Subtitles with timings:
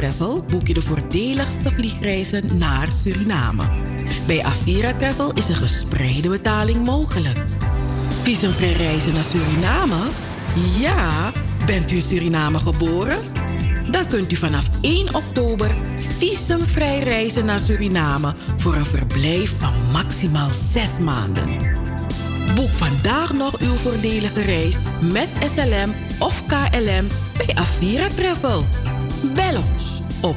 [0.00, 3.64] Travel boek je de voordeligste vliegreizen naar Suriname.
[4.26, 7.44] Bij Avira Travel is een gespreide betaling mogelijk.
[8.22, 10.06] Visumvrij reizen naar Suriname?
[10.78, 11.32] Ja,
[11.66, 13.18] bent u in Suriname geboren?
[13.90, 15.76] Dan kunt u vanaf 1 oktober
[16.18, 21.48] visumvrij reizen naar Suriname voor een verblijf van maximaal 6 maanden.
[22.54, 27.06] Boek vandaag nog uw voordelige reis met SLM of KLM
[27.36, 28.64] bij Avira Travel.
[29.34, 30.36] Bel ons op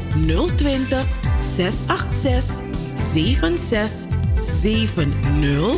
[0.55, 1.05] 020
[1.39, 2.61] 686
[2.93, 5.75] 7670.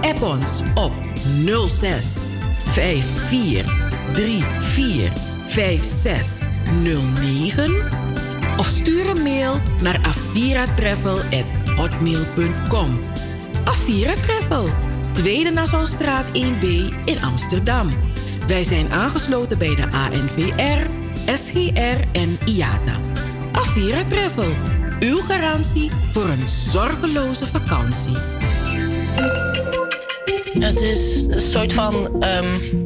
[0.00, 0.92] App ons op
[1.68, 2.16] 06
[2.64, 3.64] 54
[4.72, 5.12] 34
[5.48, 7.74] 5609
[8.56, 13.00] of stuur een mail naar aviratravel@hotmail.com.
[13.64, 14.68] Avira Travel,
[15.12, 16.64] Tweede Nassaustraat 1B
[17.04, 17.88] in Amsterdam.
[18.46, 20.86] Wij zijn aangesloten bij de ANVR,
[21.26, 23.00] SGR en IATA.
[23.52, 24.52] Avira Travel,
[25.00, 28.16] uw garantie voor een zorgeloze vakantie.
[30.58, 32.24] Het is een soort van.
[32.24, 32.84] Um,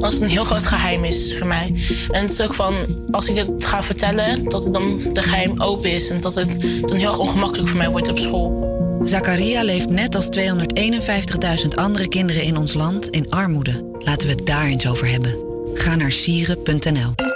[0.00, 1.74] als het een heel groot geheim is voor mij.
[2.10, 2.74] En het is ook van.
[3.10, 6.10] Als ik het ga vertellen, dat het dan de geheim open is.
[6.10, 8.64] En dat het dan heel erg ongemakkelijk voor mij wordt op school.
[9.04, 13.84] Zakaria leeft net als 251.000 andere kinderen in ons land in armoede.
[13.98, 15.34] Laten we het daar eens over hebben.
[15.74, 17.35] Ga naar sieren.nl.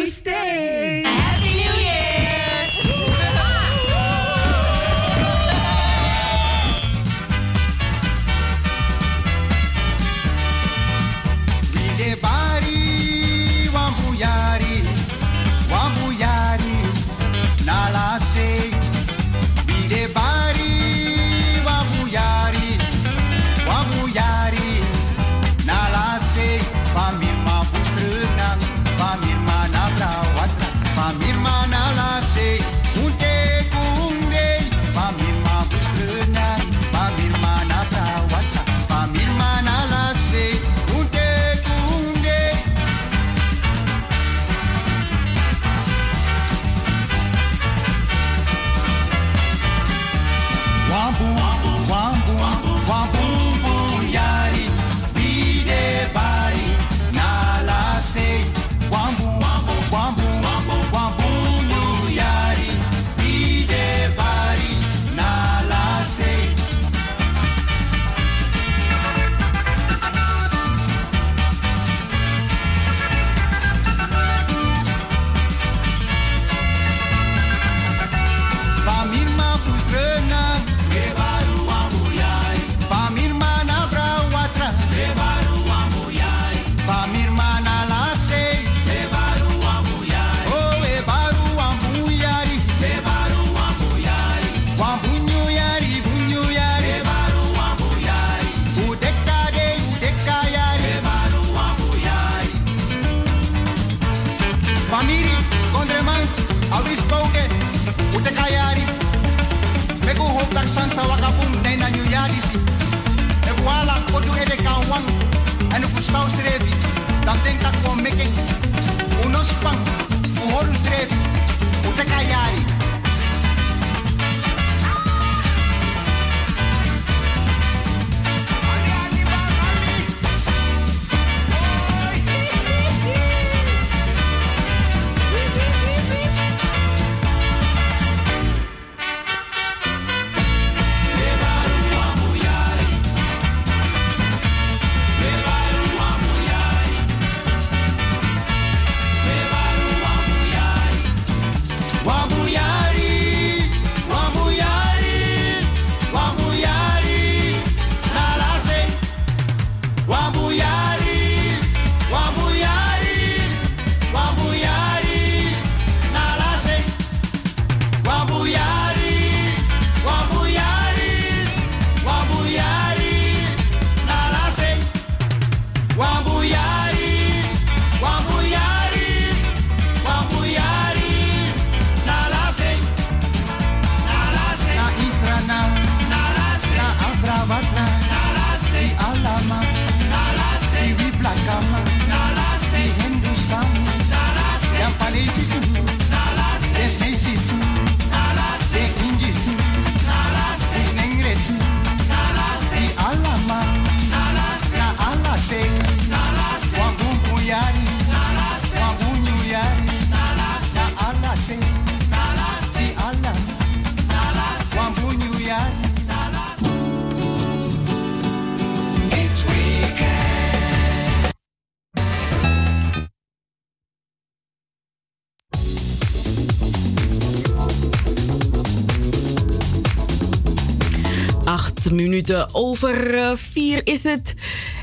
[232.51, 234.33] Over uh, vier is het.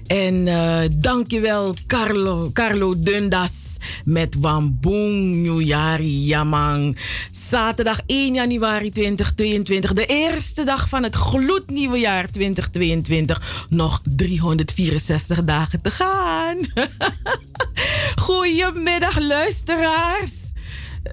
[0.06, 6.98] En uh, dankjewel Carlo, Carlo Dundas met Wambung Nieuwjari Yamang.
[7.30, 13.66] Zaterdag 1 januari 2022, de eerste dag van het gloednieuwe jaar 2022.
[13.68, 16.56] Nog 364 dagen te gaan.
[18.26, 20.52] Goedemiddag luisteraars.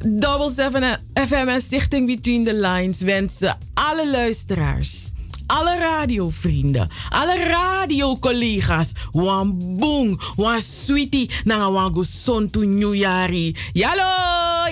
[0.05, 5.13] Double 7 FM en Stichting Between the Lines wensen alle luisteraars
[5.47, 13.55] alle radiovrienden, alle radiocollega's, wan boom, wan sweetie, na wan gusontu nieuwjari.
[13.73, 14.11] Yalo,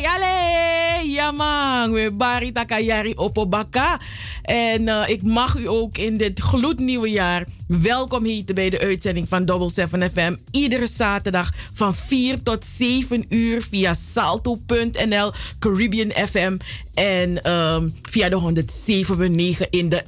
[0.02, 4.00] yale, ja man, we bari takayari opobaka.
[4.44, 9.28] En uh, ik mag u ook in dit gloednieuwe jaar welkom heten bij de uitzending
[9.28, 10.36] van Double 7 FM.
[10.52, 16.58] Iedere zaterdag van 4 tot 7 uur via salto.nl, Caribbean FM
[16.94, 18.64] en um, via de
[19.62, 20.04] 107.9 in de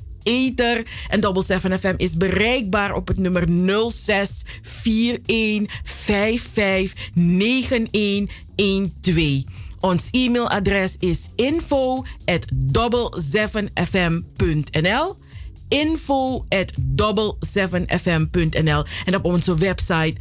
[1.09, 3.43] En Double 7 FM is bereikbaar op het nummer
[3.91, 4.45] 06
[4.83, 9.43] 41 55 9112.
[9.79, 12.45] Ons e-mailadres is info at
[13.33, 15.15] 7fm.nl
[15.75, 16.71] info at
[17.57, 20.15] 7fm.nl en op onze website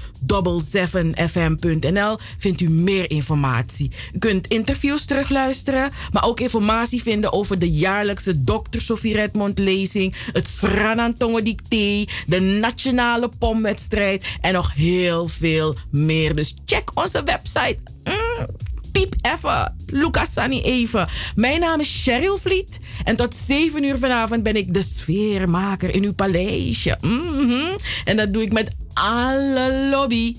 [0.77, 3.91] 7fm.nl vindt u meer informatie.
[4.13, 8.79] U kunt interviews terugluisteren, maar ook informatie vinden over de jaarlijkse Dr.
[8.79, 16.35] Sofie Redmond lezing, het Sranantongo Dicté, de nationale pomwedstrijd en nog heel veel meer.
[16.35, 17.79] Dus check onze website.
[18.05, 19.77] Mm piep even.
[19.87, 21.09] Lucas Sani even.
[21.35, 22.79] Mijn naam is Cheryl Vliet.
[23.05, 26.99] En tot 7 uur vanavond ben ik de sfeermaker in uw paleisje.
[27.01, 27.77] Mm.
[28.05, 30.37] En dat doe ik met alle lobby.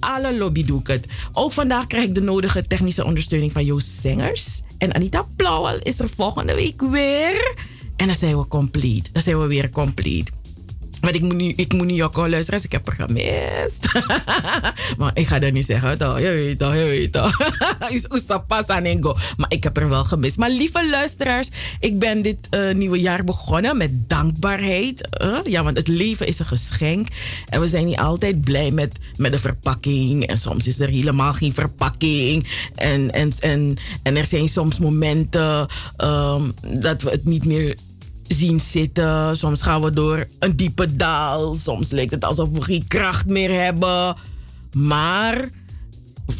[0.00, 1.06] Alle lobby doe ik het.
[1.32, 4.60] Ook vandaag krijg ik de nodige technische ondersteuning van Joost Zengers.
[4.78, 7.54] En Anita Plauwel is er volgende week weer.
[7.96, 9.10] En dan zijn we complete.
[9.12, 10.32] Dan zijn we weer complete.
[11.04, 13.86] Maar ik moet niet, ik moet niet Jokko luisteren, ik heb er gemist.
[14.98, 15.98] maar ik ga dat niet zeggen.
[15.98, 17.32] Dat, je weet dat, je weet dat.
[19.36, 20.36] maar ik heb er wel gemist.
[20.36, 25.08] Maar lieve luisteraars, ik ben dit uh, nieuwe jaar begonnen met dankbaarheid.
[25.22, 27.08] Uh, ja, want het leven is een geschenk.
[27.48, 30.26] En we zijn niet altijd blij met, met de verpakking.
[30.26, 32.46] En soms is er helemaal geen verpakking.
[32.74, 35.66] En, en, en, en er zijn soms momenten
[36.04, 37.76] um, dat we het niet meer
[38.28, 39.36] zien zitten.
[39.36, 41.54] Soms gaan we door een diepe daal.
[41.54, 44.16] Soms lijkt het alsof we geen kracht meer hebben.
[44.72, 45.48] Maar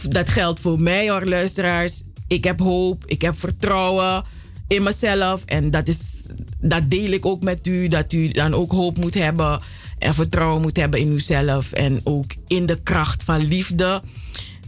[0.09, 2.03] dat geldt voor mij hoor, luisteraars.
[2.27, 4.25] Ik heb hoop, ik heb vertrouwen
[4.69, 5.43] in mezelf.
[5.45, 6.27] En dat, is,
[6.61, 7.89] dat deel ik ook met u.
[7.89, 9.61] Dat u dan ook hoop moet hebben
[9.99, 11.73] en vertrouwen moet hebben in uzelf.
[11.73, 14.03] En ook in de kracht van liefde.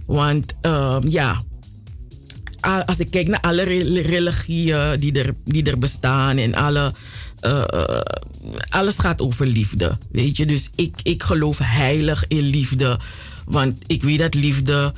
[0.06, 1.42] Want um, ja,
[2.86, 3.62] als ik kijk naar alle
[4.00, 6.92] religieën die er, die er bestaan en alle.
[7.42, 7.64] Uh,
[8.68, 9.98] alles gaat over liefde.
[10.10, 12.98] Weet je, dus ik, ik geloof heilig in liefde.
[13.44, 14.94] Want ik weet dat liefde.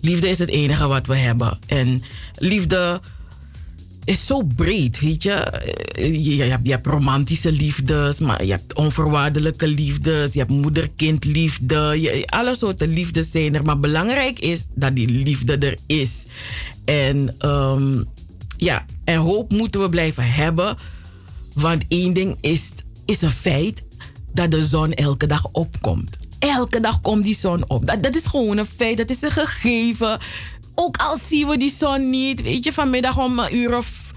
[0.00, 1.58] Liefde is het enige wat we hebben.
[1.66, 2.02] En
[2.34, 3.00] liefde
[4.08, 5.62] is zo breed, weet je.
[6.36, 12.00] Je, hebt, romantische liefdes, maar je hebt onvoorwaardelijke liefdes, je hebt moeder-kind-liefde.
[12.00, 13.64] Je, alle soorten liefdes zijn er.
[13.64, 16.26] Maar belangrijk is dat die liefde er is.
[16.84, 18.06] En um,
[18.56, 20.76] ja, en hoop moeten we blijven hebben.
[21.54, 22.72] Want één ding is,
[23.04, 23.82] is een feit
[24.32, 26.16] dat de zon elke dag opkomt.
[26.38, 27.86] Elke dag komt die zon op.
[27.86, 30.18] Dat, dat is gewoon een feit, dat is een gegeven.
[30.80, 34.12] Ook al zien we die zon niet, weet je, vanmiddag om een uur of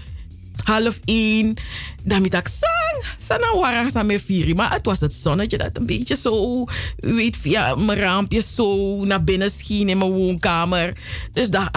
[0.64, 1.54] half één.
[2.02, 3.04] Dan ik sang.
[3.18, 4.54] Sana warang sa me viri.
[4.54, 6.64] Maar het was het zonnetje dat een beetje zo,
[6.96, 10.96] weet, via mijn raampje zo naar binnen scheen in mijn woonkamer.
[11.32, 11.68] Dus dat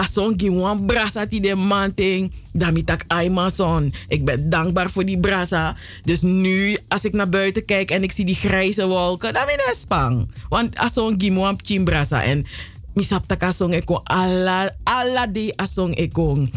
[0.52, 2.32] gewoon brasa die de manting.
[2.52, 3.92] Dan ik Amazon.
[4.08, 5.76] Ik ben dankbaar voor die brasa.
[6.04, 9.54] Dus nu, als ik naar buiten kijk en ik zie die grijze wolken, dan ben
[9.54, 10.30] ik spang.
[10.48, 12.46] Want zo'n gewoon brasa en
[12.96, 16.48] misap taka song eko ala ala de asong ekong.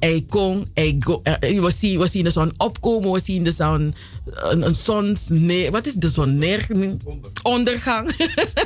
[0.00, 3.50] Hij kon, hij go, uh, we, zien, we zien de zon opkomen, we zien de
[3.50, 6.66] zon, een, een zons, nee, wat is de zon neer?
[7.42, 8.10] Ondergang.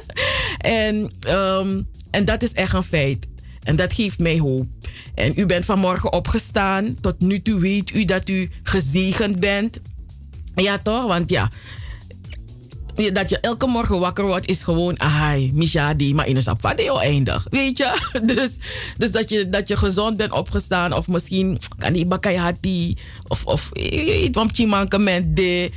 [0.58, 3.26] en, um, en dat is echt een feit.
[3.62, 4.66] En dat geeft mij hoop.
[5.14, 6.96] En u bent vanmorgen opgestaan.
[7.00, 9.80] Tot nu toe weet u dat u gezegend bent.
[10.54, 11.06] Ja, toch?
[11.06, 11.50] Want ja,
[13.12, 16.98] dat je elke morgen wakker wordt, is gewoon, ahai, Misha, die maar in een sapvadeo
[16.98, 17.46] eindig.
[17.50, 17.92] Weet je?
[18.34, 18.56] Dus,
[18.96, 22.96] dus dat, je, dat je gezond bent opgestaan, of misschien kan die bakayati,
[23.28, 25.70] of, of je mankement de,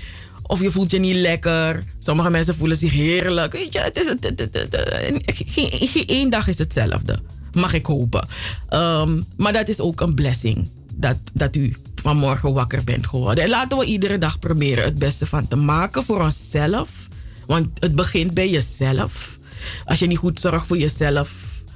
[0.44, 1.84] of je voelt je niet lekker.
[2.00, 3.54] Sommige mensen voelen zich heerlijk.
[3.54, 4.16] Weet je, het is,
[5.26, 7.20] geen, geen één dag is hetzelfde.
[7.54, 8.28] Mag ik hopen.
[8.70, 10.70] Um, maar dat is ook een blessing.
[10.94, 13.44] Dat, dat u vanmorgen wakker bent geworden.
[13.44, 17.07] En laten we iedere dag proberen het beste van te maken voor onszelf.
[17.48, 19.40] Want het begint bij jezelf.
[19.86, 21.30] Als je niet goed zorgt voor jezelf,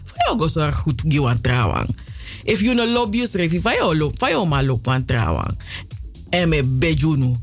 [0.04, 1.96] voor jou zorg goed voor trouwang.
[2.44, 5.58] If you no love you, schrijf je jou loop, van jou maar loop aan trouwang.
[6.30, 7.36] En met bejunu.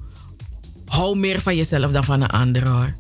[0.87, 2.97] Hou meer van jezelf dan van een ander hoor.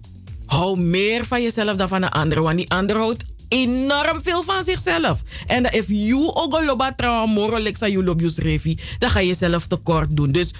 [0.46, 2.42] Hou meer van jezelf dan van een ander.
[2.42, 5.22] Want die ander houdt enorm veel van zichzelf.
[5.46, 9.26] En if you ook een loba trouwen moro leksa you love you dan ga je
[9.26, 10.32] jezelf tekort doen.
[10.32, 10.54] Dus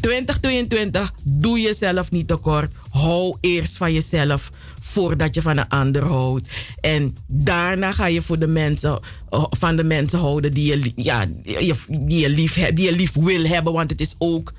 [0.00, 2.72] 2022, doe jezelf niet tekort.
[2.90, 4.50] Hou eerst van jezelf
[4.80, 6.48] voordat je van een ander houdt.
[6.80, 9.00] En daarna ga je voor de mensen,
[9.30, 13.44] eh, van de mensen houden die je, ja, die, je lief, die je lief wil
[13.44, 13.72] hebben.
[13.72, 14.52] Want het is ook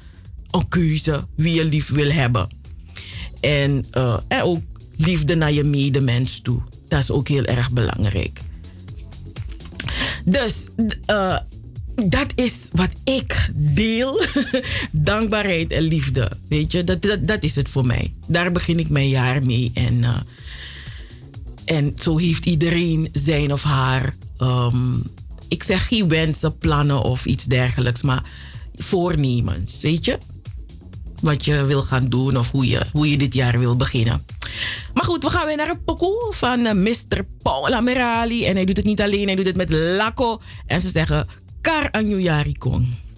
[0.51, 2.49] een keuze wie je lief wil hebben.
[3.39, 3.85] En,
[4.27, 4.61] en ook
[4.97, 6.61] liefde naar je medemens toe.
[6.87, 8.39] Dat is ook heel erg belangrijk.
[10.25, 10.69] Dus
[11.07, 11.37] uh,
[12.07, 14.23] dat is wat ik deel.
[14.91, 16.31] Dankbaarheid en liefde.
[16.49, 18.13] Weet je, dat, dat, dat is het voor mij.
[18.27, 19.71] Daar begin ik mijn jaar mee.
[19.73, 20.17] En, uh,
[21.65, 24.15] en zo heeft iedereen zijn of haar.
[24.41, 25.03] Um,
[25.47, 28.23] ik zeg geen wensen, plannen of iets dergelijks, maar
[28.75, 29.81] voornemens.
[29.81, 30.17] Weet je?
[31.21, 34.25] Wat je wil gaan doen of hoe je, hoe je dit jaar wil beginnen.
[34.93, 37.25] Maar goed, we gaan weer naar een pokoe van uh, Mr.
[37.41, 38.45] Paul Amerali.
[38.45, 40.41] En hij doet het niet alleen, hij doet het met Laco.
[40.65, 41.27] En ze zeggen
[41.61, 42.85] Kar Anjuyari Kong.
[42.85, 43.08] misani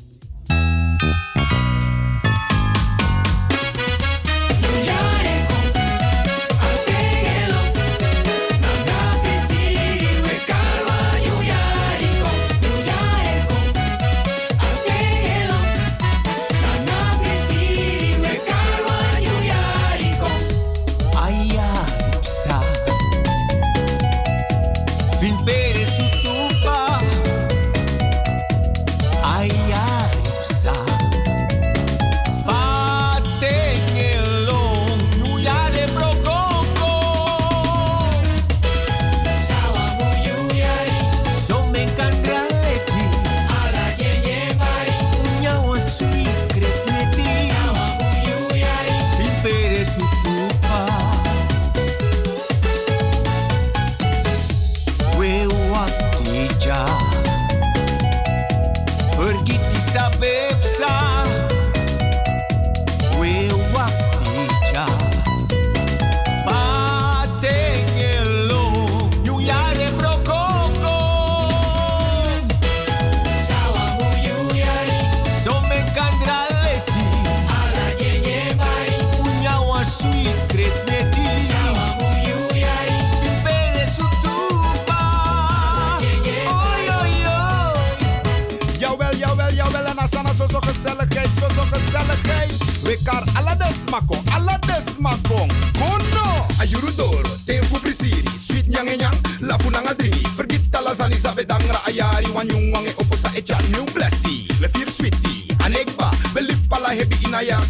[94.82, 99.18] yes makong kono ayurudor tempo prisiri sweet nyange nyang.
[99.42, 103.58] Lafu nanga dringi forget tala zani zabe dangra ayari wanyung wange oposa echa.
[103.72, 105.54] New blessi le fir sweetie.
[105.66, 107.18] Anekba belip pala hebi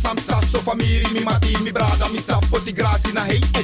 [0.01, 3.63] samsa so famiri mi mati mi brada mi sapoti grasi na hey e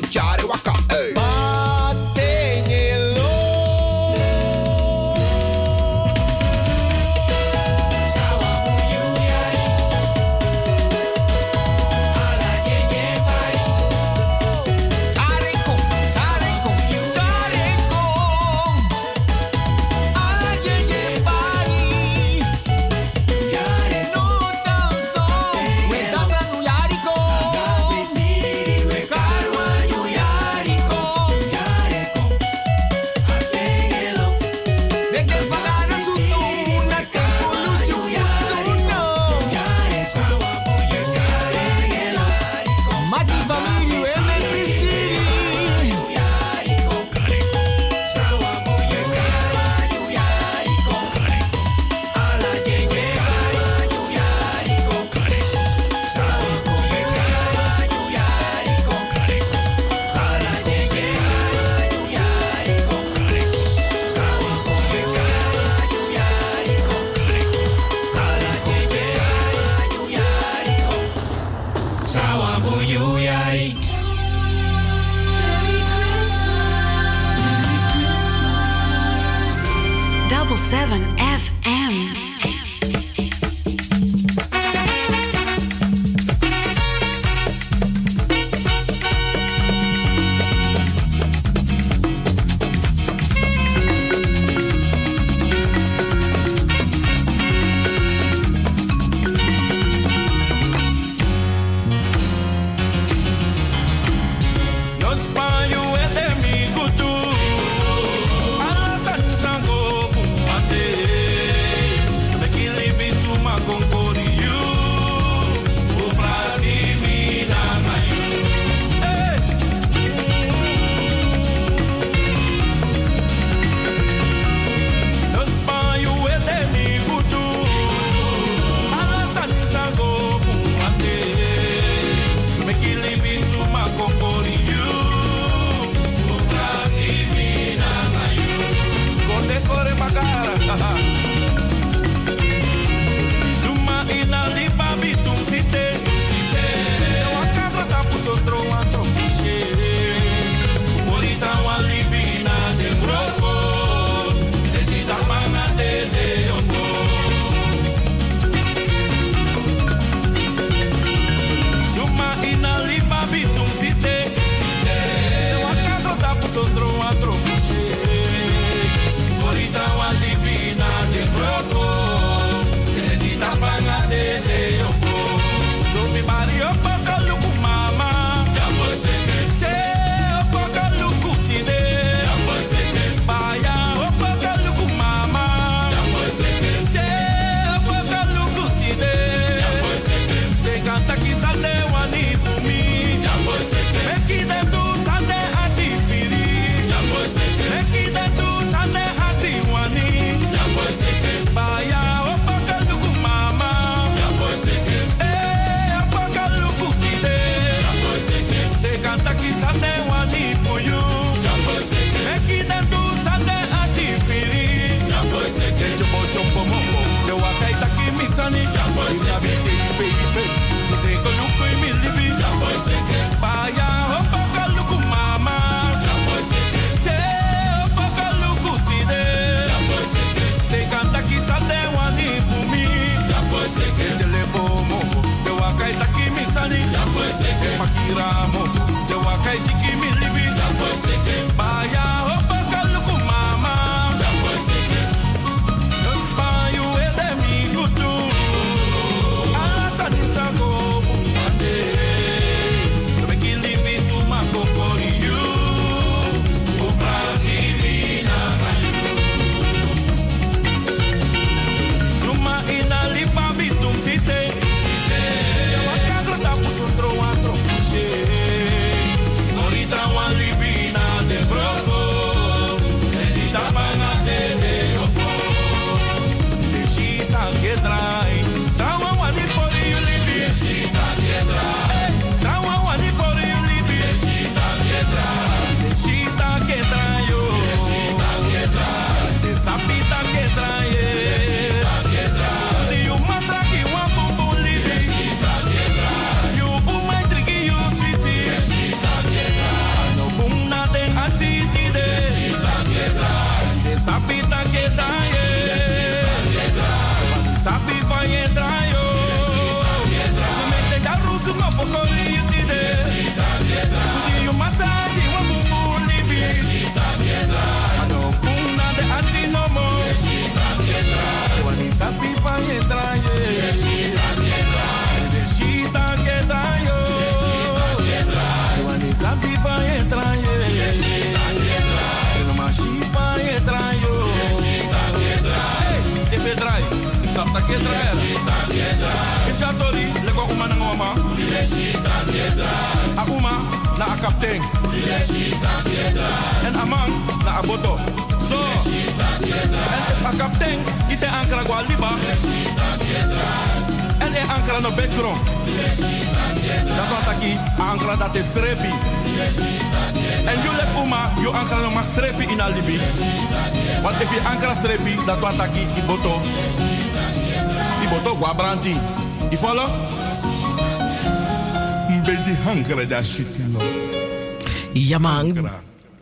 [375.17, 375.69] Ja, man.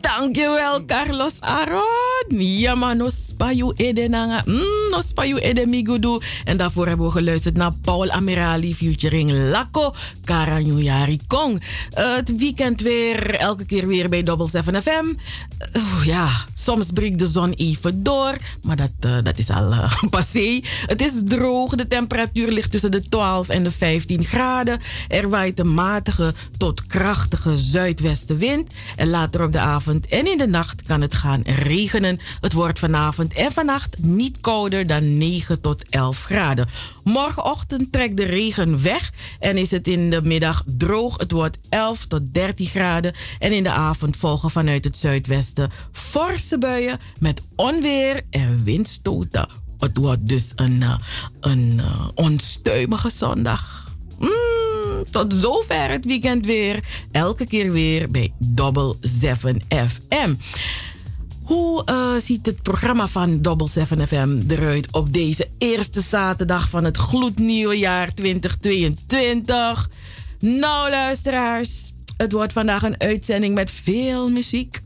[0.00, 2.40] Dankjewel, Carlos Aron.
[2.40, 2.96] Ja, man.
[2.96, 4.42] No spayu ede nanga.
[4.46, 6.20] Mm, no spayu ede migudu.
[6.44, 11.62] En daarvoor hebben we geluisterd naar Paul Amirali featuring Lako Karanyuyari Kong.
[11.90, 15.04] Het weekend weer, elke keer weer bij Double 7 FM.
[15.72, 16.28] Eh, ja,
[16.66, 18.36] soms breekt de zon even door.
[18.62, 20.60] Maar dat, eh, dat is al eh, passé.
[20.86, 21.74] Het is droog.
[21.74, 24.80] De temperatuur ligt tussen de 12 en de 15 graden.
[25.08, 28.72] Er waait een matige tot krachtige zuidwestenwind.
[28.96, 32.18] En later op de avond en in de nacht kan het gaan regenen.
[32.40, 36.68] Het wordt vanavond en vannacht niet kouder dan 9 tot 11 graden.
[37.16, 41.18] Morgenochtend trekt de regen weg en is het in de middag droog.
[41.18, 43.14] Het wordt 11 tot 13 graden.
[43.38, 49.48] En in de avond volgen vanuit het zuidwesten forse buien met onweer en windstoten.
[49.78, 50.98] Het wordt dus een, eh,
[51.40, 53.92] een eh, onstuimige zondag.
[54.18, 56.84] Mm, tot zover het weekend weer.
[57.12, 60.34] Elke keer weer bij Double 7 FM.
[61.46, 66.84] Hoe eh, ziet het programma van Double 7 FM eruit op deze eerste zaterdag van
[66.84, 69.90] het gloednieuwe jaar 2022?
[70.38, 74.80] Nou, luisteraars, het wordt vandaag een uitzending met veel muziek.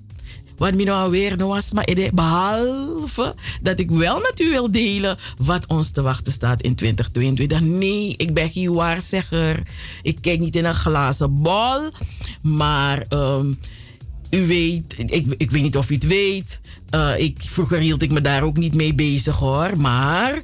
[0.56, 5.18] Wat me nou weer nou was, maar behalve dat ik wel met u wil delen
[5.38, 7.60] wat ons te wachten staat in 2022.
[7.60, 9.62] Nee, ik ben geen waarzegger.
[10.02, 11.90] Ik kijk niet in een glazen bal.
[12.42, 13.52] Maar ehm,
[14.30, 16.60] u weet, ik, ik weet niet of u het weet.
[16.90, 19.76] Eh, ik, vroeger hield ik me daar ook niet mee bezig hoor.
[19.76, 20.42] Maar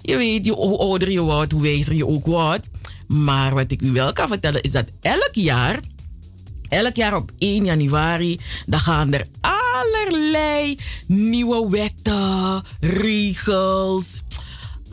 [0.00, 2.66] je weet, hoe ouder je wordt, hoe wijzer je ook wordt.
[3.06, 5.80] Maar wat ik u wel kan vertellen is dat elk jaar
[6.68, 14.22] elk jaar op 1 januari, dan gaan er allerlei nieuwe wetten, regels.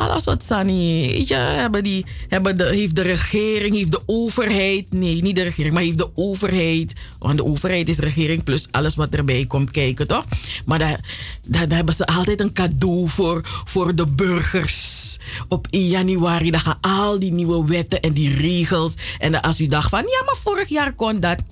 [0.02, 4.94] Alles wat Sani, weet je, hebben die, hebben de, heeft de regering, heeft de overheid,
[4.94, 8.96] nee, niet de regering, maar heeft de overheid, want de overheid is regering plus alles
[8.96, 10.26] wat erbij komt kijken, toch?
[10.66, 11.00] Maar daar,
[11.48, 16.78] daar, hebben ze altijd een cadeau voor, voor de burgers op 1 januari, dan gaan
[16.82, 18.94] al die nieuwe wetten en die regels.
[19.20, 21.44] En dan als u dacht van, ja, maar vorig jaar kon dat.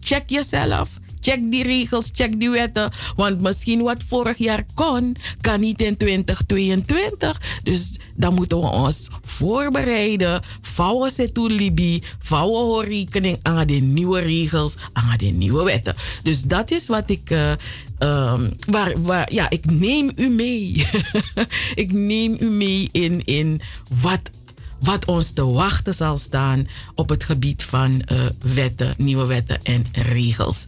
[0.00, 0.88] Check jezelf.
[1.24, 2.92] Check die regels, check die wetten.
[3.16, 7.40] Want misschien wat vorig jaar kon, kan niet in 2022.
[7.62, 10.42] Dus dan moeten we ons voorbereiden.
[10.60, 12.02] Vouwen ze toe Libi.
[12.18, 15.94] Vouwen rekening aan de nieuwe regels, aan de nieuwe wetten.
[16.22, 17.30] Dus dat is wat ik.
[17.30, 17.50] Uh,
[17.98, 20.86] um, waar, waar, ja, ik neem u mee.
[21.84, 23.60] ik neem u mee in, in
[24.00, 24.30] wat
[24.84, 29.84] wat ons te wachten zal staan op het gebied van uh, wetten, nieuwe wetten en
[29.92, 30.64] regels.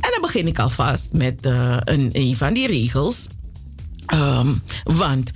[0.00, 3.26] En dan begin ik alvast met uh, een, een van die regels.
[4.14, 5.30] Um, want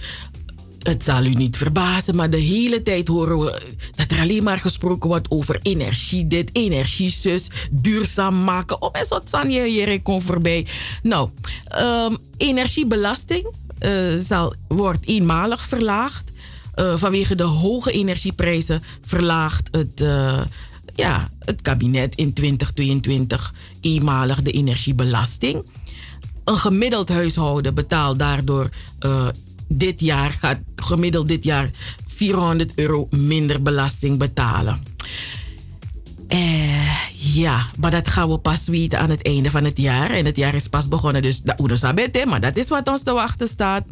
[0.83, 3.63] het zal u niet verbazen, maar de hele tijd horen we
[3.95, 8.83] dat er alleen maar gesproken wordt over energie dit, energie zus, duurzaam maken.
[8.83, 10.67] Om eens wat Sanje hier komt voorbij.
[11.03, 11.31] Nou,
[11.79, 16.33] um, energiebelasting uh, zal, wordt eenmalig verlaagd.
[16.75, 20.05] Uh, vanwege de hoge energieprijzen verlaagt het,
[20.97, 25.65] ja, het kabinet in 2022 eenmalig de energiebelasting.
[26.45, 28.69] Een gemiddeld huishouden betaalt daardoor
[29.01, 29.27] uh,
[29.69, 31.71] dit jaar, gaat gemiddeld dit jaar
[32.07, 34.83] 400 euro minder belasting betalen.
[36.29, 40.11] Eh, ja, maar dat gaan we pas weten aan het einde van het jaar.
[40.11, 43.49] En het jaar is pas begonnen, dus dat maar dat is wat ons te wachten
[43.49, 43.85] staat.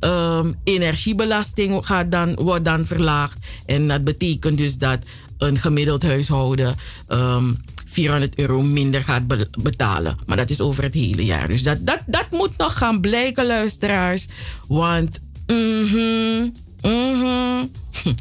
[0.00, 3.38] Um, energiebelasting gaat dan, wordt dan verlaagd.
[3.66, 4.98] En dat betekent dus dat
[5.38, 6.76] een gemiddeld huishouden
[7.08, 10.16] um, 400 euro minder gaat be betalen.
[10.26, 11.48] Maar dat is over het hele jaar.
[11.48, 14.28] Dus dat, dat, dat moet nog gaan blijken, luisteraars.
[14.68, 16.48] Want, mhm,
[16.82, 17.64] mhm.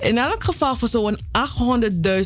[0.00, 1.18] In elk geval voor zo'n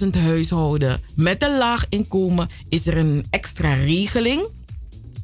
[0.02, 4.46] 800.000 huishouden met een laag inkomen is er een extra regeling.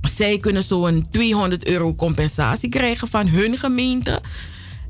[0.03, 4.21] Zij kunnen zo'n 200 euro compensatie krijgen van hun gemeente.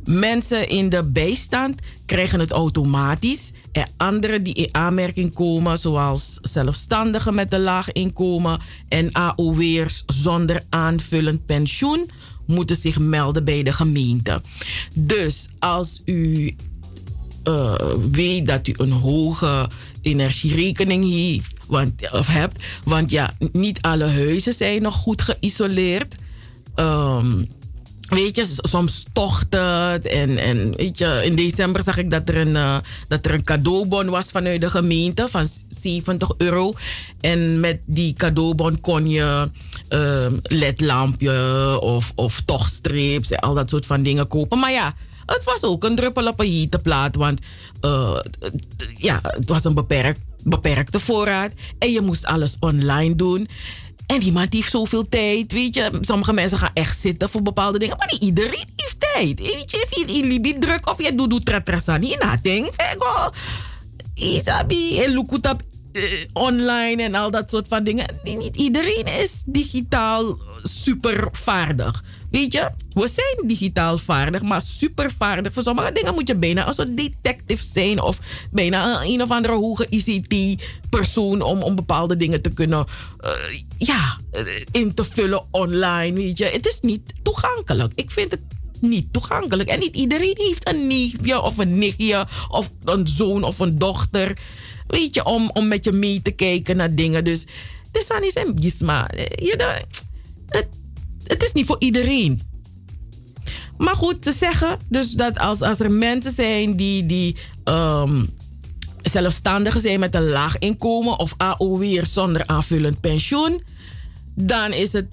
[0.04, 3.52] Mensen in de bijstand krijgen het automatisch.
[3.72, 10.62] En anderen die in aanmerking komen, zoals zelfstandigen met een laag inkomen en AOW'ers zonder
[10.68, 12.10] aanvullend pensioen,
[12.46, 14.40] moeten zich melden bij de gemeente.
[14.94, 16.54] Dus als u
[17.44, 17.74] uh,
[18.10, 19.68] weet dat u een hoge
[20.02, 22.62] energierekening heeft, want, of hebt.
[22.84, 26.14] Want ja, niet alle huizen zijn nog goed geïsoleerd.
[26.76, 27.48] Um,
[28.11, 30.07] weet je, soms tocht het.
[30.07, 32.77] En, en weet je, in december zag ik dat er, een, uh,
[33.09, 36.73] dat er een cadeaubon was vanuit de gemeente van 70 euro.
[37.20, 39.51] En met die cadeaubon kon je
[39.90, 44.59] uh, ledlampje of, of tochtstrips en al dat soort van dingen kopen.
[44.59, 44.94] Maar ja,
[45.27, 47.11] het was ook een druppel op een hete.
[47.12, 47.40] Want
[47.85, 48.18] uh,
[48.96, 51.53] ja, het was een beperkt, beperkte voorraad.
[51.79, 53.49] En je moest alles online doen.
[54.11, 55.53] En iemand heeft zoveel tijd.
[55.53, 57.96] Weet je, sommige mensen gaan echt zitten voor bepaalde dingen.
[57.96, 59.40] Maar niet iedereen heeft tijd.
[59.40, 62.68] Weet je, if je Libi druk of je doet tratrasani, nothing.
[62.73, 63.31] Vego.
[64.14, 68.07] Isabi, en lukutap uh, online en al dat soort van dingen.
[68.25, 72.05] Niet iedereen is digitaal super vaardig.
[72.31, 75.53] Weet je, we zijn digitaal vaardig, maar super vaardig.
[75.53, 78.19] Voor sommige dingen moet je bijna als een detective zijn of
[78.51, 82.87] bijna een, een of andere hoge ICT-persoon om, om bepaalde dingen te kunnen
[83.25, 83.31] uh,
[83.79, 84.19] ja,
[84.71, 86.12] in te vullen online.
[86.12, 87.93] Weet je, het is niet toegankelijk.
[87.95, 88.40] Ik vind het
[88.81, 89.69] niet toegankelijk.
[89.69, 94.38] En niet iedereen heeft een neefje of een nichtje of een zoon of een dochter.
[94.87, 97.25] Weet je, om, om met je mee te kijken naar dingen.
[97.25, 97.40] Dus
[97.93, 99.11] het is aan iets en gisma.
[99.14, 99.85] Je,
[100.49, 100.69] het,
[101.24, 102.42] het is niet voor iedereen.
[103.76, 108.28] Maar goed, te zeggen dus dat als, als er mensen zijn die, die um,
[109.02, 113.62] zelfstandigen zijn met een laag inkomen of AOW zonder aanvullend pensioen,
[114.35, 115.06] dan is het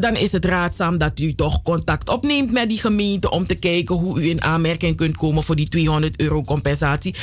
[0.00, 3.94] dan is het raadzaam dat u toch contact opneemt met die gemeente om te kijken
[3.94, 7.14] hoe u in aanmerking kunt komen voor die 200 euro compensatie.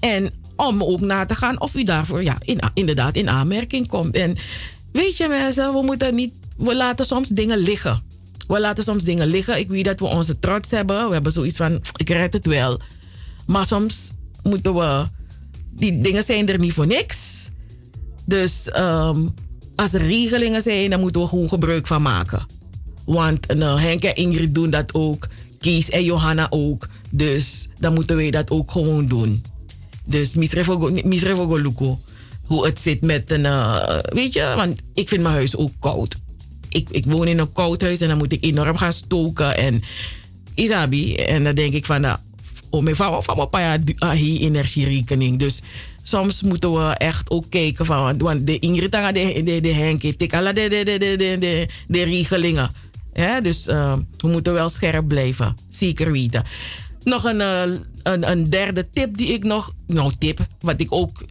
[0.00, 4.14] En om ook na te gaan of u daarvoor ja, in, inderdaad in aanmerking komt.
[4.14, 4.36] En
[4.92, 8.02] weet je mensen, we moeten niet we laten soms dingen liggen.
[8.46, 9.58] We laten soms dingen liggen.
[9.58, 11.06] Ik weet dat we onze trots hebben.
[11.06, 12.80] We hebben zoiets van, ik red het wel.
[13.46, 14.10] Maar soms
[14.42, 15.06] moeten we...
[15.70, 17.50] Die dingen zijn er niet voor niks.
[18.24, 19.34] Dus um,
[19.76, 22.46] als er regelingen zijn, dan moeten we gewoon gebruik van maken.
[23.04, 25.28] Want uh, Henk en Ingrid doen dat ook.
[25.58, 26.88] Kees en Johanna ook.
[27.10, 29.44] Dus dan moeten wij dat ook gewoon doen.
[30.04, 30.34] Dus
[31.04, 32.00] misrefogo luko.
[32.46, 33.44] Hoe het zit met een...
[33.44, 36.16] Uh, weet je, want ik vind mijn huis ook koud
[36.72, 39.56] ik, ik woon in een koud huis en dan moet ik enorm gaan stoken.
[39.56, 39.82] En
[40.54, 42.18] Isabi, en dan denk ik van, nou,
[42.70, 43.82] om mijn vrouw van mijn
[44.38, 45.38] energierekening.
[45.38, 45.62] Dus
[46.02, 49.72] soms moeten we echt ook kijken van, want de Ingrid de, de, de
[50.52, 52.70] de, de, de, de, de, de, regelingen.
[53.12, 56.44] Ja, dus uh, we moeten wel scherp blijven, zeker weten.
[57.04, 57.62] Nog een, uh,
[58.02, 61.24] een, een derde tip die ik nog, nou tip, wat ik ook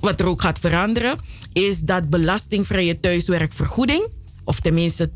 [0.00, 1.18] wat er ook gaat veranderen,
[1.52, 4.06] is dat belastingvrije thuiswerkvergoeding,
[4.48, 5.10] of tenminste,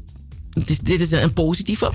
[0.64, 1.92] is, dit is een positieve.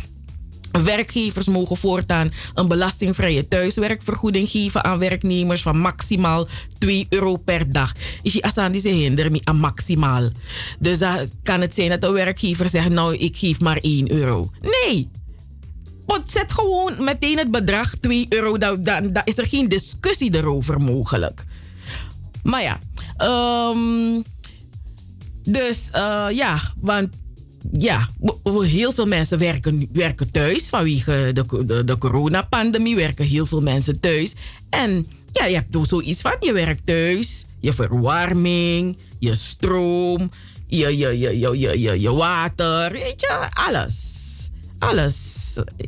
[0.84, 6.47] Werkgevers mogen voortaan een belastingvrije thuiswerkvergoeding geven aan werknemers van maximaal
[6.78, 7.93] 2 euro per dag.
[8.21, 10.30] Is asan die hinder me aan maximaal.
[10.80, 14.52] Dus dan kan het zijn dat de werkgever zegt, nou ik geef maar 1 euro.
[14.62, 15.10] Nee,
[16.06, 18.58] want zet gewoon meteen het bedrag 2 euro.
[18.58, 21.45] Dan, dan, is er geen discussie erover mogelijk.
[22.43, 22.80] Maar ja,
[23.69, 24.23] um,
[25.43, 27.10] dus uh, ja, want
[27.71, 28.10] ja,
[28.62, 32.95] heel veel mensen werken, werken thuis vanwege de, de, de coronapandemie.
[32.95, 34.36] Werken heel veel mensen thuis.
[34.69, 40.32] En ja, je hebt dus zoiets van: je werkt thuis, je verwarming, je stroom,
[40.67, 44.25] je, je, je, je, je, je, water, weet je, alles.
[44.80, 45.36] Alles.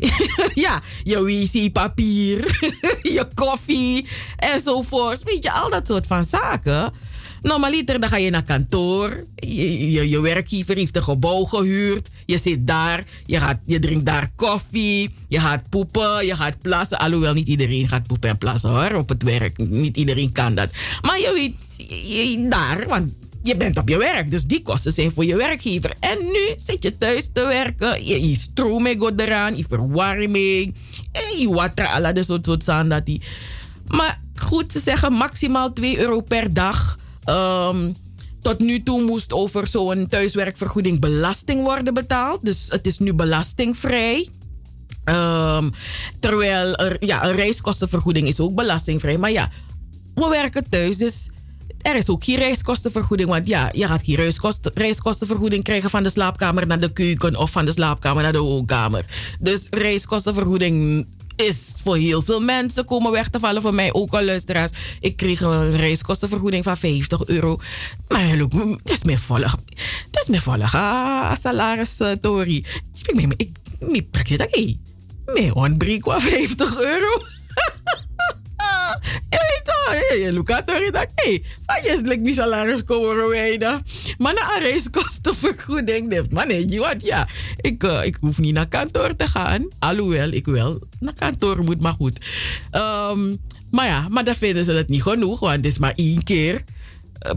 [0.53, 2.59] ja, je wc-papier,
[3.15, 5.23] je koffie enzovoort.
[5.23, 6.93] Weet je, al dat soort van zaken.
[7.41, 9.25] Normaliter dan ga je naar kantoor.
[9.35, 12.09] Je, je, werkgever heeft een gebouw gehuurd.
[12.25, 13.03] Je zit daar.
[13.25, 15.09] Je, gaat, je drinkt daar koffie.
[15.27, 16.25] Je gaat poepen.
[16.25, 16.99] Je gaat plassen.
[16.99, 18.91] Alhoewel niet iedereen gaat poepen en plassen hoor.
[18.91, 19.57] Op het werk.
[19.57, 20.69] Niet iedereen kan dat.
[21.01, 22.87] Maar je weet, je, daar.
[22.87, 24.31] Want je bent op je werk.
[24.31, 25.93] Dus die kosten zijn voor je werkgever.
[25.99, 28.05] En nu zit je thuis te werken.
[28.05, 29.57] Je, je stroom gaat eraan.
[29.57, 30.75] Je verwarming.
[31.37, 31.87] Je water.
[31.87, 33.21] Alla soort soort dat die.
[33.87, 36.97] Maar goed, ze zeggen maximaal 2 euro per dag.
[37.29, 37.95] Um,
[38.41, 42.45] tot nu toe moest over zo'n thuiswerkvergoeding belasting worden betaald.
[42.45, 44.27] Dus het is nu belastingvrij.
[45.05, 45.71] Um,
[46.19, 49.17] terwijl er, ja, een reiskostenvergoeding is ook belastingvrij.
[49.17, 49.51] Maar ja,
[50.15, 51.29] we werken thuis, dus
[51.81, 53.29] er is ook geen reiskostenvergoeding.
[53.29, 57.51] Want ja, je gaat geen reiskosten, reiskostenvergoeding krijgen van de slaapkamer naar de keuken of
[57.51, 59.05] van de slaapkamer naar de woonkamer.
[59.39, 61.07] Dus reiskostenvergoeding
[61.39, 63.61] is voor heel veel mensen komen weg te vallen.
[63.61, 64.71] Voor mij ook al luisteraars.
[64.99, 67.59] Ik kreeg een reiskostenvergoeding van 50 euro.
[68.07, 68.27] Maar
[68.83, 69.57] het is meer volg.
[70.11, 70.75] Het is meer volg.
[70.75, 72.65] Ah, salaris, uh, Tori.
[73.05, 74.77] Ik ben ik, ik, ik, dat ik,
[75.25, 77.23] me ontbreek 50 euro.
[80.31, 83.51] lukt Tori dat ik, van je is niet salaris komen.
[84.17, 87.27] Maar na een reiskostenvergoeding, maar nee, wat ja,
[87.61, 89.67] ik, ik hoef niet naar kantoor te gaan.
[89.79, 92.17] Alhoewel ik wel naar kantoor moet, maar goed.
[92.71, 93.39] Um,
[93.71, 96.53] maar ja, maar dan vinden ze het niet genoeg, want het is maar één keer
[96.55, 96.61] eh,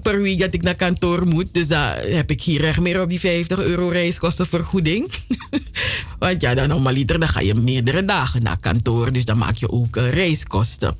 [0.03, 1.55] per week dat ik naar kantoor moet.
[1.55, 5.11] Dus daar heb ik hier recht meer op die 50 euro reiskostenvergoeding.
[6.19, 9.13] Want ja, dan normaliter dan ga je meerdere dagen naar kantoor.
[9.13, 10.97] Dus dan maak je ook uh, reiskosten.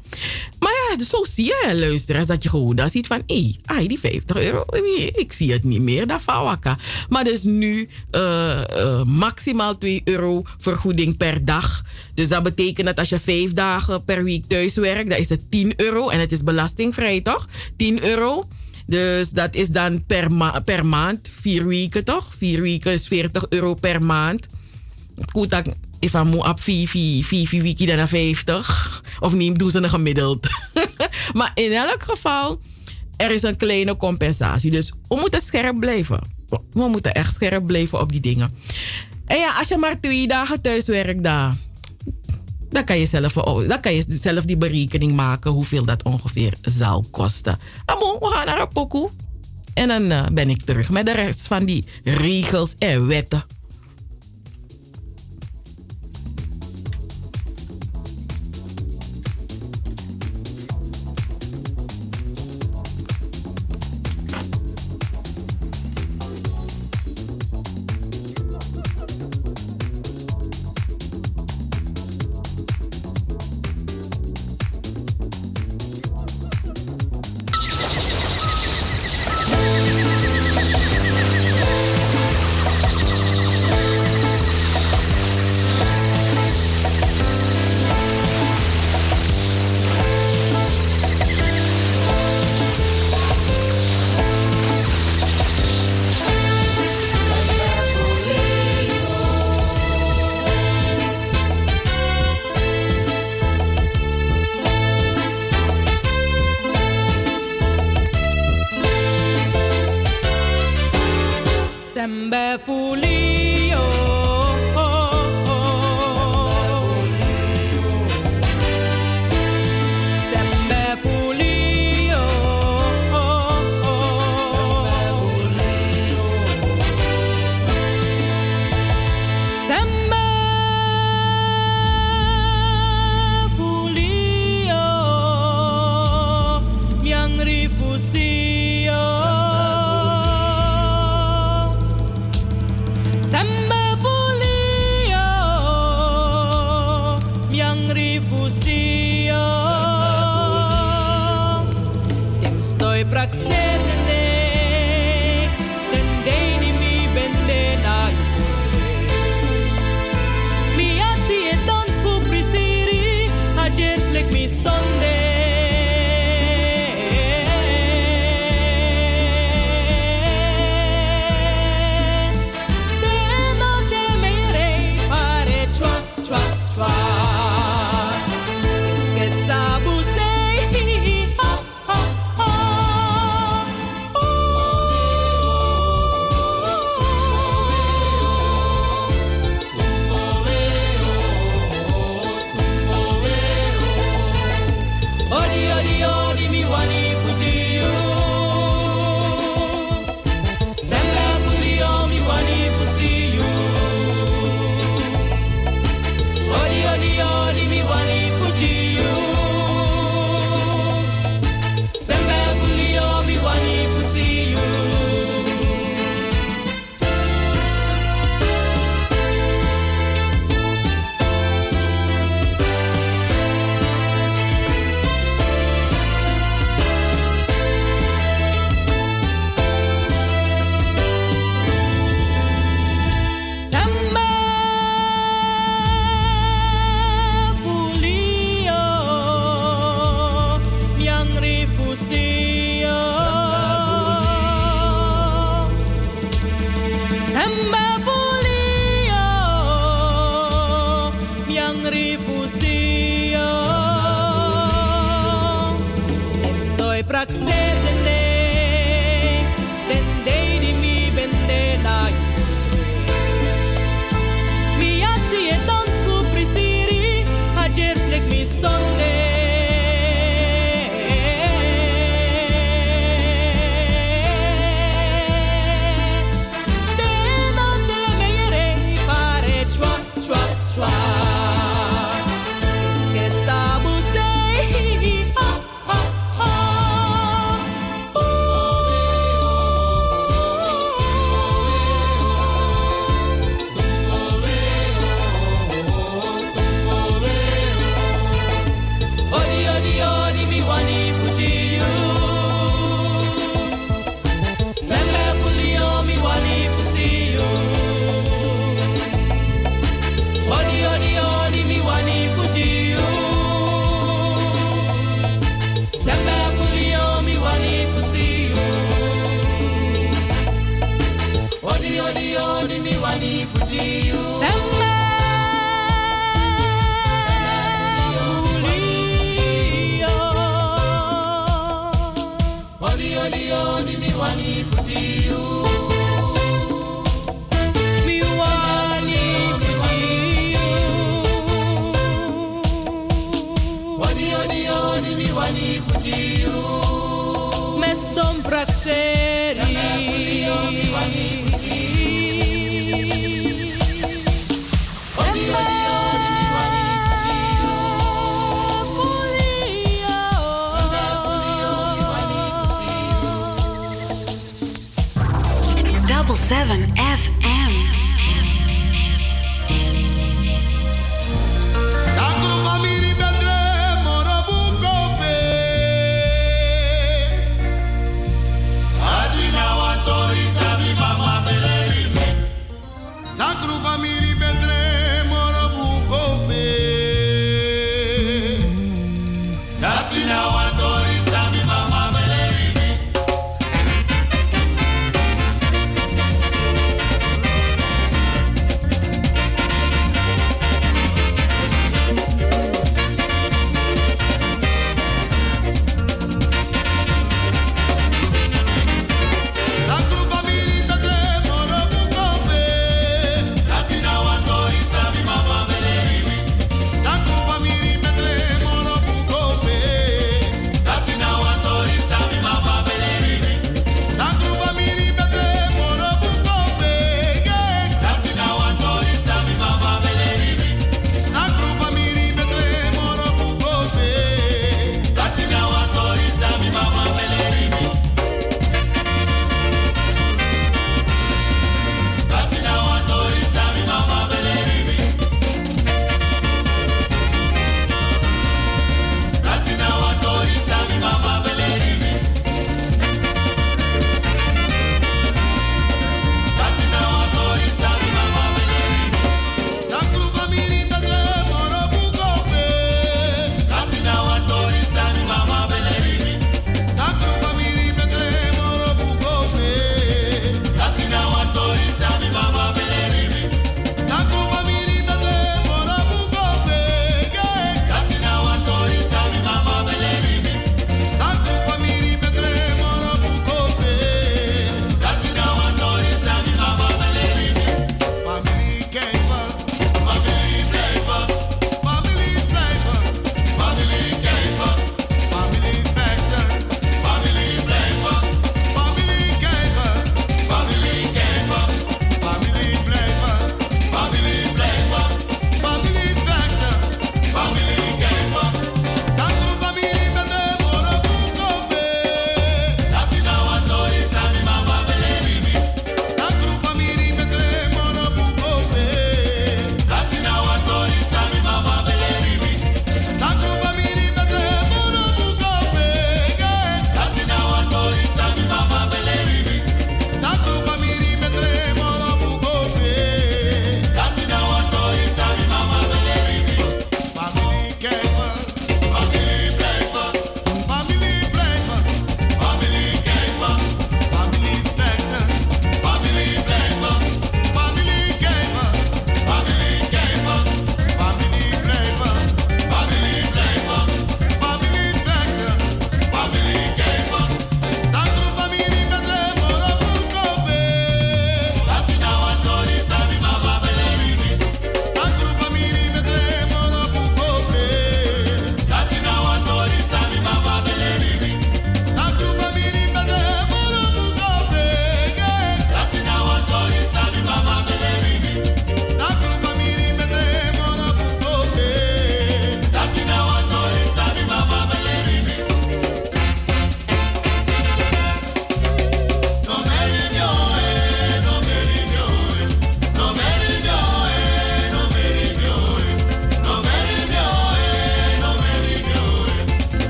[0.59, 3.23] Maar ja, zo zie je luisteraars dat je gewoon daar ziet van...
[3.27, 4.65] Hé, hey, die 50 euro,
[5.15, 6.79] ik zie het niet meer, dat vawaka.
[7.09, 11.85] Maar dus nu uh, maximaal 2 euro vergoeding per dag.
[12.15, 15.11] Dus dat betekent dat als je vijf dagen per week thuis werkt...
[15.11, 17.49] dan is het 10 euro en het is belastingvrij, toch?
[17.77, 18.49] 10 euro.
[18.87, 22.35] Dus dat is dan per, ma per maand, vier weken toch?
[22.39, 24.47] Vier weken is 40 euro per maand.
[25.33, 29.03] Goed, dat if ik op vier, vier, vier, vier weken dan 50.
[29.21, 30.49] Of niet, doen ze een gemiddeld.
[31.39, 32.61] maar in elk geval,
[33.17, 34.71] er is een kleine compensatie.
[34.71, 36.21] Dus we moeten scherp blijven.
[36.73, 38.55] We moeten echt scherp blijven op die dingen.
[39.27, 41.59] En ja, als je maar twee dagen thuis werkt, dan
[42.73, 47.05] dan kan je zelf, dan kan je zelf die berekening maken hoeveel dat ongeveer zal
[47.11, 47.59] kosten.
[47.85, 49.11] Amo, we gaan naar een pokoe.
[49.75, 53.45] En dan uh, ben ik terug met de rest van die regels en wetten.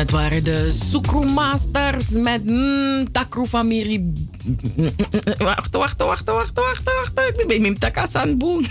[0.00, 4.12] Dat waren de Sukru Masters met mm, Takru Famiri.
[5.38, 7.40] Wacht, wacht, wacht, wacht, wacht, wacht.
[7.40, 8.64] Ik ben met Takasan Boom.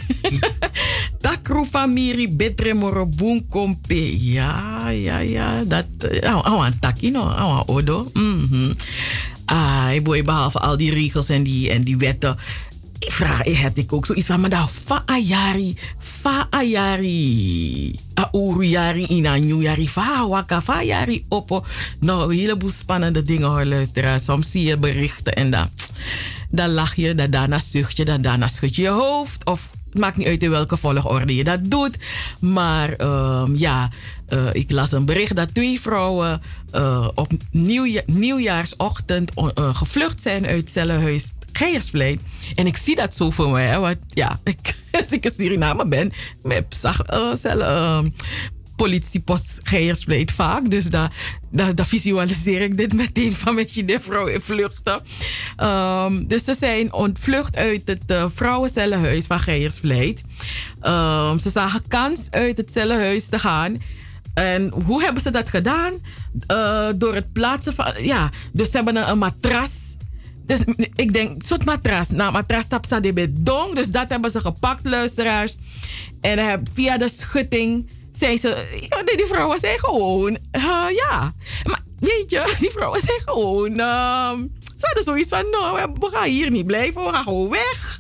[1.22, 4.22] Takru Famiri Betre Moroboom Kompe.
[4.32, 5.64] Ja, ja, ja.
[5.64, 5.86] Dat.
[6.22, 7.22] Awan Taki, no.
[7.22, 8.10] Awan Odo.
[8.14, 8.74] Mhm.
[9.46, 12.38] Ah, boy, behalve al die regels en die, en die wetten.
[13.00, 18.00] Ik vraag, had ik ook zoiets van, maar daar, fa ayari, fa ayari,
[18.32, 21.66] auru jari, ina new jari, fa fa oppo.
[22.00, 24.24] Nou, een heleboel spannende dingen hoor, luisteraars.
[24.24, 25.70] Soms zie je berichten en dan,
[26.50, 29.46] dan lach je, dan daarna zucht je, dan daarna schud je je hoofd.
[29.46, 31.98] Of het maakt niet uit in welke volgorde je dat doet.
[32.40, 33.90] Maar um, ja,
[34.30, 36.42] uh, ik las een bericht dat twee vrouwen
[36.76, 42.22] uh, op nieuwja nieuwjaarsochtend uh, gevlucht zijn uit Cellenhuis Geiersvleet.
[42.56, 43.80] En ik zie dat zo voor mij.
[43.80, 48.00] Want ja, ik, als ik een Suriname ben, met zag uh,
[48.80, 50.70] politiepost Geiersvleet vaak.
[50.70, 51.12] Dus daar
[51.52, 55.02] da, visualiseer ik dit meteen van met je de vrouw in vluchten.
[55.64, 60.24] Um, dus ze zijn ontvlucht uit het uh, vrouwencellenhuis van Geiersvleet.
[60.82, 63.78] Um, ze zagen kans uit het cellenhuis te gaan.
[64.34, 65.94] En hoe hebben ze dat gedaan?
[66.52, 67.94] Uh, door het plaatsen van.
[68.02, 69.98] Ja, dus ze hebben een matras
[70.50, 70.64] dus
[70.96, 72.10] ik denk, soort matras.
[72.10, 73.76] Nou, matras tap ze de dong.
[73.76, 75.58] Dus dat hebben ze gepakt, luisteraars.
[76.22, 78.68] En via de schutting zijn ze...
[79.16, 80.32] Die vrouwen zijn gewoon...
[80.32, 81.34] Uh, ja.
[81.64, 83.72] Maar weet je, die vrouwen zijn gewoon...
[83.72, 84.32] Uh,
[84.78, 87.04] ze hadden zoiets van, nou, we gaan hier niet blijven.
[87.04, 88.00] We gaan gewoon weg.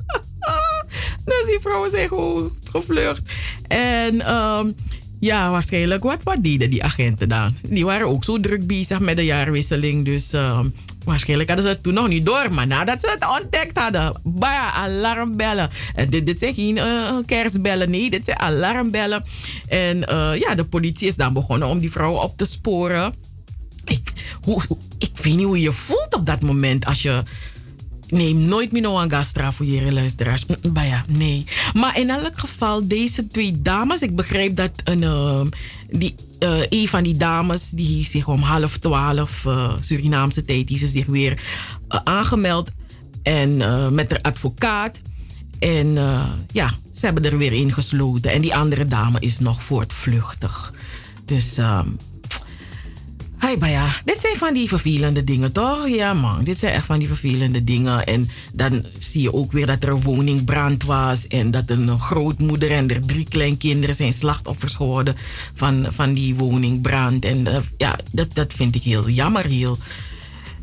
[1.24, 3.22] dus die vrouwen zijn gewoon gevlucht.
[3.68, 4.34] En...
[4.34, 4.74] Um,
[5.20, 6.02] ja, waarschijnlijk.
[6.02, 7.54] Wat, wat deden die agenten dan?
[7.62, 10.04] Die waren ook zo druk bezig met de jaarwisseling.
[10.04, 10.60] Dus uh,
[11.04, 12.52] waarschijnlijk hadden ze het toen nog niet door.
[12.52, 15.70] Maar nadat ze het ontdekt hadden, bah, alarmbellen.
[15.94, 19.24] En dit, dit zijn geen uh, kerstbellen, nee, dit zijn alarmbellen.
[19.68, 23.14] En uh, ja, de politie is dan begonnen om die vrouw op te sporen.
[23.84, 24.12] Ik,
[24.42, 24.62] hoe,
[24.98, 27.22] ik weet niet hoe je voelt op dat moment als je
[28.10, 30.44] Neem nooit een gastra voor je luisteraars.
[30.72, 31.44] Maar ja, nee.
[31.74, 35.40] Maar in elk geval, deze twee dames, ik begrijp dat een, uh,
[35.90, 40.86] die, uh, een van die dames, die zich om half twaalf uh, Surinaamse tijd, ze
[40.86, 41.42] zich weer
[41.88, 42.70] aangemeld.
[43.22, 43.56] En
[43.94, 45.00] met haar advocaat.
[45.58, 45.92] En
[46.52, 48.32] ja, ze hebben er weer ingesloten.
[48.32, 50.72] En die andere dame is nog voortvluchtig.
[51.24, 51.58] Dus
[53.38, 55.88] ehm, Hey, ja, dit zijn van die vervelende dingen, toch?
[55.88, 56.44] Ja, man.
[56.44, 58.06] Dit zijn echt van die vervelende dingen.
[58.06, 61.26] En dan zie je ook weer dat er een woningbrand was.
[61.26, 65.16] En dat een grootmoeder en er drie kleinkinderen zijn slachtoffers geworden
[65.54, 67.24] van, van die woningbrand.
[67.24, 69.78] En uh, ja, dat, dat vind ik heel jammer, heel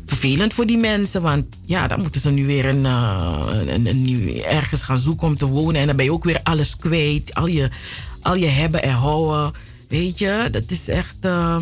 [0.06, 1.22] vervelend voor die mensen.
[1.22, 5.46] Want ja, dan moeten ze nu weer een, uh, een, ergens gaan zoeken om te
[5.46, 5.80] wonen.
[5.80, 7.34] En dan ben je ook weer alles kwijt.
[7.34, 7.70] Al je,
[8.20, 9.52] al je hebben en houden.
[9.88, 11.16] Weet je, dat is echt.
[11.22, 11.56] Uh,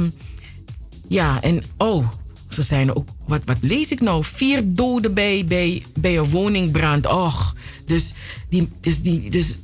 [1.09, 2.09] ja, en oh,
[2.49, 4.25] ze zijn ook, wat, wat lees ik nou?
[4.25, 7.07] Vier doden bij, bij, bij een woningbrand.
[7.07, 7.55] Och,
[7.87, 8.13] dus,
[8.49, 9.57] die, dus, die, dus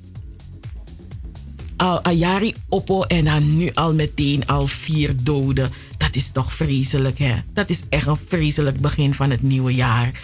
[1.77, 5.71] al Ayari Oppo en dan nu al meteen al vier doden.
[5.97, 7.35] Dat is toch vreselijk, hè?
[7.53, 10.21] Dat is echt een vreselijk begin van het nieuwe jaar.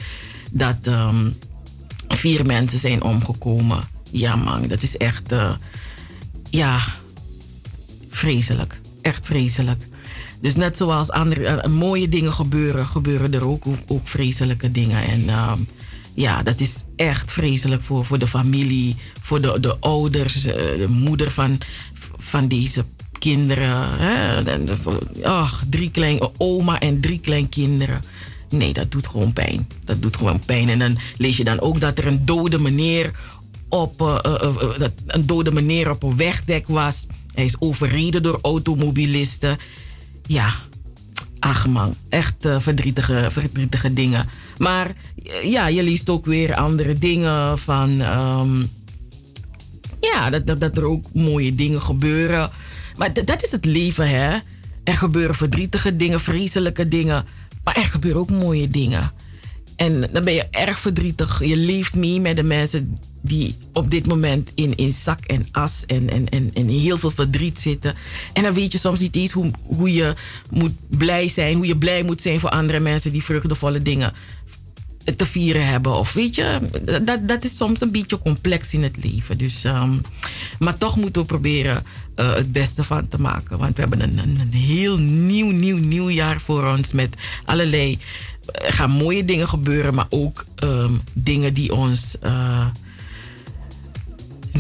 [0.51, 1.37] Dat um,
[2.09, 3.89] vier mensen zijn omgekomen.
[4.11, 5.53] Ja, man, dat is echt, uh,
[6.51, 6.81] ja,
[8.09, 8.81] vreselijk.
[9.03, 9.87] Echt vreselijk.
[10.47, 15.03] Dus net zoals andere uh, mooie dingen gebeuren, gebeuren er ook, ook, vreselijke dingen.
[15.03, 15.53] En uh,
[16.15, 20.87] ja, dat is echt vreselijk voor, voor de familie, voor de, de ouders, uh, de
[20.89, 21.59] moeder van,
[22.17, 22.85] van deze
[23.19, 23.99] kinderen.
[23.99, 24.43] Hè?
[25.23, 28.01] Ach, drie klein, oma en drie kleinkinderen.
[28.49, 29.69] Nee, dat doet gewoon pijn.
[29.85, 30.69] Dat doet gewoon pijn.
[30.69, 33.11] En dan lees je dan ook dat er een dode meneer
[33.69, 33.99] op,
[34.79, 37.07] dat een dode meneer op een wegdek was.
[37.35, 39.59] Hij is overreden door automobilisten
[40.27, 40.55] ja,
[41.69, 44.29] man, echt uh, verdrietige, verdrietige dingen.
[44.59, 44.95] Maar
[45.43, 48.01] ja, je leest ook weer andere dingen van...
[48.01, 48.69] Um,
[50.01, 52.51] ja, dat, dat er ook mooie dingen gebeuren.
[52.97, 54.39] Maar dat is het leven, hè.
[54.85, 57.25] Er gebeuren verdrietige dingen, vreselijke dingen.
[57.65, 59.13] Maar er gebeuren ook mooie dingen.
[59.77, 61.45] En dan ben je erg verdrietig.
[61.45, 65.85] Je leeft mee met de mensen die op dit moment in, in zak en as
[65.87, 67.95] en, en, en, heel veel verdriet zitten.
[68.33, 70.15] En dan weet je soms niet eens hoe, hoe je
[70.51, 74.13] moet blij zijn, hoe je blij moet zijn voor andere mensen die vreugdevolle dingen
[75.17, 75.93] te vieren hebben.
[75.93, 76.59] Of weet je,
[77.05, 79.39] dat, dat is soms een beetje complex in het leven.
[79.39, 80.01] Dus, um,
[80.59, 81.85] maar toch moeten we proberen
[82.17, 83.59] uh, het beste van te maken.
[83.59, 87.99] Want we hebben een, een, heel nieuw, nieuw, nieuw jaar voor ons met allerlei er
[88.53, 92.67] gaan mooie dingen gebeuren, maar ook um, dingen die ons uh,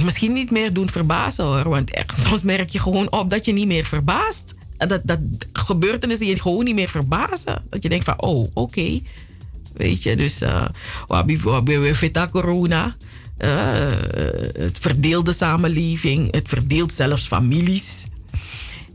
[0.05, 1.69] misschien niet meer doen verbazen hoor.
[1.69, 4.55] Want echt, soms merk je gewoon op dat je niet meer verbaast.
[4.77, 5.21] dat, dat
[5.53, 7.63] gebeurtenissen je gewoon niet meer verbazen.
[7.69, 9.01] Dat je denkt van, oh, oké.
[9.73, 10.65] Weet je, dus uh,
[11.07, 12.97] we vita corona.
[13.39, 13.51] Uh,
[14.53, 16.35] het verdeelt de samenleving.
[16.35, 18.07] Het verdeelt zelfs families.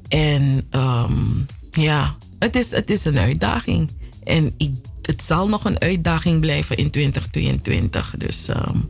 [0.08, 3.90] En um, ja, het is, het is een uitdaging.
[4.24, 4.56] En
[5.02, 8.14] het zal nog een uitdaging blijven in 2022.
[8.18, 8.90] Dus, um,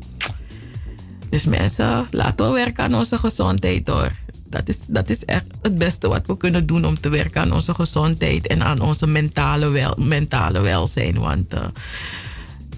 [1.30, 4.12] dus mensen, laten we werken aan onze gezondheid hoor.
[4.46, 7.54] Dat is, dat is echt het beste wat we kunnen doen om te werken aan
[7.54, 11.20] onze gezondheid en aan onze mentale, wel, mentale welzijn.
[11.20, 11.60] Want uh,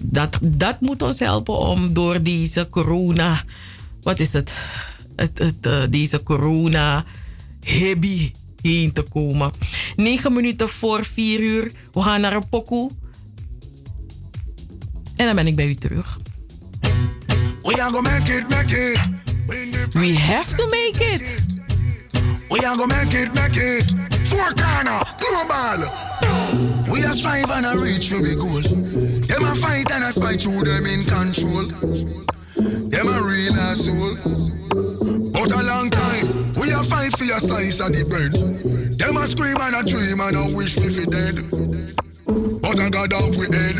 [0.00, 3.42] dat, dat moet ons helpen om door deze corona.
[4.02, 4.52] Wat is het?
[5.16, 7.04] het, het uh, deze corona
[7.60, 8.32] heavy
[8.68, 9.52] heen te komen.
[9.96, 11.72] 9 minuten voor 4 uur.
[11.92, 12.90] We gaan naar een pokoe.
[15.16, 16.18] En dan ben ik bij u terug.
[17.62, 18.98] We are gonna make it, make it.
[19.92, 21.44] We have to make it.
[22.48, 23.94] We are gonna make it, make it.
[24.24, 25.88] Four corner, global.
[26.92, 28.62] We are strive and a reach for the goal.
[29.26, 31.66] Them a fight and a spite through them in control.
[32.88, 34.16] Them a real asshole.
[35.32, 38.32] But a long time, we a fight for your slice of the bread.
[38.96, 41.36] Them a scream and a dream and a wish we fi dead.
[42.62, 43.76] But I got off with head.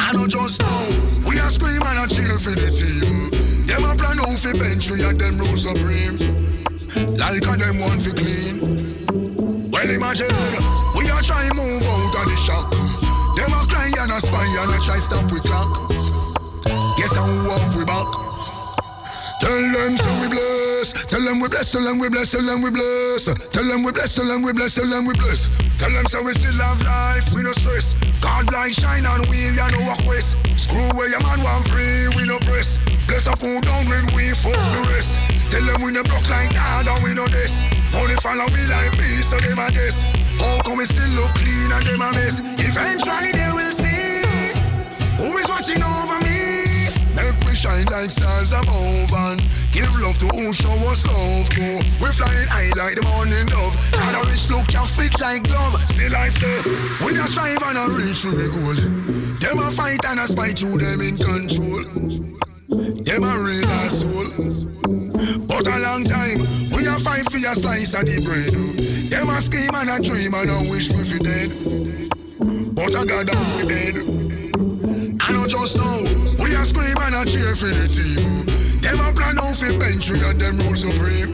[0.00, 0.82] I know just now,
[1.22, 3.30] we a scream and a cheer for the team.
[3.66, 6.18] Them a plan out fi bench we and them rule supreme.
[7.14, 9.70] Like a them one fi clean.
[9.70, 10.34] Well imagine,
[10.98, 12.70] we a try move out of the shock.
[13.38, 15.70] Them a cry and a spy and a try stop we clock.
[16.98, 18.31] Guess how off we back.
[19.42, 20.92] Tell them so we bless.
[21.10, 21.72] Tell them we bless.
[21.72, 22.30] Tell them we bless.
[22.30, 23.26] Tell them we bless.
[23.26, 24.14] Tell them we bless.
[24.14, 24.74] Tell them we bless.
[24.74, 25.48] Tell them we bless.
[25.78, 27.32] Tell them so we still have life.
[27.34, 27.94] We no stress.
[28.20, 30.36] God light shine on we ya know a quest.
[30.54, 32.06] Screw where your man want pray.
[32.14, 32.78] We no press.
[33.08, 35.18] Bless up who down when we fuck the rest.
[35.50, 37.64] Tell them we no block like that and we no this.
[37.98, 40.06] Only follow we like me so them a guess.
[40.38, 42.38] How come we still look clean and them a mess?
[42.62, 44.54] Eventually they will see
[45.18, 46.21] who is watching over me.
[47.52, 49.38] We shine like stars above and
[49.72, 51.84] give love to who show us love to.
[52.00, 53.76] We're flying high like the morning dove.
[53.92, 55.76] Got a rich look, can fit like glove.
[55.90, 56.62] See life there.
[57.04, 58.80] We just strive and a reach the goal.
[59.36, 61.84] Them a fight and a spite through them in control.
[63.04, 64.32] Them a real asshole.
[65.44, 66.38] But a long time,
[66.72, 68.54] we a fight for your slice of the bread.
[69.10, 71.52] Them a scheme and a dream and a wish we fi dead.
[72.74, 74.31] But I got down we dead.
[75.24, 76.02] I know just now,
[76.42, 78.44] we are scream and a cheer for the team.
[78.80, 81.32] Them a plan out for bench we and them rule supreme.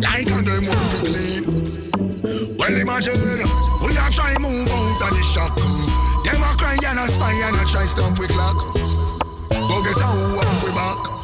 [0.00, 2.56] Like and them want for clean.
[2.58, 3.16] Well imagine,
[3.80, 5.56] we are try move out of the shock.
[5.56, 8.60] Them a cry and a spy and a try stop we clock.
[9.48, 11.21] But guess how off we back.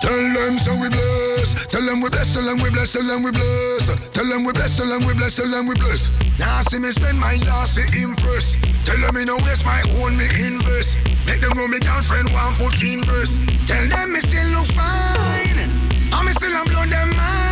[0.00, 1.66] Tell them so we bless.
[1.66, 2.32] Tell them we bless.
[2.32, 2.92] Tell them we bless.
[2.92, 3.86] Tell them we bless.
[4.12, 4.76] Tell them we bless.
[4.76, 5.34] Tell them we bless.
[5.36, 6.08] Tell them we bless.
[6.38, 8.56] Now see me spend my last to impress.
[8.84, 10.96] Tell them me no waste my own me invest.
[11.26, 13.02] Make them know me girlfriend want put in.
[13.66, 15.58] Tell them me still look fine.
[16.12, 17.47] I me still am blow them mind.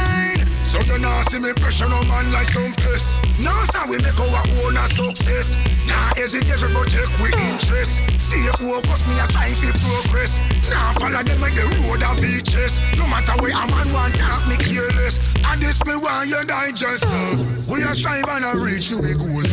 [0.67, 3.15] So you know see me pressure no man like some piss.
[3.39, 5.55] No sir we make our own a success.
[5.87, 8.03] Now hesitate everybody take we interest.
[8.19, 10.41] Stay focused, me a try for progress.
[10.69, 12.81] Now follow them like the road a beaches.
[12.99, 15.21] No matter where a man want talk, me careless.
[15.47, 17.05] And this me want you digest.
[17.07, 17.45] Uh.
[17.71, 19.47] We a strive and a reach to be goal.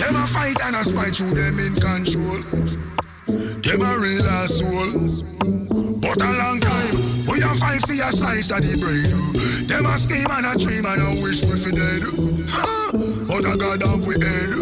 [0.00, 2.40] Them a fight and a spite through them in control.
[3.26, 5.24] Them a real asshole.
[5.98, 6.94] But a long time,
[7.26, 9.68] we a fight for a slice of the bread.
[9.68, 12.02] Them a scheme and a dream and a wish we fi dead.
[12.48, 12.90] Ha!
[13.26, 14.54] But a God of we head.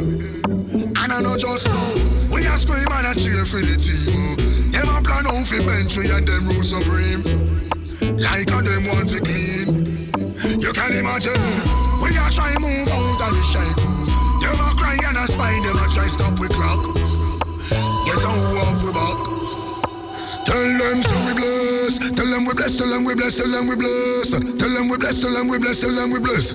[0.97, 1.93] And I know just now,
[2.33, 4.73] we a scream and a cheer for the team.
[4.73, 7.21] Them a plan out fi bench we and them rule supreme.
[8.17, 10.09] Like a them want fi clean.
[10.57, 11.37] You can imagine,
[12.01, 13.93] we a try move out of the shackle.
[14.41, 17.04] Them a cry and a spy, them a try stop we clock.
[18.15, 19.19] Yes, how off we back.
[20.47, 21.99] Tell them so we bless.
[21.99, 22.77] Tell them we bless.
[22.77, 23.35] Tell them we bless.
[23.35, 24.31] Tell them we bless.
[24.31, 25.21] Tell them we bless.
[25.21, 25.81] Tell them we bless.
[25.81, 26.55] Tell them we bless.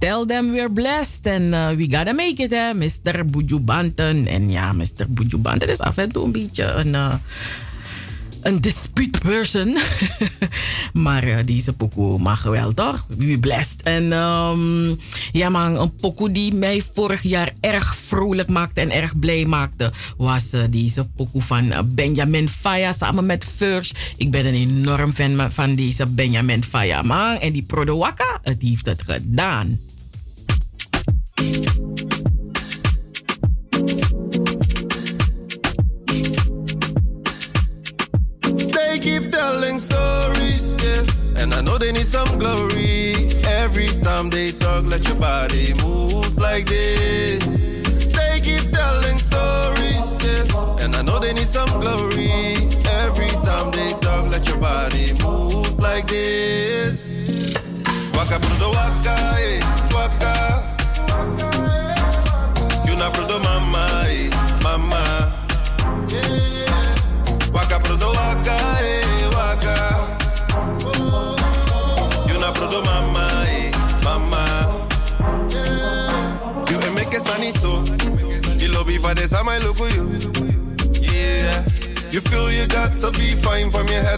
[0.00, 2.74] Tell them we're blessed and uh, we gotta make it, hè.
[2.74, 3.24] Mr.
[3.24, 4.26] Bujubanten.
[4.26, 5.08] En ja, Mr.
[5.08, 7.14] Bujubanten is af en toe een beetje een, uh,
[8.44, 9.76] een dispute person.
[11.04, 13.06] maar uh, deze pokoe mag wel, toch?
[13.08, 13.82] We blessed.
[13.82, 14.98] En um,
[15.32, 19.92] ja, man, een pokoe die mij vorig jaar erg vrolijk maakte en erg blij maakte...
[20.16, 24.12] was uh, deze pokoe van Benjamin Faya samen met First.
[24.16, 27.36] Ik ben een enorm fan van deze Benjamin Faya, man.
[27.36, 29.78] En die Prodowaka, het heeft het gedaan.
[39.04, 41.04] keep telling stories, yeah.
[41.36, 43.28] And I know they need some glory.
[43.62, 47.44] Every time they talk, let your body move like this.
[48.16, 50.82] They keep telling stories, yeah.
[50.82, 52.54] And I know they need some glory.
[53.04, 57.12] Every time they talk, let your body move like this.
[58.16, 59.60] Waka, brudo, waka, eh,
[59.92, 60.63] waka.
[83.84, 84.13] from your head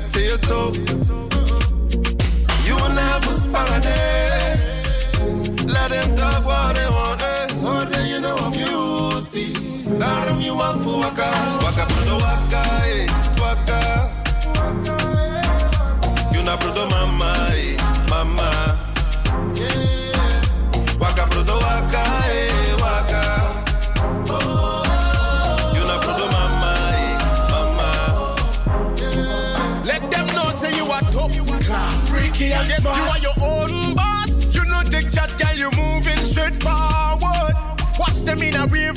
[38.47, 38.96] in a rave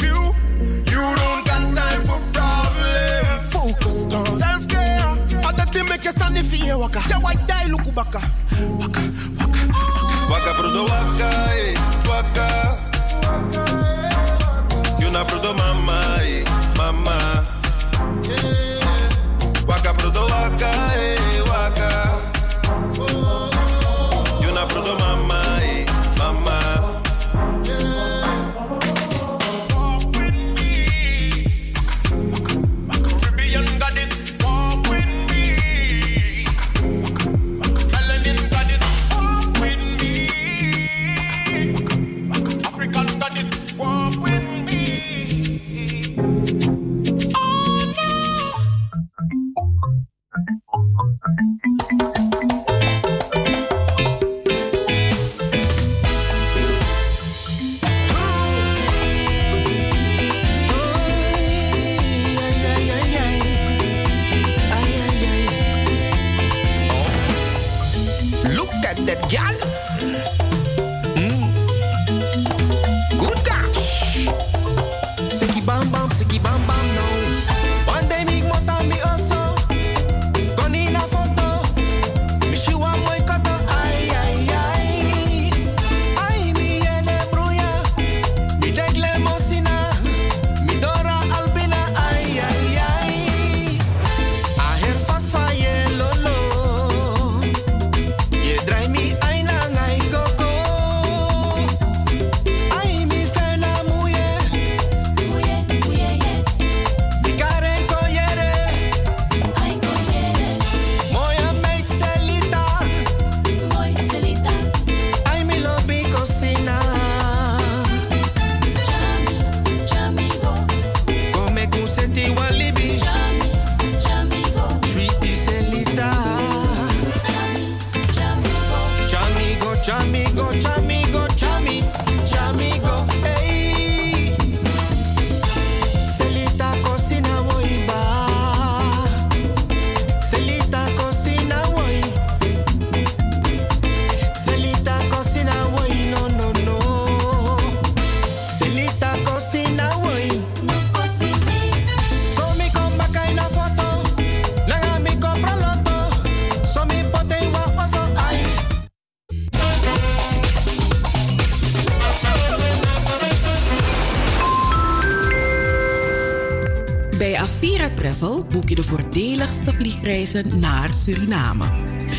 [168.60, 171.66] boek je de voordeligste vliegreizen naar Suriname.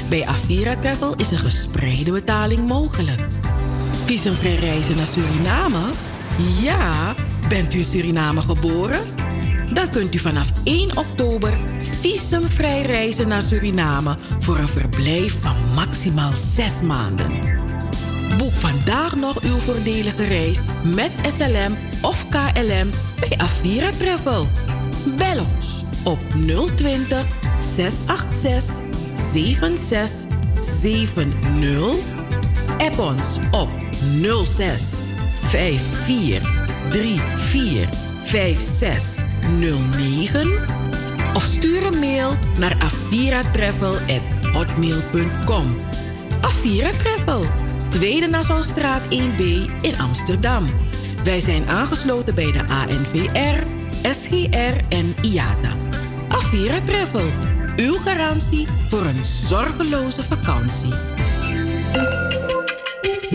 [0.09, 3.27] Bij Avira Travel is een gespreide betaling mogelijk.
[4.05, 5.81] Visumvrij reizen naar Suriname?
[6.63, 7.15] Ja,
[7.49, 9.01] bent u in Suriname geboren?
[9.73, 11.59] Dan kunt u vanaf 1 oktober
[12.01, 17.29] visumvrij reizen naar Suriname voor een verblijf van maximaal 6 maanden.
[18.39, 24.49] Boek vandaag nog uw voordelige reis met SLM of KLM bij Avira Travel.
[26.47, 27.27] 020
[27.59, 28.83] 686
[29.33, 31.97] 7670.
[32.79, 33.69] App ons op
[34.45, 34.93] 06
[35.49, 36.43] 54
[37.39, 37.89] 34
[38.25, 40.51] 5609
[41.35, 45.77] of stuur een mail naar aviratravel.hotmail.com.
[46.41, 47.45] Avira Travel,
[47.89, 49.43] Tweede Nassaustraat 1B
[49.81, 50.67] in Amsterdam.
[51.25, 53.65] Wij zijn aangesloten bij de ANVR,
[54.03, 55.80] SGR en IATA.
[56.53, 57.27] Avira Travel,
[57.77, 60.93] uw garantie voor een zorgeloze vakantie.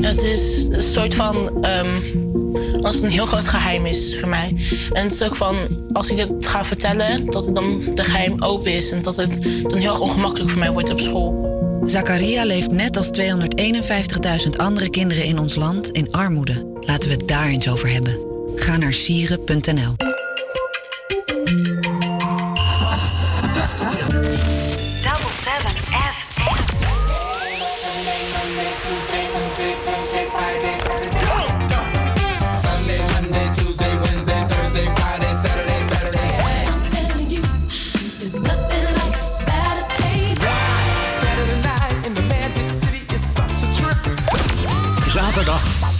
[0.01, 1.63] Het is een soort van.
[1.63, 1.87] ehm,
[2.81, 4.55] als het een heel groot geheim is voor mij.
[4.91, 5.55] En het is ook van.
[5.93, 8.91] Als ik het ga vertellen, dat het dan de geheim open is.
[8.91, 11.53] En dat het dan heel erg ongemakkelijk voor mij wordt op school.
[11.85, 16.73] Zakaria leeft net als 251.000 andere kinderen in ons land in armoede.
[16.79, 18.17] Laten we het daar eens over hebben.
[18.55, 20.04] Ga naar sieren.nl.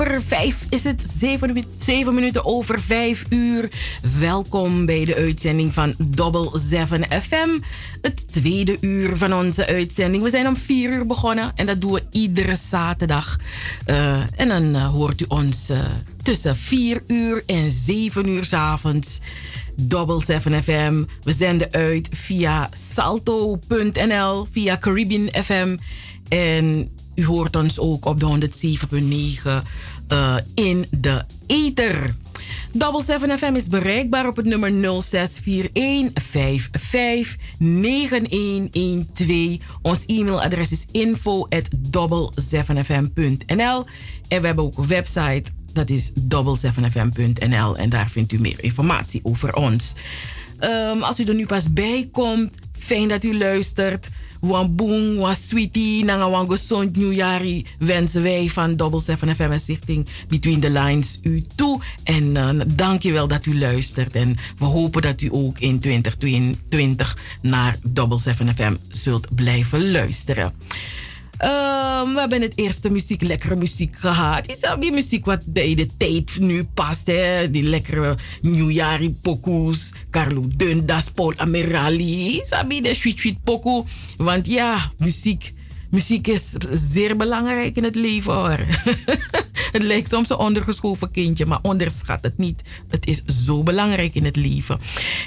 [0.00, 1.04] Over vijf is het.
[1.18, 3.70] Zeven, mi- zeven minuten over vijf uur.
[4.18, 7.48] Welkom bij de uitzending van Double 7 FM.
[8.02, 10.22] Het tweede uur van onze uitzending.
[10.22, 13.38] We zijn om vier uur begonnen en dat doen we iedere zaterdag.
[13.84, 15.78] Eh, en dan eh, hoort u ons eh,
[16.22, 19.20] tussen vier uur en zeven uur 's avonds.
[19.76, 21.04] Double 7 FM.
[21.22, 25.76] We zenden uit via salto.nl, via Caribbean FM.
[26.28, 28.50] En u hoort ons ook op de
[29.42, 29.66] 107.9
[30.08, 32.14] eh, in de ether.
[32.72, 34.76] Double 7 FM is bereikbaar op het nummer 0641559112.
[39.82, 41.68] Ons e-mailadres is info at
[42.52, 43.84] 7fm.nl.
[44.28, 45.42] En we hebben ook een website,
[45.72, 47.76] dat is 7fm.nl.
[47.76, 49.94] En daar vindt u meer informatie over ons.
[50.60, 54.08] Um, als u er nu pas bij komt, fijn dat u luistert.
[54.42, 57.42] Wan boom, wan sweetie, nanga wan gezond nieuwjaar
[57.78, 61.80] wensen wij van Double 7 FM en Stichting Between the Lines u toe.
[62.04, 64.16] En uh, dank je wel dat u luistert.
[64.16, 70.52] En we hopen dat u ook in 2022 naar Double 7 FM zult blijven luisteren.
[71.44, 74.48] Um, we hebben het eerste muziek, lekkere muziek gehad.
[74.48, 77.50] Is dat die muziek wat bij de tijd nu past, hè?
[77.50, 79.92] Die lekkere nieuwjari pokoes.
[80.10, 82.40] Carlo Dundas, Paul Amirali.
[82.42, 83.84] Sabi de sweet sweet pokoe.
[84.16, 85.52] Want ja, muziek,
[85.90, 88.58] muziek is zeer belangrijk in het leven hoor.
[89.76, 92.62] het lijkt soms een ondergeschoven kindje, maar onderschat het niet.
[92.88, 94.80] Het is zo belangrijk in het leven.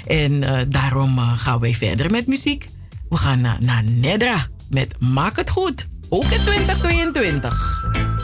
[0.06, 2.66] En uh, daarom uh, gaan wij verder met muziek.
[3.08, 5.86] We gaan naar, naar Nedra met Maak het goed.
[6.08, 8.15] Ook in 2022.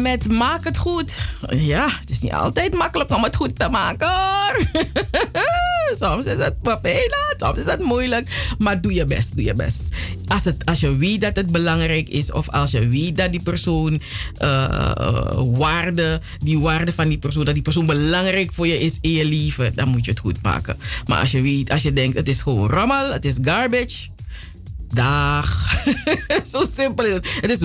[0.00, 1.18] Met Maak het goed.
[1.48, 4.08] Ja, het is niet altijd makkelijk om het goed te maken
[5.98, 8.54] soms is het vervelend, soms is het moeilijk.
[8.58, 9.88] Maar doe je best, doe je best.
[10.28, 13.42] Als, het, als je weet dat het belangrijk is, of als je weet dat die
[13.42, 14.02] persoon
[14.42, 19.12] uh, waarde, die waarde van die persoon, dat die persoon belangrijk voor je is in
[19.12, 20.78] je leven, dan moet je het goed maken.
[21.06, 24.14] Maar als je weet, als je denkt, het is gewoon rommel, het is garbage.
[24.88, 25.76] Dag.
[26.52, 27.28] Zo simpel is het.
[27.40, 27.60] Het is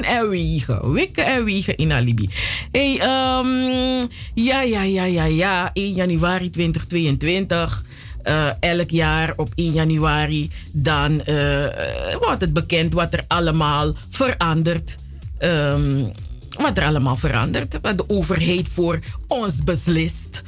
[0.00, 0.92] en wiegen.
[0.92, 2.28] Wikken en wiegen in alibi.
[2.72, 5.70] Hey, um, ja, ja, ja, ja, ja.
[5.72, 7.82] 1 januari 2022.
[8.22, 13.92] eh, elk jaar op 1 januari, dan eh, eh, wordt het bekend wat er allemaal
[14.10, 14.96] verandert.
[15.38, 16.04] Ehm,
[16.58, 17.78] wat er allemaal verandert.
[17.82, 20.42] Wat de overheid voor ons beslist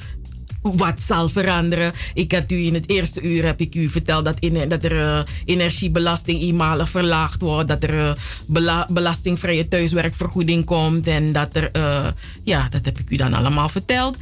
[0.73, 1.93] wat zal veranderen.
[2.15, 4.93] Ik had u in het eerste uur heb ik u verteld dat, in, dat er
[4.93, 7.69] uh, energiebelasting eenmalig verlaagd wordt.
[7.69, 11.07] Dat er bela belastingvrije thuiswerkvergoeding komt.
[11.07, 12.07] En dat er, uh,
[12.45, 14.19] ja, dat heb ik u dan allemaal verteld.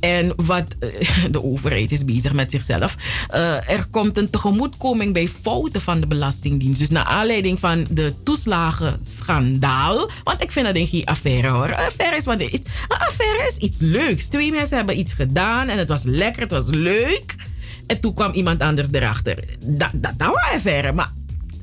[0.00, 0.64] En wat
[1.30, 2.96] de overheid is bezig met zichzelf.
[3.34, 6.78] Uh, er komt een tegemoetkoming bij fouten van de Belastingdienst.
[6.78, 10.10] Dus naar aanleiding van de toeslagenschandaal.
[10.24, 11.68] Want ik vind dat een geen affaire hoor.
[11.68, 14.28] Een affaire is, wat is, affaire is iets leuks.
[14.28, 17.34] Twee mensen hebben iets gedaan en het was lekker, het was leuk.
[17.86, 19.44] En toen kwam iemand anders erachter.
[19.66, 20.92] Dat, dat, dat was affaire.
[20.92, 21.10] Maar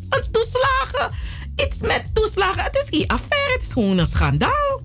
[0.09, 1.11] een toeslagen,
[1.55, 4.81] iets met toeslagen, het is geen affaire, het is gewoon een schandaal.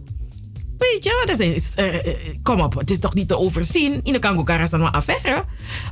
[0.78, 4.00] Weet je, wat is, uh, kom op, het is toch niet te overzien.
[4.02, 5.44] In de Kango dan een affaire.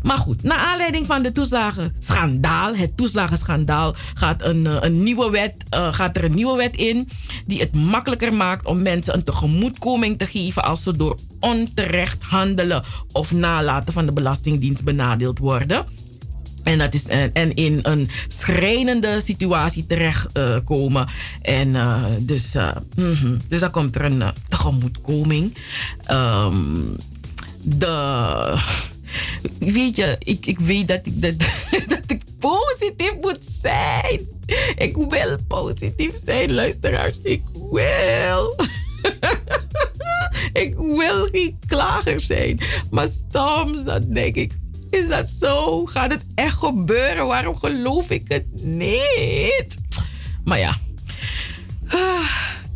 [0.02, 6.16] Maar goed, naar aanleiding van de toeslagenschandaal, het toeslagenschandaal, gaat, een, een nieuwe wet, gaat
[6.16, 7.08] er een nieuwe wet in
[7.46, 12.82] die het makkelijker maakt om mensen een tegemoetkoming te geven als ze door onterecht handelen
[13.12, 15.86] of nalaten van de Belastingdienst benadeeld worden.
[16.66, 21.06] En, dat is, en, en in een schrijnende situatie terechtkomen.
[21.42, 22.54] En uh, dus,
[22.94, 23.40] mm -hmm.
[23.48, 25.56] dus dan komt er een tegemoetkoming.
[26.10, 26.96] Um,
[27.62, 28.54] de.
[29.58, 31.34] Weet je, ik, ik weet dat ik, dat,
[31.92, 34.20] dat ik positief moet zijn.
[34.76, 37.18] Ik wil positief zijn, luisteraars.
[37.22, 38.56] Ik wil.
[40.64, 42.58] ik wil geen klager zijn.
[42.90, 44.52] Maar soms dan denk ik,
[44.96, 45.84] is dat zo?
[45.86, 47.26] Gaat het echt gebeuren?
[47.26, 49.76] Waarom geloof ik het niet?
[50.44, 50.76] Maar ja.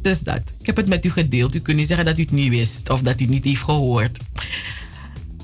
[0.02, 0.40] Dus dat.
[0.59, 1.55] Ik heb het met u gedeeld.
[1.55, 3.62] U kunt niet zeggen dat u het niet wist of dat u het niet heeft
[3.62, 4.18] gehoord.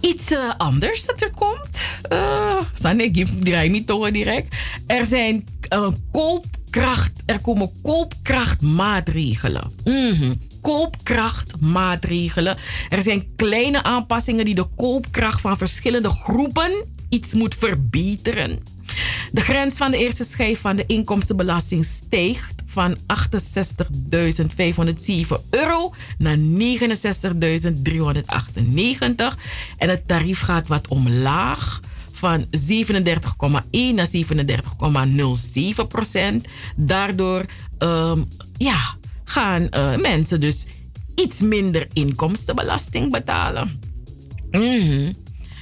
[0.00, 1.80] Iets uh, anders dat er komt.
[2.12, 4.54] Uh, Sanne, ik draai niet toch direct.
[4.86, 7.12] Er zijn uh, koopkracht.
[7.26, 9.72] Er komen koopkrachtmaatregelen.
[9.84, 12.56] Mm koopkrachtmaatregelen.
[12.88, 16.72] Er zijn kleine aanpassingen die de koopkracht van verschillende groepen
[17.08, 18.58] iets moet verbeteren.
[19.32, 23.00] De grens van de eerste schijf van de inkomstenbelasting stijgt van 68.507
[25.50, 26.40] euro naar 69.398.
[29.76, 31.80] En het tarief gaat wat omlaag
[32.12, 32.48] van 37,1
[33.94, 36.46] naar 37,07 procent.
[36.76, 37.44] Daardoor
[37.78, 38.94] um, ja,
[39.28, 40.66] gaan uh, mensen dus
[41.14, 43.80] iets minder inkomstenbelasting betalen.
[44.50, 45.14] -hmm.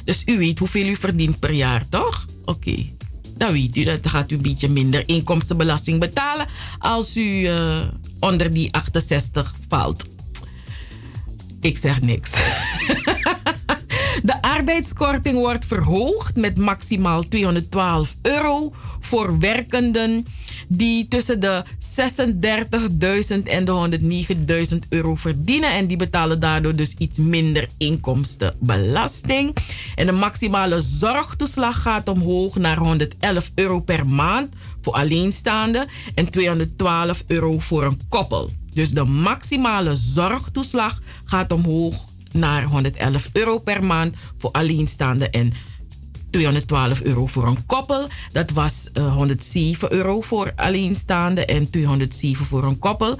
[0.04, 2.24] Dus u weet hoeveel u verdient per jaar, toch?
[2.44, 2.86] Oké.
[3.36, 6.46] Dan weet u dat gaat u een beetje minder inkomstenbelasting betalen
[6.78, 7.78] als u uh,
[8.20, 10.04] onder die 68 valt.
[11.60, 12.32] Ik zeg niks.
[14.22, 20.26] De arbeidskorting wordt verhoogd met maximaal 212 euro voor werkenden
[20.68, 23.98] die tussen de 36.000 en de
[24.72, 25.70] 109.000 euro verdienen.
[25.70, 29.56] En die betalen daardoor dus iets minder inkomstenbelasting.
[29.94, 37.24] En de maximale zorgtoeslag gaat omhoog naar 111 euro per maand voor alleenstaanden en 212
[37.26, 38.50] euro voor een koppel.
[38.72, 45.52] Dus de maximale zorgtoeslag gaat omhoog naar 111 euro per maand voor alleenstaanden en
[46.34, 48.08] 212 euro voor een koppel.
[48.32, 53.18] Dat was uh, 107 euro voor alleenstaande en 207 voor een koppel.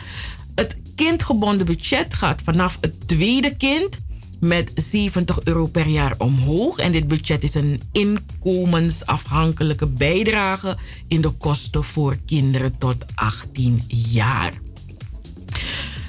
[0.55, 3.99] Het kindgebonden budget gaat vanaf het tweede kind
[4.41, 6.79] met 70 euro per jaar omhoog.
[6.79, 10.77] En dit budget is een inkomensafhankelijke bijdrage
[11.09, 14.53] in de kosten voor kinderen tot 18 jaar.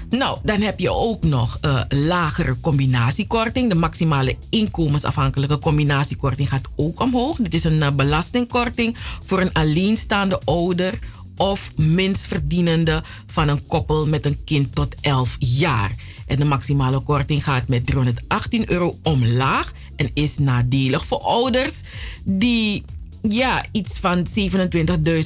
[0.09, 3.69] Nou, dan heb je ook nog uh, lagere combinatiekorting.
[3.69, 7.37] De maximale inkomensafhankelijke combinatiekorting gaat ook omhoog.
[7.37, 10.99] Dit is een uh, belastingkorting voor een alleenstaande ouder
[11.37, 15.95] of minstverdienende van een koppel met een kind tot 11 jaar.
[16.27, 21.83] En de maximale korting gaat met 318 euro omlaag en is nadelig voor ouders
[22.23, 22.83] die
[23.21, 24.25] ja, iets van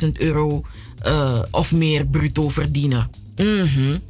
[0.03, 0.65] 27.000 euro
[1.05, 3.09] uh, of meer bruto verdienen.
[3.35, 4.01] -hmm.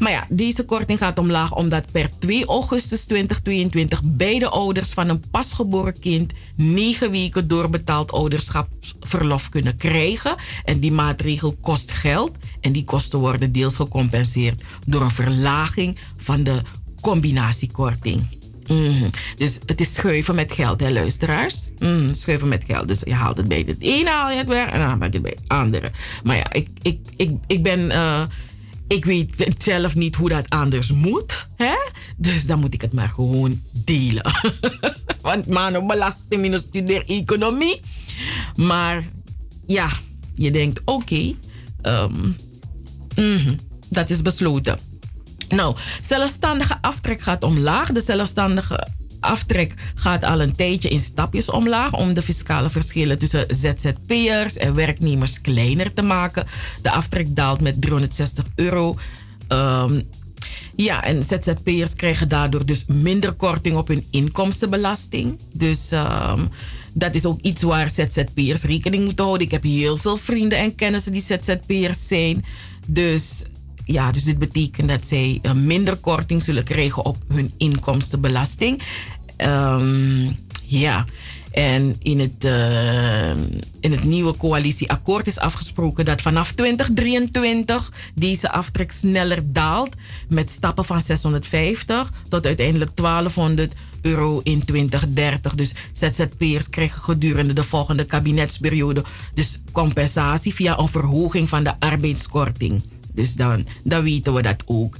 [0.00, 5.22] Maar ja, deze korting gaat omlaag omdat per 2 augustus 2022 beide ouders van een
[5.30, 10.34] pasgeboren kind 9 weken doorbetaald ouderschapsverlof kunnen krijgen.
[10.64, 16.42] En die maatregel kost geld en die kosten worden deels gecompenseerd door een verlaging van
[16.42, 16.60] de
[17.00, 18.26] combinatiekorting.
[18.66, 19.10] Mm.
[19.36, 21.70] Dus het is schuiven met geld, hè, luisteraars?
[21.78, 22.88] Mm, schuiven met geld.
[22.88, 25.04] Dus je haalt het bij het ene, haal je het weer en dan haal je
[25.04, 25.90] het bij het andere.
[26.24, 27.80] Maar ja, ik, ik, ik, ik ben.
[27.80, 28.22] Uh,
[28.88, 31.46] ik weet zelf niet hoe dat anders moet.
[31.56, 31.74] Hè?
[32.16, 34.32] Dus dan moet ik het maar gewoon delen.
[35.22, 37.80] Want mano belasting studeer economie.
[38.56, 39.04] Maar
[39.66, 39.88] ja,
[40.34, 41.34] je denkt oké,
[41.82, 42.30] ehm,
[43.16, 43.54] mhm,
[43.88, 44.78] dat is besloten.
[45.48, 47.92] Nou, zelfstandige aftrek gaat omlaag.
[47.92, 48.88] De zelfstandige
[49.26, 54.74] aftrek gaat al een tijdje in stapjes omlaag om de fiscale verschillen tussen ZZP'ers en
[54.74, 56.46] werknemers kleiner te maken.
[56.82, 58.96] De aftrek daalt met 360 euro.
[59.48, 60.00] Ehm,
[60.76, 65.38] ja, en ZZP'ers krijgen daardoor dus minder korting op hun inkomstenbelasting.
[65.52, 66.44] Dus ehm,
[66.92, 69.46] dat is ook iets waar ZZP'ers rekening moeten houden.
[69.46, 72.44] Ik heb heel veel vrienden en kennissen die ZZP'ers zijn.
[72.86, 73.44] Dus
[73.86, 78.82] ja, dus dit betekent dat zij uh, minder korting zullen krijgen op hun inkomstenbelasting.
[79.36, 81.04] Um, ja,
[81.56, 83.30] en in het, uh,
[83.80, 89.94] in het nieuwe coalitieakkoord is afgesproken dat vanaf 2023 deze aftrek sneller daalt.
[90.28, 95.54] Met stappen van 650 tot uiteindelijk 1200 euro in 2030.
[95.54, 99.04] Dus ZZP'ers krijgen gedurende de volgende kabinetsperiode
[99.34, 102.82] dus compensatie via een verhoging van de arbeidskorting.
[103.12, 104.96] Dus dan, dan weten we dat ook.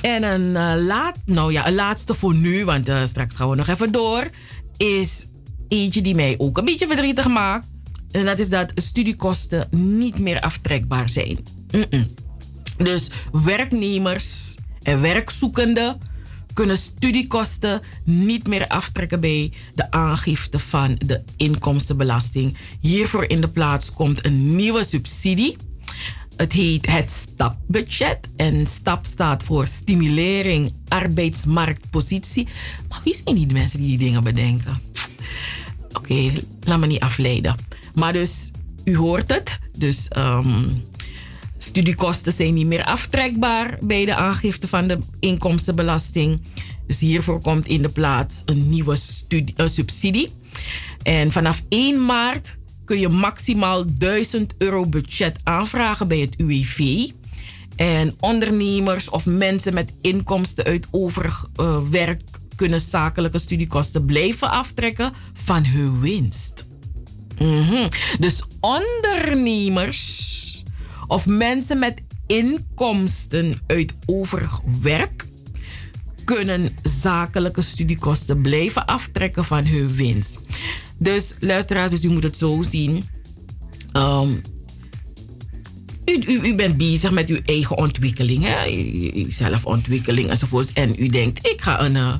[0.00, 3.56] En een, uh, laat, nou ja, een laatste voor nu, want uh, straks gaan we
[3.56, 4.30] nog even door.
[4.76, 5.26] Is
[5.68, 7.66] eentje die mij ook een beetje verdrietig maakt.
[8.10, 11.38] En dat is dat studiekosten niet meer aftrekbaar zijn.
[12.76, 16.00] Dus werknemers en werkzoekenden
[16.54, 22.56] kunnen studiekosten niet meer aftrekken bij de aangifte van de inkomstenbelasting.
[22.80, 25.56] Hiervoor in de plaats komt een nieuwe subsidie
[26.40, 28.18] het heet het STAP-budget.
[28.36, 32.48] En STAP staat voor stimulering arbeidsmarktpositie.
[32.88, 34.80] Maar wie zijn die mensen die die dingen bedenken?
[35.92, 36.30] Oké,
[36.60, 37.56] laat me niet afleiden.
[37.94, 38.50] Maar dus,
[38.84, 39.58] u hoort het.
[39.78, 40.82] Dus um,
[41.58, 46.40] studiekosten zijn niet meer aftrekbaar bij de aangifte van de inkomstenbelasting.
[46.86, 50.30] Dus hiervoor komt in de plaats een nieuwe studie, uh, subsidie.
[51.02, 52.56] En vanaf 1 maart
[52.90, 57.08] kun je maximaal 1000 euro budget aanvragen bij het UWV.
[57.76, 62.22] En ondernemers of mensen met inkomsten uit overig uh, werk
[62.56, 66.68] kunnen zakelijke studiekosten blijven aftrekken van hun winst.
[67.36, 67.88] -hmm.
[68.18, 70.64] Dus ondernemers
[71.06, 75.26] of mensen met inkomsten uit overig werk
[76.24, 80.40] kunnen zakelijke studiekosten blijven aftrekken van hun winst.
[81.00, 83.04] Dus luisteraars, dus u moet het zo zien.
[83.92, 84.42] Um,
[86.04, 89.26] u, u, u, bent bezig met uw eigen ontwikkeling, hè?
[89.28, 90.72] Zelfontwikkeling enzovoorts.
[90.72, 92.14] En u denkt, ik ga een, uh,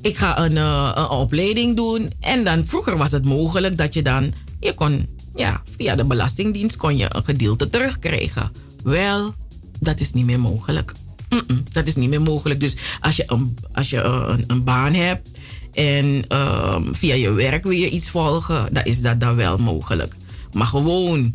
[0.00, 2.12] ik ga een, uh, een, opleiding doen.
[2.20, 6.76] En dan vroeger was het mogelijk dat je dan, je kon, ja, via de Belastingdienst
[6.76, 8.50] kon je een gedeelte terugkrijgen.
[8.82, 9.34] Wel,
[9.80, 10.92] dat is niet meer mogelijk.
[11.72, 12.60] Dat is niet meer mogelijk.
[12.60, 15.28] Dus als je een, als je een, een baan hebt
[15.76, 20.14] en um, via je werk wil je iets volgen, dan is dat dan wel mogelijk.
[20.52, 21.34] Maar gewoon,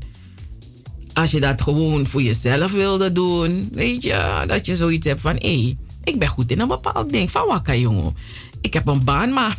[1.13, 5.35] als je dat gewoon voor jezelf wilde doen, weet je, dat je zoiets hebt van
[5.35, 7.31] hé, ik ben goed in een bepaald ding.
[7.31, 8.15] Van wakker jongen.
[8.61, 9.57] Ik heb een baan, maar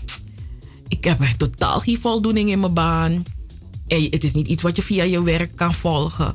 [0.88, 3.24] ik heb totaal geen voldoening in mijn baan.
[3.86, 6.34] En het is niet iets wat je via je werk kan volgen.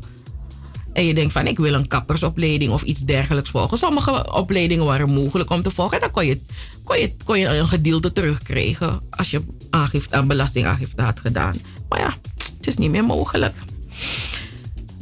[0.97, 3.77] En je denkt van ik wil een kappersopleiding of iets dergelijks volgen.
[3.77, 5.95] Sommige opleidingen waren mogelijk om te volgen.
[5.95, 6.41] En dan kon je,
[6.83, 11.61] kon je, kon je een gedeelte terugkrijgen als je aangifte, een belastingaangifte had gedaan.
[11.89, 12.17] Maar ja,
[12.57, 13.55] het is niet meer mogelijk.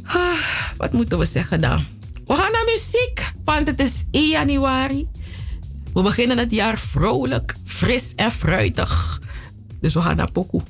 [0.02, 0.40] Ah,
[0.76, 1.84] wat moeten we zeggen dan?
[2.26, 5.08] We gaan naar muziek, want het is 1 januari.
[5.92, 9.20] We beginnen het jaar vrolijk, fris en fruitig.
[9.80, 10.62] Dus we gaan naar Pokoe.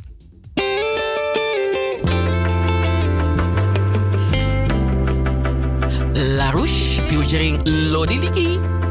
[7.16, 8.85] Featuring Lodi Liki.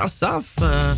[0.00, 0.44] Kazaf.
[0.62, 0.90] Uh,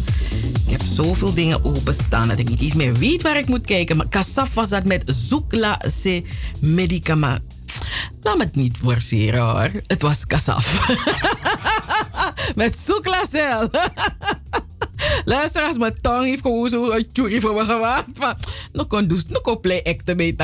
[0.66, 3.96] ik heb zoveel dingen openstaan dat ik niet eens meer weet waar ik moet kijken.
[3.96, 6.22] Maar kazaf was dat met Zoekla C
[6.60, 7.42] medicament.
[8.22, 9.70] Laat me het niet forceren hoor.
[9.86, 10.88] Het was kazaf.
[12.54, 13.20] met Zoekla.
[15.24, 18.06] Luister, als mijn tong heeft gewoon zo een tjoerie voor me gemaakt.
[18.72, 20.34] Nog kon dus, nog kon play acten bij.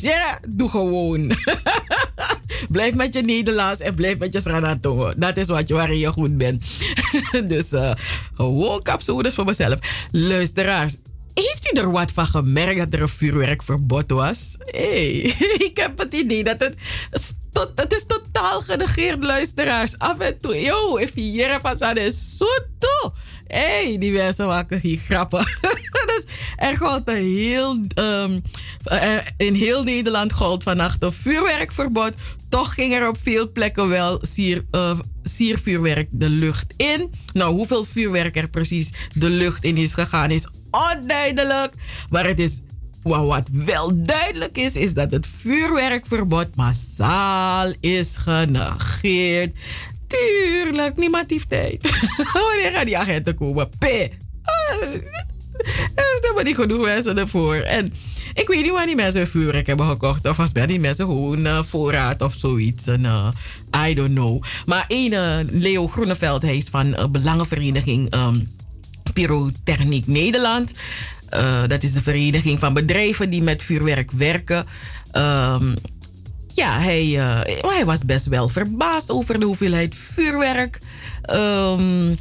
[0.00, 1.26] Ja, doe gewoon.
[2.78, 5.12] blijf met je Nederlands en blijf met je Sranatongo.
[5.16, 6.64] Dat is wat je, waarin je goed bent.
[7.52, 7.92] dus uh,
[8.34, 9.78] gewoon capsules voor mezelf.
[10.10, 10.96] Luisteraars,
[11.34, 14.56] heeft u er wat van gemerkt dat er een vuurwerkverbod was?
[14.58, 15.10] hey,
[15.68, 16.74] ik heb het idee dat het,
[17.74, 19.98] het is totaal genegeerd, luisteraars.
[19.98, 22.46] Af en toe, yo, if je van is zo
[22.78, 23.12] toe
[23.48, 25.44] hey, die mensen maken hier grappen.
[26.10, 26.24] dus
[26.56, 28.42] er gold heel, um,
[29.36, 32.12] in heel Nederland gold vannacht een vuurwerkverbod.
[32.48, 37.10] Toch ging er op veel plekken wel sier, uh, siervuurwerk de lucht in.
[37.32, 41.72] Nou, hoeveel vuurwerk er precies de lucht in is gegaan is onduidelijk.
[42.10, 42.62] Maar het is
[43.02, 49.54] wat wel duidelijk is, is dat het vuurwerkverbod massaal is genegeerd.
[50.08, 51.90] Tuurlijk, niemand heeft tijd.
[52.32, 53.68] Wanneer gaan die agenten komen?
[53.78, 53.84] P.
[55.94, 57.54] Er is helemaal niet genoeg mensen ervoor.
[57.54, 57.92] En
[58.34, 60.28] ik weet niet waar die mensen vuurwerk hebben gekocht.
[60.28, 62.86] Of als bij die mensen gewoon uh, voorraad of zoiets.
[62.86, 63.28] En, uh,
[63.88, 64.42] I don't know.
[64.66, 68.50] Maar een uh, Leo Groeneveld, hij is van Belangenvereniging um,
[69.12, 70.74] Pyrotechniek Nederland.
[71.66, 74.66] dat is de vereniging van bedrijven die met vuurwerk werken.
[75.12, 75.74] Um,
[76.58, 80.78] ja, hij, uh, hij was best wel verbaasd over de hoeveelheid vuurwerk.
[81.32, 82.16] Um,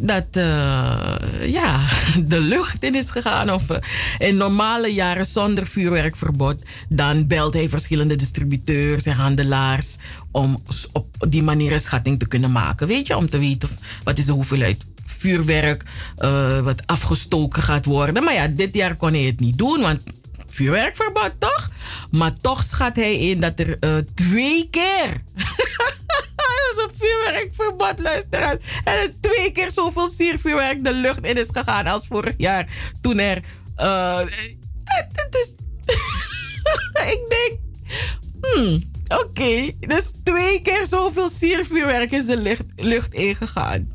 [0.00, 1.14] dat uh,
[1.46, 1.80] ja,
[2.32, 3.50] de lucht in is gegaan.
[3.50, 3.76] Of uh,
[4.18, 6.62] in normale jaren zonder vuurwerkverbod.
[6.88, 9.96] Dan belt hij verschillende distributeurs en handelaars.
[10.30, 10.62] Om
[10.92, 12.86] op die manier een schatting te kunnen maken.
[12.86, 13.68] Weet je, om te weten
[14.04, 15.84] wat is de hoeveelheid vuurwerk
[16.18, 18.24] uh, wat afgestoken gaat worden.
[18.24, 19.80] Maar ja, dit jaar kon hij het niet doen.
[19.80, 20.00] Want
[20.54, 21.70] vuurwerkverbod, toch?
[22.10, 25.22] Maar toch schat hij in dat er uh, twee keer.
[26.36, 28.58] dat is een vuurwerkverbod, luisteraars.
[28.84, 32.68] En er twee keer zoveel siervuurwerk de lucht in is gegaan als vorig jaar.
[33.00, 33.42] Toen er.
[33.78, 34.18] Uh,
[34.84, 35.54] het, is.
[37.14, 37.58] ik denk.
[38.40, 43.92] Hmm, Oké, dus twee keer zoveel siervuurwerk is de lucht, lucht ingegaan.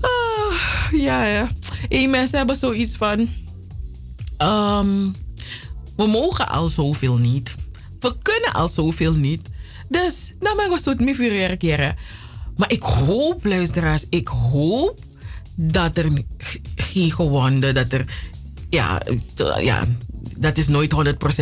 [0.00, 0.54] Oh,
[0.90, 1.48] ja, ja.
[1.88, 3.28] En mensen hebben zoiets van
[4.42, 5.14] Um,
[5.96, 7.54] we mogen al zoveel niet.
[8.00, 9.48] We kunnen al zoveel niet.
[9.88, 11.96] Dus dan mag we zo niet reageren.
[12.56, 14.98] Maar ik hoop, luisteraars, ik hoop
[15.54, 16.12] dat er
[16.74, 18.04] geen gewonden, dat er,
[18.68, 19.02] ja,
[19.60, 19.86] ja,
[20.36, 20.94] dat is nooit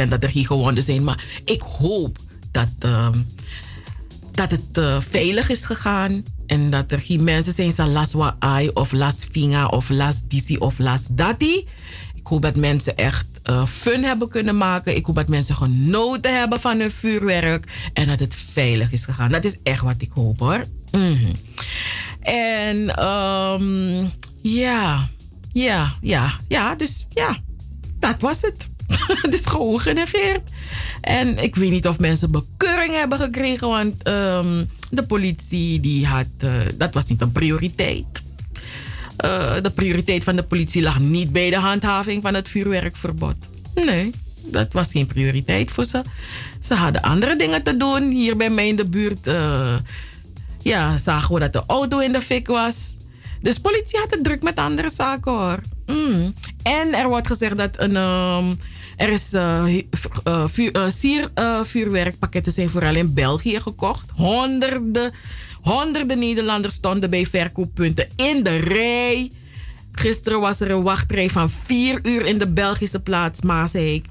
[0.05, 1.05] 100% dat er geen gewonden zijn.
[1.05, 2.19] Maar ik hoop
[2.51, 3.27] dat, um,
[4.33, 6.25] dat het uh, veilig is gegaan.
[6.47, 10.23] En dat er geen mensen zijn, zoals las wa ai of las vinga of las
[10.29, 11.67] disi of las dati.
[12.21, 14.97] Ik hoop dat mensen echt uh, fun hebben kunnen maken.
[14.97, 17.91] Ik hoop dat mensen genoten hebben van hun vuurwerk.
[17.93, 19.31] En dat het veilig is gegaan.
[19.31, 20.65] Dat is echt wat ik hoop hoor.
[20.91, 21.33] -hmm.
[22.21, 24.11] En um,
[24.43, 25.09] ja,
[25.53, 26.75] ja, ja, ja.
[26.75, 27.39] Dus ja,
[27.99, 28.69] dat was het.
[29.23, 30.51] het is gewoon genegeerd.
[31.01, 33.69] En ik weet niet of mensen bekeuring hebben gekregen.
[33.69, 36.27] Want um, de politie die had...
[36.45, 38.23] Uh, dat was niet een prioriteit.
[39.25, 43.49] Uh, de prioriteit van de politie lag niet bij de handhaving van het vuurwerkverbod.
[43.75, 44.11] Nee,
[44.45, 46.03] dat was geen prioriteit voor ze.
[46.61, 48.11] Ze hadden andere dingen te doen.
[48.11, 49.75] Hier bij mij in de buurt uh,
[50.59, 52.99] ja, zagen we dat de auto in de fik was.
[53.43, 55.63] Dus politie had het druk met andere zaken hoor.
[55.87, 56.35] Mm.
[56.63, 58.59] En er wordt gezegd dat een, um,
[58.97, 59.35] er is
[60.47, 64.11] vuur, siervuurwerkpakketten zijn vooral in België gekocht.
[64.15, 65.13] Honderden
[65.61, 69.31] Honderden Nederlanders stonden bij verkooppunten in de rij.
[69.93, 74.07] Gisteren was er een wachtrij van vier uur in de Belgische plaats Maasheek.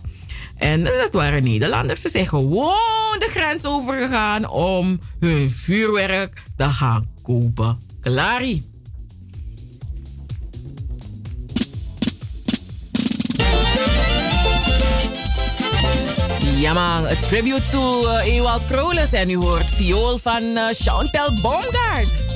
[0.58, 2.02] En dat waren Nederlanders.
[2.02, 7.80] Ze zijn gewoon de grens overgegaan om hun vuurwerk te gaan kopen.
[8.02, 8.64] Klarie.
[16.60, 21.32] Ja man, a tribute to uh, Ewald Kroles en u hoort viool van uh, Chantal
[21.42, 22.29] Baumgart.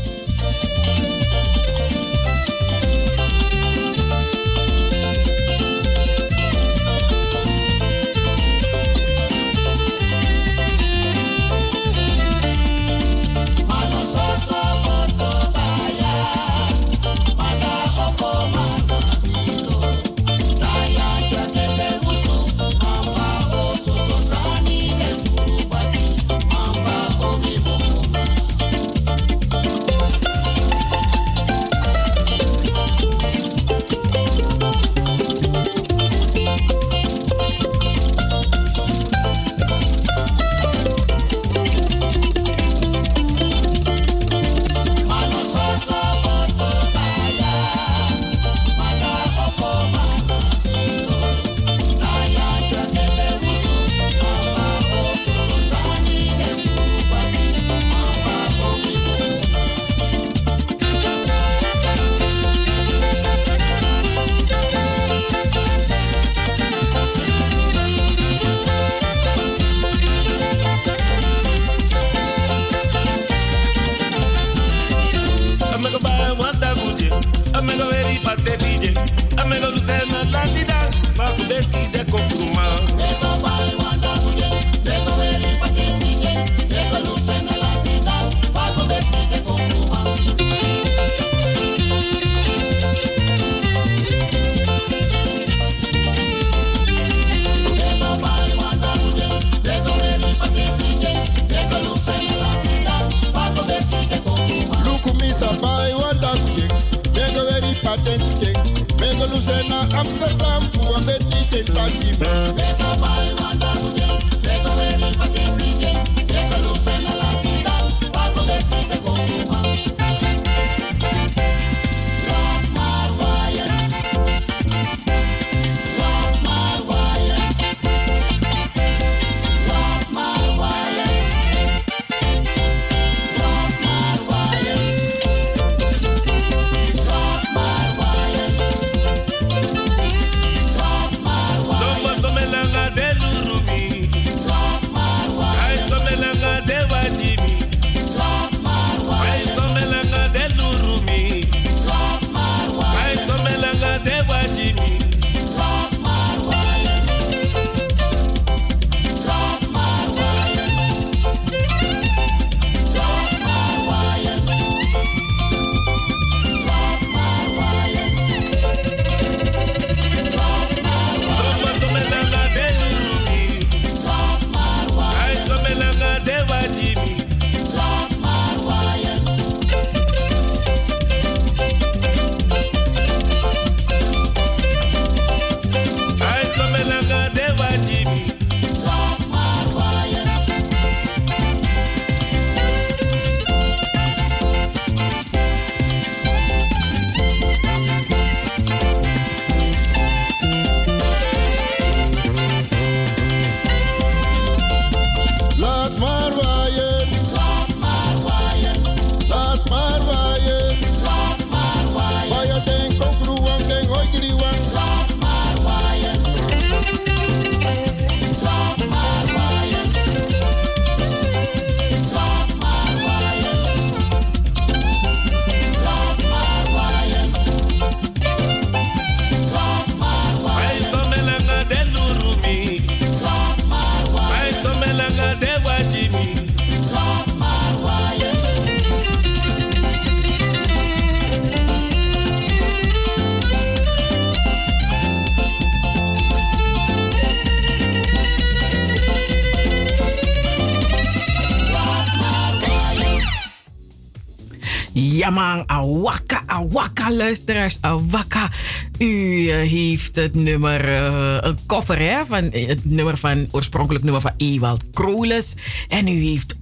[255.34, 258.50] Ja man, awaka, awaka luisteraars, awaka.
[258.98, 264.04] U eh, heeft het nummer, eh, een cover hè, van eh, het nummer van, oorspronkelijk
[264.04, 265.56] nummer van Ewald Kroles.
[265.88, 266.56] En u heeft,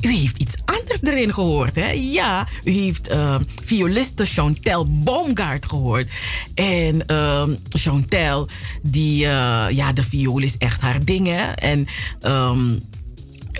[0.00, 1.90] u heeft iets anders erin gehoord hè.
[1.90, 3.10] Ja, u heeft
[3.64, 6.10] violiste Chantel Baumgart gehoord.
[6.54, 8.48] En eh, Chantel,
[8.82, 9.16] die,
[9.70, 11.42] ja de viool is echt haar ding hè.
[11.42, 11.86] En...
[12.20, 12.70] ehm,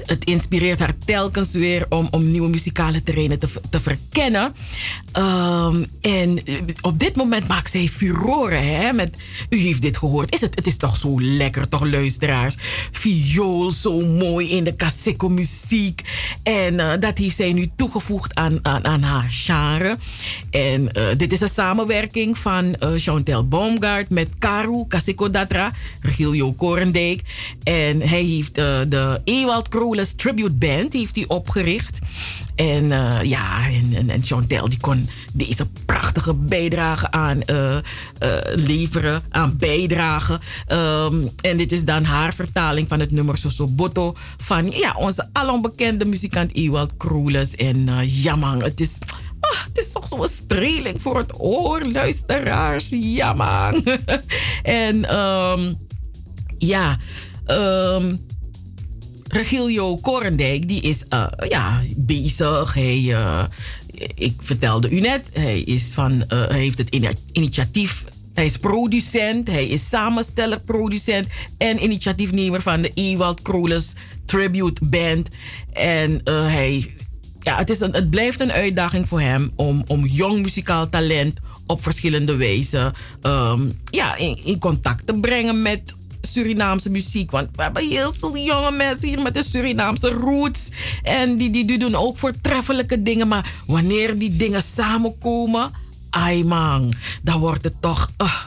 [0.06, 3.80] het inspireert haar telkens weer om, om nieuwe muzikale terreinen te, te.
[4.22, 6.38] Ehm, en
[6.80, 8.66] op dit moment maakt zij furoren.
[8.66, 9.16] Hè, met,
[9.48, 10.34] u heeft dit gehoord.
[10.34, 12.56] Is het, het is toch zo lekker, toch, luisteraars?
[12.92, 16.02] Viool, zo mooi in de Kaseko muziek.
[16.42, 19.98] En eh, dat heeft zij nu toegevoegd aan, aan, aan haar genre.
[20.50, 26.52] En eh, dit is een samenwerking van eh, Chantel Baumgart met Karu Kaseko Datra, Regilio
[26.52, 27.22] Korendijk.
[27.62, 31.98] En hij heeft eh, de Ewald Kroles Tribute Band heeft hij opgericht.
[32.54, 37.82] En eh, ja, en, en, en Chantel die kon deze prachtige bijdrage aan eh, eh,
[38.54, 40.40] leveren, aan bijdragen.
[40.66, 46.04] Ehm, en dit is dan haar vertaling van het nummer Sosoboto van ja, onze alombekende
[46.04, 47.54] muzikant Ewald Kroles.
[47.54, 48.98] En eh ja man, het is...
[49.40, 52.88] Ah, het is toch zo'n streling voor het oor, luisteraars.
[52.90, 53.84] Ja, man.
[54.62, 55.74] en ehm,
[56.58, 56.98] ja,
[57.46, 58.14] ehm
[59.32, 62.76] Regilio Korendijk, die is eh, ja, bezig.
[62.76, 63.44] Eh,
[64.14, 66.96] ik vertelde u net, hij, is van, eh, heeft het
[67.32, 68.04] initiatief.
[68.34, 71.26] Hij is producent, hij is samensteller, producent
[71.58, 73.92] en initiatiefnemer van de Ewald Kroles
[74.24, 75.28] Tribute Band.
[75.72, 76.94] En hij,
[77.40, 81.40] ja, het, is een, het blijft een uitdaging voor hem om, om jong muzikaal talent
[81.66, 82.92] op verschillende wijzen
[83.22, 85.96] ehm, ja, in contact te brengen met
[86.26, 87.30] Surinaamse muziek.
[87.30, 90.70] Want we hebben heel veel jonge mensen hier met de Surinaamse roots.
[91.02, 93.28] En die, die, die doen ook voortreffelijke dingen.
[93.28, 95.72] Maar wanneer die dingen samenkomen,
[96.10, 96.92] ai man,
[97.22, 98.10] dan wordt het toch...
[98.16, 98.42] ah,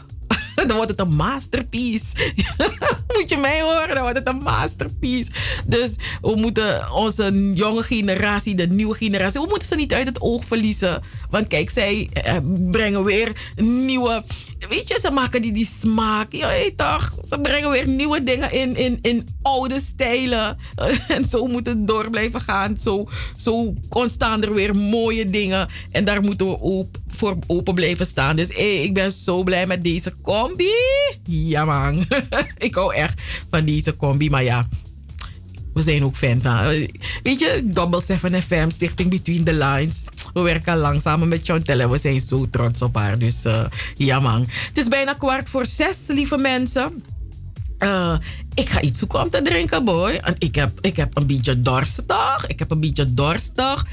[0.68, 2.34] dan wordt het een masterpiece.
[3.16, 5.32] Moet je mij horen, dan wordt het een masterpiece.
[5.66, 10.22] Dus we moeten onze jonge generatie, de nieuwe generatie, we moeten ze niet uit het
[10.22, 11.04] oog verliezen.
[11.30, 12.38] Want kijk, zij eh,
[12.72, 14.24] brengen weer nieuwe
[14.70, 16.32] weet je, ze maken die, die smaak.
[16.34, 17.18] Ja, toch?
[17.22, 20.58] Ze brengen weer nieuwe dingen in, in, in oude stijlen.
[21.08, 22.78] En zo moet het door blijven gaan.
[22.78, 25.68] Zo, zo ontstaan er weer mooie dingen.
[25.92, 28.36] En daar moeten we op, voor open blijven staan.
[28.36, 30.74] Dus hey, ik ben zo blij met deze combi.
[31.24, 32.06] Ja, man.
[32.58, 34.30] ik hou echt van deze combi.
[34.30, 34.68] Maar ja,
[35.76, 36.58] we zijn ook fan van.
[37.24, 40.08] Weet je, Double 7 FM, Stichting Between the Lines.
[40.34, 43.18] We werken lang samen met Chantel en we zijn zo trots op haar.
[43.18, 43.66] Dus uh,
[43.96, 44.42] ja man.
[44.42, 47.04] Het is bijna kwart voor zes, lieve mensen.
[47.80, 48.18] Uh,
[48.54, 50.12] ik ga iets zoeken om te drinken, boy.
[50.12, 52.46] En ik heb, ik heb een beetje dorstig.
[52.48, 53.86] Ik heb een beetje dorstig.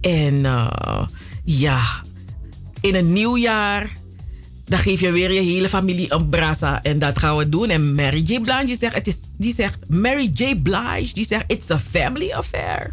[0.00, 0.40] En
[1.44, 1.80] ja,
[2.80, 3.90] in een nieuw jaar
[4.66, 6.82] dan geef je weer je hele familie een brasa.
[6.82, 7.70] En dat gaan we doen.
[7.70, 8.40] En Mary J.
[8.40, 10.56] Blige zegt, het is, die zegt, Mary J.
[10.56, 12.92] Blige, die zegt, it's a family affair.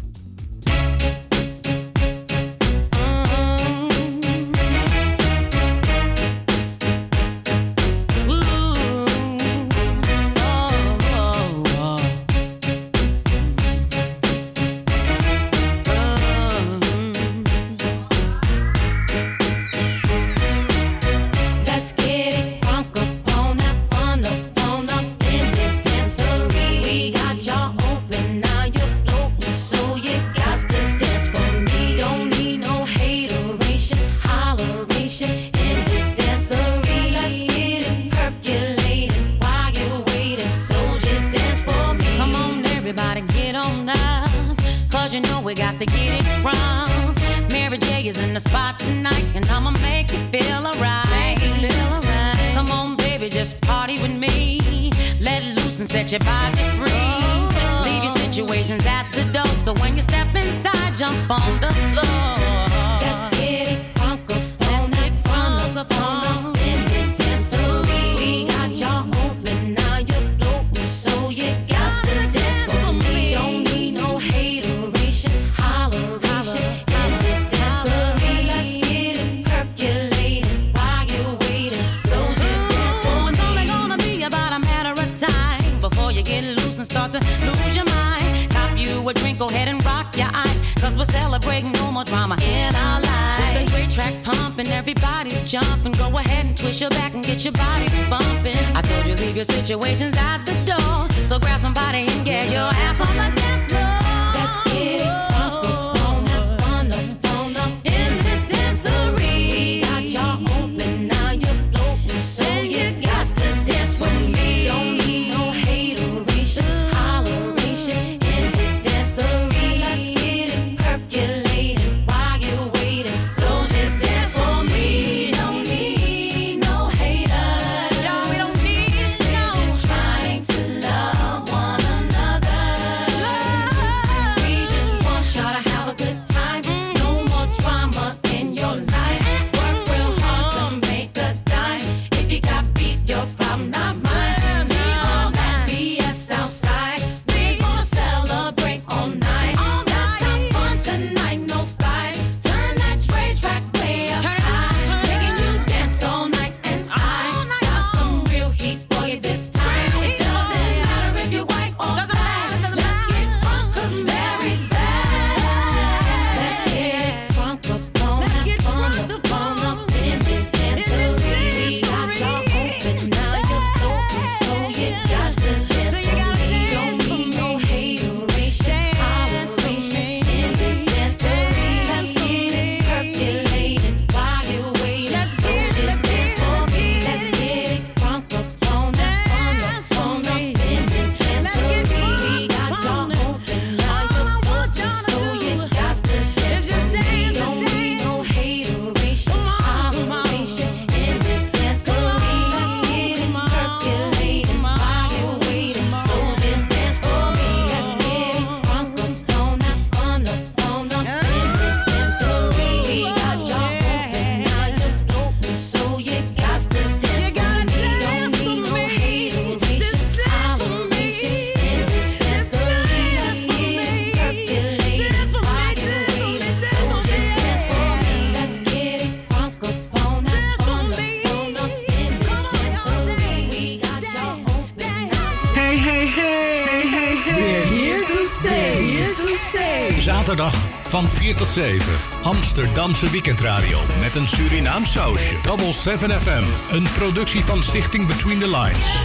[241.44, 241.96] Tot 7.
[242.22, 245.34] Amsterdamse weekendradio met een Surinaam sausje.
[245.42, 246.74] Double 7 FM.
[246.74, 249.02] Een productie van Stichting Between the Lines.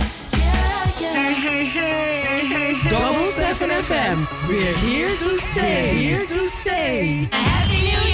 [1.02, 2.90] Hey, hey, hey, hey, hey.
[2.90, 4.48] Double 7 FM.
[4.48, 5.96] We're here to stay.
[5.96, 7.28] Here to stay.
[7.30, 8.09] Happy New Year!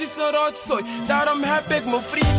[0.00, 0.84] Is een rotzooi.
[1.06, 2.37] Daarom heb ik mijn vriendin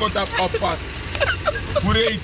[0.00, 0.78] op oppas.
[1.82, 2.20] Hoe reed?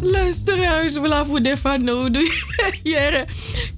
[0.16, 2.44] Luisteraars, we voor de van nodig.
[2.82, 3.24] Jere.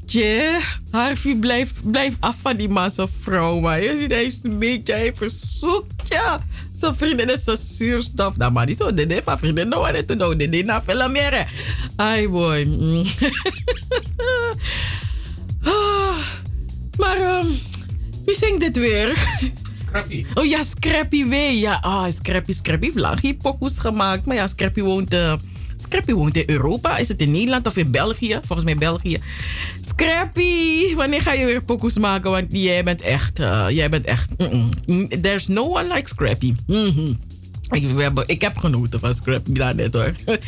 [0.06, 0.60] Tje,
[0.90, 3.60] Harvey, blijf, blijf af van die massa vrouw.
[3.60, 6.38] Maar je ziet, hij een beetje, hij verzoekt je.
[6.72, 8.36] Zijn vrienden is zo zuurstof.
[8.36, 11.46] Nou, maar die zo, de van vrienden, nou, wat te doen, de na veel meer.
[11.96, 12.66] Ai, boy.
[15.64, 16.18] Ah,
[16.96, 17.58] maar, um,
[18.24, 19.18] wie zingt dit weer?
[20.34, 21.52] Oh ja, Scrappy weer.
[21.52, 24.24] Ja, ah, Scrappy, Scrappy heeft lang geen pokoes gemaakt.
[24.24, 25.34] Maar ja, Scrappy woont, eh,
[25.76, 26.96] Scrappy woont in Europa.
[26.98, 28.40] Is het in Nederland of in België?
[28.44, 29.18] Volgens mij België.
[29.80, 32.30] Scrappy, wanneer ga je weer pokoes maken?
[32.30, 34.30] Want jij bent echt, eh, jij bent echt...
[34.38, 35.08] mm, mm.
[35.22, 36.54] There's no one like Scrappy.
[36.66, 37.12] Mhm.
[37.70, 37.84] ik,
[38.26, 40.12] ik heb genoten van Scrappy daarnet hoor.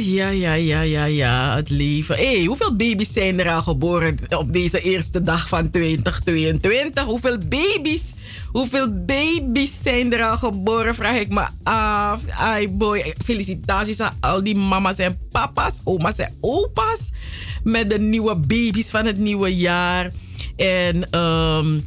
[0.00, 1.56] Ja, ja, ja, ja, ja.
[1.56, 2.16] Het leven.
[2.16, 7.04] Hé, hey, hoeveel baby's zijn er al geboren op deze eerste dag van 2022?
[7.04, 8.14] Hoeveel baby's,
[8.52, 10.94] hoeveel baby's zijn er al geboren?
[10.94, 12.26] Vraag ik me af.
[12.28, 17.12] Ai boy, felicitaties aan al die mama's en papa's, oma's en opa's.
[17.64, 20.12] Met de nieuwe baby's van het nieuwe jaar.
[20.56, 21.86] En um,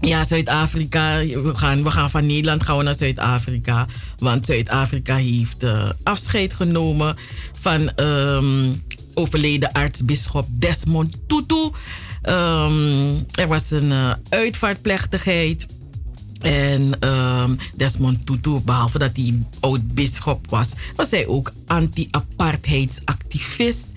[0.00, 1.18] ja, Zuid-Afrika.
[1.18, 3.86] We gaan, we gaan van Nederland gaan we naar Zuid-Afrika.
[4.18, 7.16] Want Zuid-Afrika heeft uh, afscheid genomen
[7.60, 8.82] van um,
[9.14, 11.70] overleden aartsbisschop Desmond Tutu.
[12.22, 15.66] Um, er was een uh, uitvaartplechtigheid.
[16.40, 23.88] En um, Desmond Tutu, behalve dat hij oud-bisschop was, was hij ook anti-apartheidsactivist.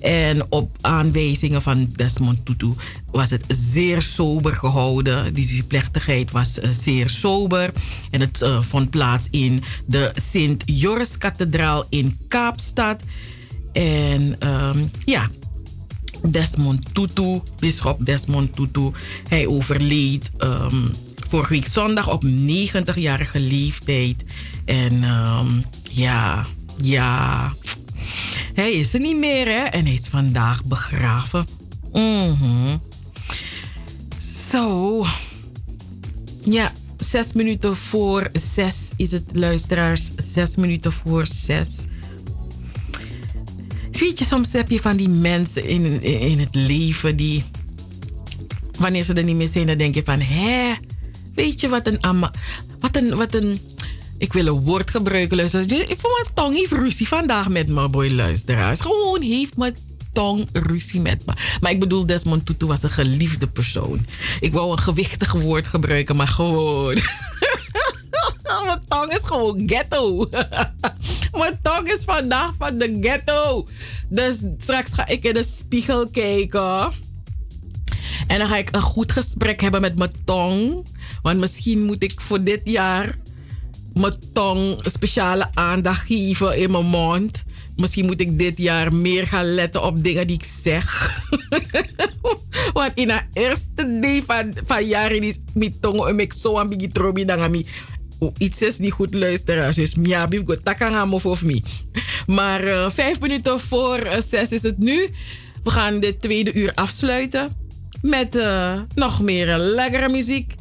[0.00, 2.72] En op aanwijzingen van Desmond Tutu
[3.10, 5.34] was het zeer sober gehouden.
[5.34, 7.72] Die plechtigheid was uh, zeer sober.
[8.10, 13.02] En het uh, vond plaats in de Sint-Joris-kathedraal in Kaapstad.
[13.72, 15.30] En um, ja,
[16.22, 18.90] Desmond Tutu, bischop Desmond Tutu,
[19.28, 24.24] hij overleed um, vorige week zondag op 90-jarige leeftijd.
[24.64, 26.46] En um, ja,
[26.82, 27.52] ja,
[28.54, 29.64] hij is er niet meer, hè?
[29.64, 31.46] En hij is vandaag begraven.
[31.92, 32.80] Mm.
[34.50, 35.06] Zo.
[36.44, 40.10] Ja, zes minuten voor zes is het, luisteraars.
[40.16, 41.86] Zes minuten voor zes.
[43.90, 47.44] Weet je, soms heb je van die mensen in, in, in het leven die...
[48.78, 50.20] Wanneer ze er niet meer zijn, dan denk je van...
[50.20, 50.74] Hè,
[51.34, 52.20] weet je wat een...
[52.80, 53.60] Wat een, wat een
[54.18, 55.38] ik wil een woord gebruiken.
[55.38, 58.80] Ik voel mijn tong heeft ruzie vandaag met me, boy, luisteraars.
[58.80, 59.76] Gewoon heeft mijn
[60.12, 61.32] tong ruzie met me.
[61.60, 64.06] Maar ik bedoel, Desmond Tutu was een geliefde persoon.
[64.40, 66.94] Ik wou een gewichtig woord gebruiken, maar gewoon...
[68.64, 70.28] mijn tong is gewoon ghetto.
[71.40, 73.66] mijn tong is vandaag van de ghetto.
[74.08, 76.92] Dus straks ga ik in de spiegel kijken.
[78.26, 80.86] En dan ga ik een goed gesprek hebben met mijn tong.
[81.22, 83.18] Want misschien moet ik voor dit jaar
[83.98, 87.44] mijn tong speciale aandacht geven in mijn mond.
[87.76, 91.16] Misschien moet ik dit jaar meer gaan letten op dingen die ik zeg.
[92.72, 96.68] Want in de eerste dag van, van jaren is mijn tong en ik zo aan
[97.26, 97.66] dan mi.
[98.38, 99.74] Iets is niet goed luisteren.
[99.74, 101.62] Dus ja, go takanga of me.
[102.26, 105.08] Maar uh, vijf minuten voor uh, zes is het nu.
[105.64, 107.56] We gaan dit tweede uur afsluiten
[108.02, 110.54] met uh, nog meer lekkere muziek.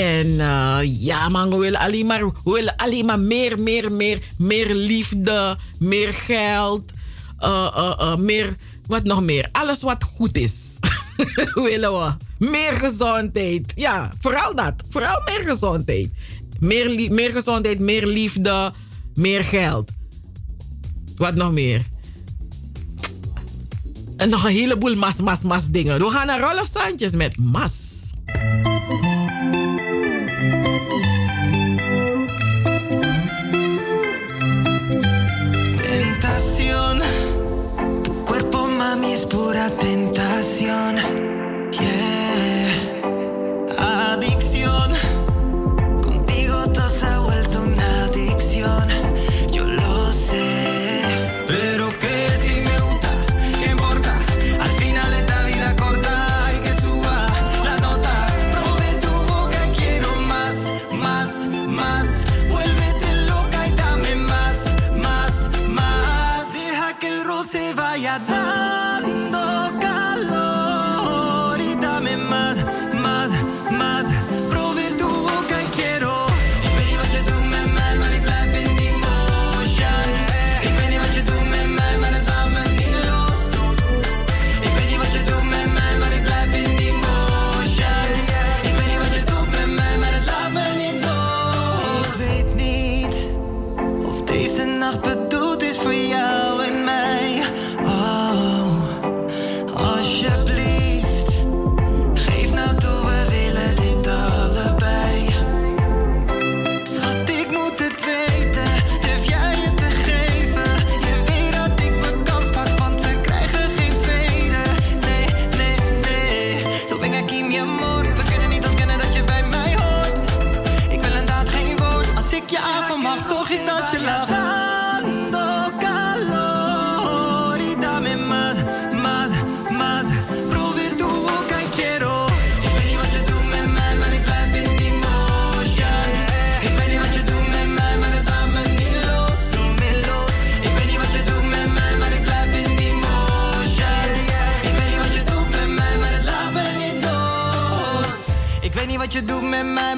[0.00, 4.74] En uh, ja, man, we willen alleen maar, willen alleen maar meer, meer, meer, meer
[4.74, 6.92] liefde, meer geld,
[7.40, 8.56] uh, uh, meer,
[8.86, 9.48] wat nog meer?
[9.52, 10.78] Alles wat goed is.
[11.54, 12.12] willen we.
[12.38, 13.72] Meer gezondheid.
[13.74, 14.74] Ja, vooral dat.
[14.88, 16.08] Vooral meer gezondheid.
[16.58, 18.72] Meer, meer gezondheid, meer liefde,
[19.14, 19.90] meer geld.
[21.16, 21.86] Wat nog meer?
[24.16, 25.98] En nog een heleboel mas, mas, mas dingen.
[25.98, 27.98] We gaan naar Rolf Sanchez met mas.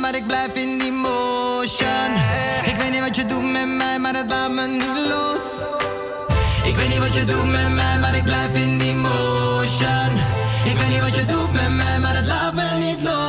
[0.03, 2.11] Maar ik blijf in die motion.
[2.65, 5.43] Ik weet niet wat je doet met mij, maar dat laat me niet los.
[6.65, 10.11] Ik weet niet wat je doet met mij, maar ik blijf in die motion.
[10.65, 13.22] Ik weet niet wat je doet met mij, maar dat laat me niet los.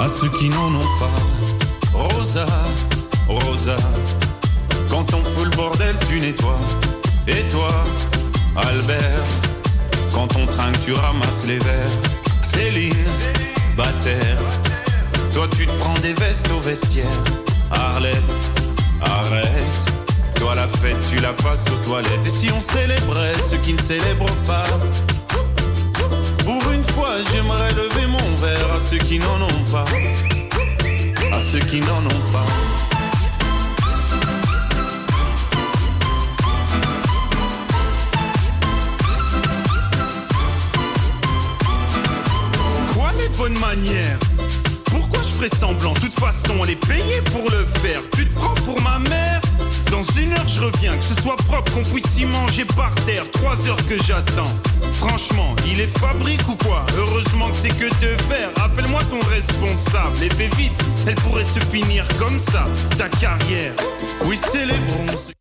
[0.00, 1.10] À ceux qui n'en ont pas.
[1.92, 2.46] Rosa,
[3.28, 3.76] Rosa,
[4.88, 6.58] quand on fout le bordel, tu nettoies.
[7.26, 7.68] Et toi,
[8.56, 9.24] Albert,
[10.12, 11.96] quand on trinque, tu ramasses les verres.
[12.42, 12.94] Céline,
[13.76, 14.38] Bataire,
[15.32, 17.06] toi tu te prends des vestes au vestiaire.
[17.70, 18.50] Arlette,
[19.02, 19.94] arrête.
[20.34, 22.26] Toi la fête, tu la passes aux toilettes.
[22.26, 24.64] Et si on célébrait ceux qui ne célèbrent pas?
[27.32, 29.84] J'aimerais lever mon verre à ceux qui n'en ont pas.
[31.32, 32.46] À ceux qui n'en ont pas.
[42.94, 44.18] Quoi les bonnes manières?
[44.86, 45.92] Pourquoi je ferais semblant?
[45.94, 48.00] De toute façon, on est payé pour le faire.
[48.14, 49.39] Tu te prends pour ma mère?
[49.90, 50.96] Dans une heure, je reviens.
[50.96, 53.28] Que ce soit propre, qu'on puisse y manger par terre.
[53.32, 54.52] Trois heures que j'attends.
[54.92, 56.86] Franchement, il est fabrique ou quoi?
[56.96, 58.50] Heureusement que c'est que de faire.
[58.62, 60.22] Appelle-moi ton responsable.
[60.22, 62.64] Et fais vite, elle pourrait se finir comme ça.
[62.96, 63.72] Ta carrière.
[64.26, 65.32] Oui, célébrons.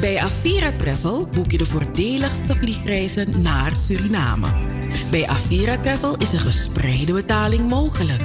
[0.00, 4.46] Bij Avira Travel boek je de voordeligste vliegreizen naar Suriname.
[5.10, 8.22] Bij Avira Travel is een gespreide betaling mogelijk.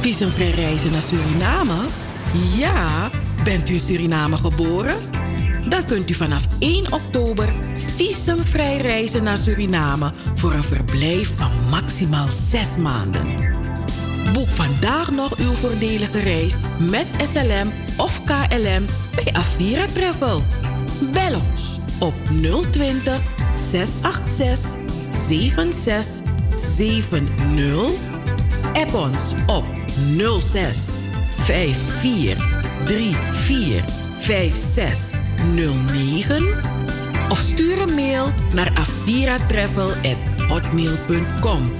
[0.00, 1.84] Visumvrij reizen naar Suriname?
[2.56, 3.10] Ja,
[3.44, 4.94] bent u in Suriname geboren?
[5.68, 7.54] Dan kunt u vanaf 1 oktober
[7.96, 13.24] visumvrij reizen naar Suriname voor een verblijf van maximaal 6 maanden.
[14.32, 18.84] Boek vandaag nog uw voordelige reis met SLM of KLM
[19.14, 20.42] bij Avira Travel.
[21.12, 22.14] Bel ons op
[22.70, 23.20] 020
[23.54, 28.10] 686 7670.
[28.72, 29.64] App ons op
[30.40, 30.88] 06
[31.44, 32.36] 54
[33.44, 33.84] 34
[34.20, 36.46] 5609
[37.28, 41.72] of stuur een mail naar aviratravel@hotmail.com.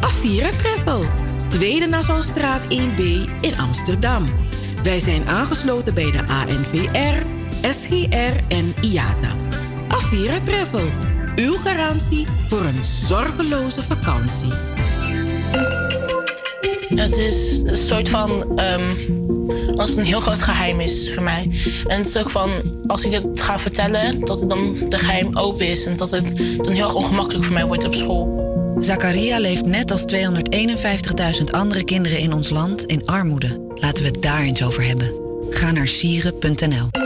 [0.00, 1.04] Avira Travel,
[1.48, 3.00] Tweede Nassaustraat 1B
[3.40, 4.24] in Amsterdam.
[4.82, 7.22] Wij zijn aangesloten bij de ANVR,
[7.60, 9.34] SGR en IATA.
[9.88, 10.88] Avira Travel,
[11.36, 14.52] uw garantie voor een zorgeloze vakantie.
[16.88, 18.58] Het is een soort van.
[18.58, 18.94] ehm,
[19.74, 21.50] als het een heel groot geheim is voor mij.
[21.86, 22.50] En het is ook van.
[22.86, 25.86] Als ik het ga vertellen, dat het dan de geheim open is.
[25.86, 28.44] En dat het dan heel erg ongemakkelijk voor mij wordt op school.
[28.80, 33.60] Zakaria leeft net als 251.000 andere kinderen in ons land in armoede.
[33.74, 35.12] Laten we het daar eens over hebben.
[35.50, 37.05] Ga naar sieren.nl.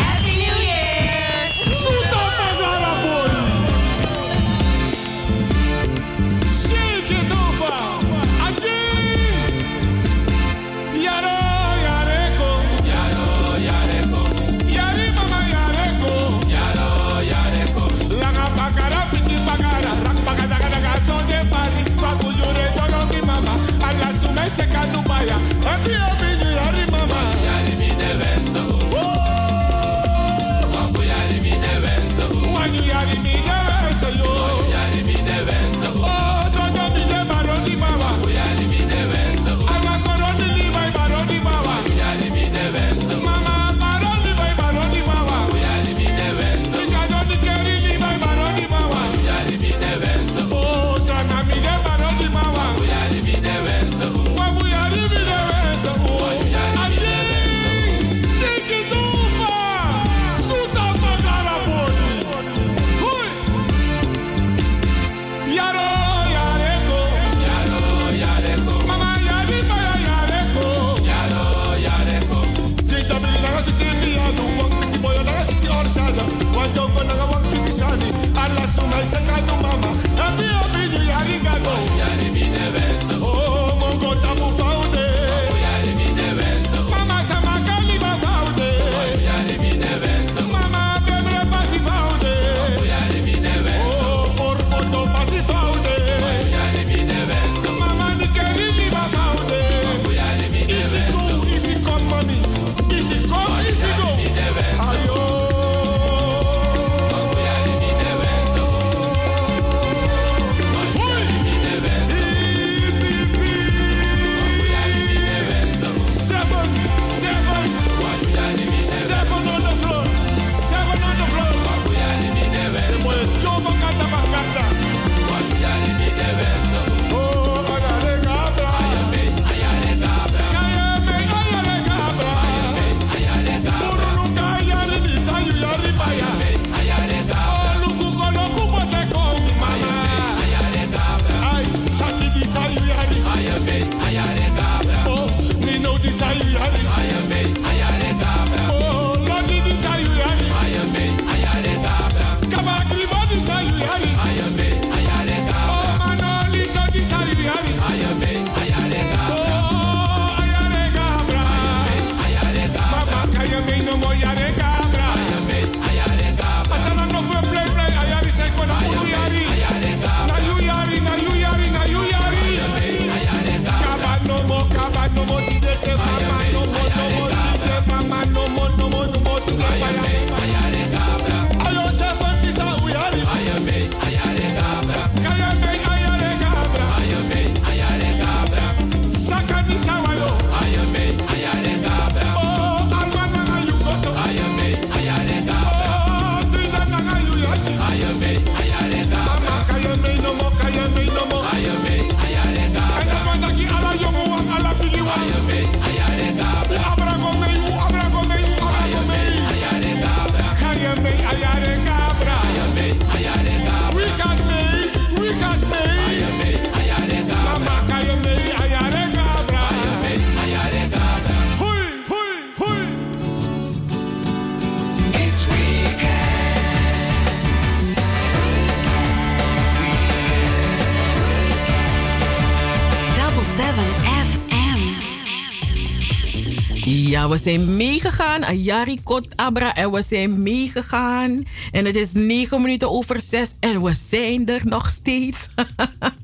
[237.31, 238.43] We zijn meegegaan.
[238.43, 239.75] Ayari Kot Abra.
[239.75, 241.43] En we zijn meegegaan.
[241.71, 243.53] En het is negen minuten over zes.
[243.59, 245.49] En we zijn er nog steeds.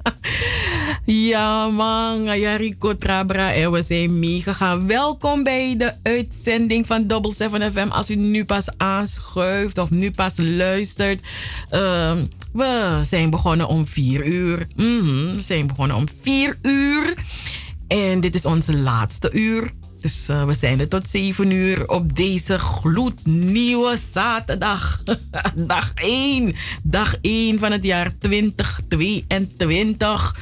[1.31, 2.27] ja, man.
[2.27, 3.53] Ayari Kot Abra.
[3.53, 4.87] En we zijn meegegaan.
[4.87, 7.87] Welkom bij de uitzending van Double 7 FM.
[7.89, 11.21] Als u nu pas aanschuift of nu pas luistert.
[11.69, 14.67] Ehm, we zijn begonnen om vier uur.
[14.75, 17.13] Mhm, we zijn begonnen om vier uur.
[17.87, 19.71] En dit is onze laatste uur.
[20.07, 25.03] Dus uh, we zijn er tot 7 uur op deze gloednieuwe zaterdag.
[25.55, 26.53] dag 1.
[26.83, 30.35] Dag 1 van het jaar 2022.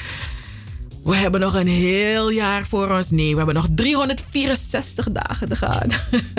[1.03, 3.11] We hebben nog een heel jaar voor ons.
[3.11, 5.89] Nee, we hebben nog 364 dagen te gaan.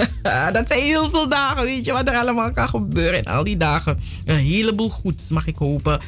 [0.52, 3.56] dat zijn heel veel dagen, weet je, wat er allemaal kan gebeuren in al die
[3.56, 4.00] dagen.
[4.24, 6.00] Een heleboel goeds, mag ik hopen.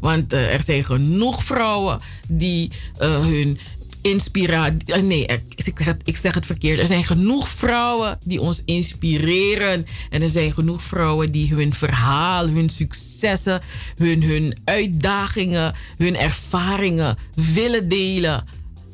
[0.00, 1.98] Want eh, er zijn genoeg vrouwen
[2.28, 3.58] die eh, hun
[4.04, 4.94] inspiratie.
[4.94, 6.78] eh, nee, ik zeg, het, ik zeg het verkeerd.
[6.78, 9.86] Er zijn genoeg vrouwen die ons inspireren.
[10.10, 13.60] En er zijn genoeg vrouwen die hun verhaal, hun successen,
[13.96, 17.16] hun, hun uitdagingen, hun ervaringen
[17.54, 18.44] willen delen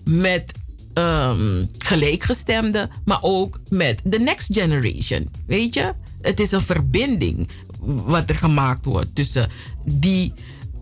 [0.05, 0.53] met
[0.95, 5.31] ehm, gelijkgestemden, maar ook met de next generation.
[5.47, 5.93] Weet je?
[6.21, 7.49] Het is een verbinding
[7.83, 9.51] wat er gemaakt wordt tussen
[9.85, 10.33] die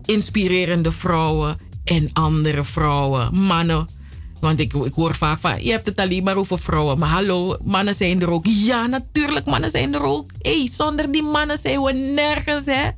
[0.05, 3.97] inspirerende vrouwen en andere vrouwen, mannen.
[4.41, 6.99] Want ik, ik hoor vaak van, je hebt het alleen maar over vrouwen.
[6.99, 8.45] Maar hallo, mannen zijn er ook.
[8.45, 10.31] Ja, natuurlijk, mannen zijn er ook.
[10.41, 12.89] Hé, zonder die mannen zijn we nergens, hè.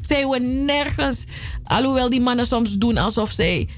[0.00, 1.24] Zijn we nergens.
[1.64, 3.68] Alhoewel die mannen soms doen alsof zij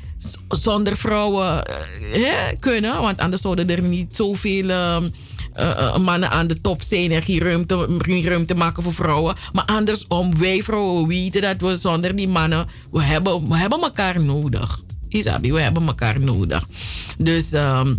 [0.49, 1.75] zonder vrouwen eh,
[2.13, 3.01] hè, kunnen.
[3.01, 5.09] Want anders zouden er niet zoveel ehm,
[5.53, 9.37] eh, eh, mannen aan de top zijn en geen ruimte, geen ruimte maken voor vrouwen.
[9.53, 14.21] Maar andersom, wij vrouwen weten dat we zonder die mannen, we hebben, we hebben elkaar
[14.21, 14.81] nodig.
[15.09, 16.69] Isabi, we hebben elkaar nodig.
[17.19, 17.95] Dus ehm,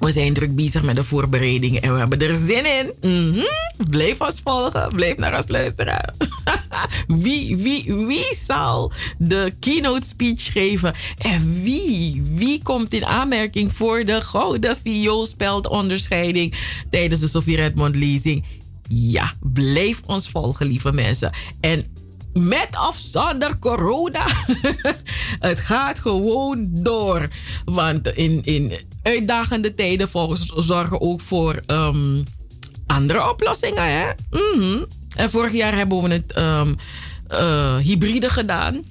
[0.00, 3.10] we zijn druk bezig met de voorbereidingen en we hebben er zin in.
[3.10, 3.44] Mhm.
[3.90, 6.14] Blijf ons volgen, blijf naar ons luisteren.
[7.24, 10.94] wie, wie, wie zal de keynote speech geven?
[11.18, 16.54] En wie, wie komt in aanmerking voor de gouden vioolspeldonderscheiding
[16.90, 18.44] tijdens de Sofie Redmond lezing?
[18.88, 21.30] Ja, blijf ons volgen, lieve mensen.
[21.60, 21.84] En
[22.32, 24.26] met of zonder corona.
[25.48, 27.28] het gaat gewoon door.
[27.64, 32.22] Want in, in uitdagende tijden volgens zorgen ook voor ehm,
[32.86, 33.98] andere oplossingen.
[33.98, 34.10] Hè?
[34.30, 34.84] Mhm.
[35.16, 36.74] En vorig jaar hebben we het ehm,
[37.28, 38.84] eh, hybride gedaan.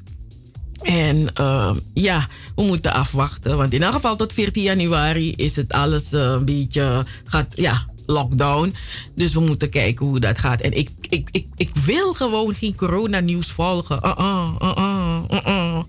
[0.82, 3.57] En ehm, ja, we moeten afwachten.
[3.57, 7.06] Want in elk geval tot 14 januari is het alles eh, een beetje...
[7.24, 8.73] Gaat, ja, lockdown.
[9.15, 10.61] Dus we moeten kijken hoe dat gaat.
[10.61, 13.99] En ik, ik, ik, ik wil gewoon geen coronanieuws volgen.
[14.03, 15.84] Uh -uh, uh.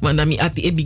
[0.00, 0.28] Want dan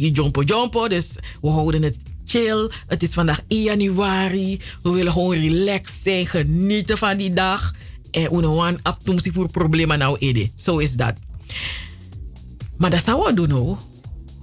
[0.00, 0.88] ik jompo jompo.
[0.88, 2.70] Dus we houden het chill.
[2.86, 4.60] Het is vandaag 1 januari.
[4.82, 7.74] We willen gewoon relaxed zijn, genieten van die dag.
[8.10, 10.50] En we want abtumsi voor problemen nou ede.
[10.54, 11.14] Zo is dat.
[12.76, 13.78] Maar dat zou we doen hoor.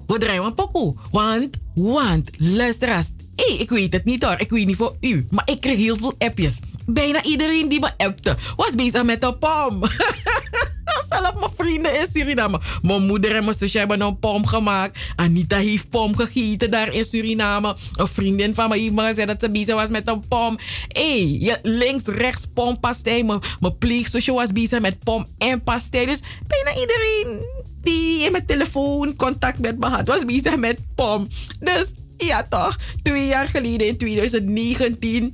[0.07, 0.95] We draaien een pokoe.
[1.11, 3.13] Want, want, luisteraars.
[3.37, 4.39] Hé, ik weet het niet hoor.
[4.39, 5.27] Ik weet niet voor u.
[5.29, 6.59] Maar ik kreeg heel veel appjes.
[6.85, 9.81] Bijna iedereen die me appte was bezig met een pom.
[11.09, 12.61] Zelf mijn vrienden in Suriname.
[12.81, 14.99] Mijn moeder en mijn zusje hebben een pom gemaakt.
[15.15, 17.75] Anita heeft pom gegeten daar in Suriname.
[17.93, 20.57] Een vriendin van me heeft me gezegd dat ze bezig was met een pom.
[20.87, 22.77] Hé, hey, links, rechts pom.
[23.05, 26.05] Mijn, mijn pleegzusje was bezig met pom en pastei.
[26.05, 27.45] Dus bijna iedereen
[27.81, 31.27] die in mijn telefoon contact met me had, was bezig met pom.
[31.59, 35.33] Dus ja toch, twee jaar geleden in 2019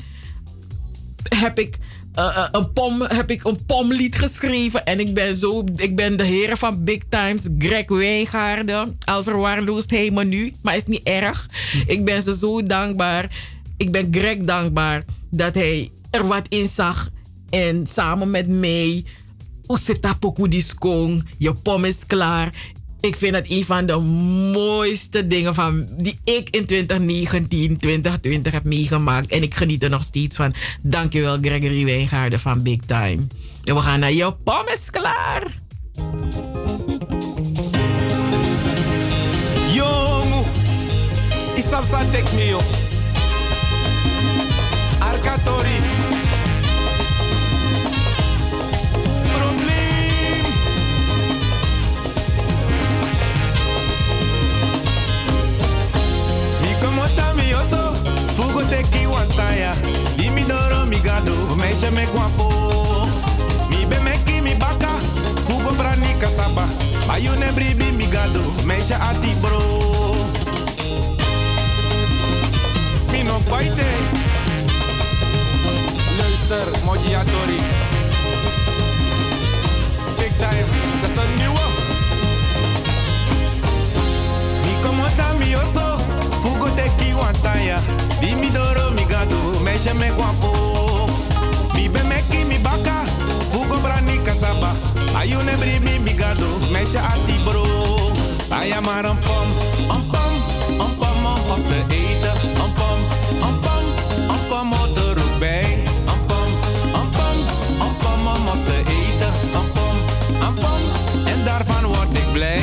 [1.30, 1.78] heb ik
[2.20, 4.86] uh, uh, een pom, heb ik een pomlied geschreven.
[4.86, 8.98] En ik ben zo, ik ben de heren van Big Times, Greg Wijngaarden.
[9.06, 11.50] Al verwaarloost hij me nu, maar is niet erg.
[11.88, 13.36] Ik ben ze zo dankbaar.
[13.78, 17.10] Ik ben Greg dankbaar dat hij er wat in zag.
[17.50, 19.06] En samen met mij,
[21.38, 22.54] je pom is klaar.
[23.04, 23.98] Ik vind het een van de
[24.54, 29.28] mooiste dingen van, die ik in 2019, 2020 heb meegemaakt.
[29.28, 30.54] En ik geniet er nog steeds van.
[30.82, 33.28] Dankjewel Gregory Wijngaarden van Big Time.
[33.64, 35.48] En we gaan naar je pom is klaar.
[39.74, 40.44] Jongu,
[41.56, 42.60] isapsa tek mio.
[45.00, 46.03] Arkatori.
[56.84, 57.04] Como
[57.36, 57.96] mi oso,
[58.36, 59.74] fugo te ki wantaya.
[60.18, 62.50] Di mi doro mi gado, meisje me kwampo.
[63.70, 64.90] Mi be me mi baka,
[65.48, 66.68] fugo brani kasaba.
[67.08, 69.60] Mayune bribi mi gado, meisje ati bro.
[73.12, 73.88] Mi no baite.
[76.18, 77.60] Luister, Mojiatori.
[80.18, 80.66] Big time,
[81.02, 81.84] dat is een nieuwe.
[84.64, 85.93] Mi ta mi oso,
[86.74, 87.80] fugo te ki wantaya.
[88.20, 91.10] Di mi doro mi gado, meisje me kwampo.
[91.74, 93.06] Mi be me ki mi baka,
[93.52, 94.74] fugo brani kasaba.
[95.16, 97.64] Ayune bribi mi gado, meisje ati bro.
[98.50, 99.48] Aya maar een pom,
[99.90, 100.34] een pom,
[100.80, 102.36] een pom om op te eten.
[102.62, 103.00] Een pom,
[103.42, 103.86] een pom,
[104.30, 105.84] een pom op de roep bij.
[106.06, 106.50] Een pom,
[106.94, 109.34] een om op te eten.
[109.54, 110.82] Een pom,
[111.26, 112.63] en daarvan word ik blij.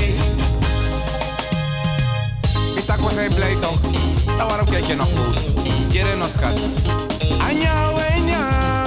[3.21, 3.81] Hij blij toch?
[4.37, 5.53] Dan waarom kijk je nog boos?
[5.89, 6.61] Jere noskat.
[7.49, 8.80] Anya wenya.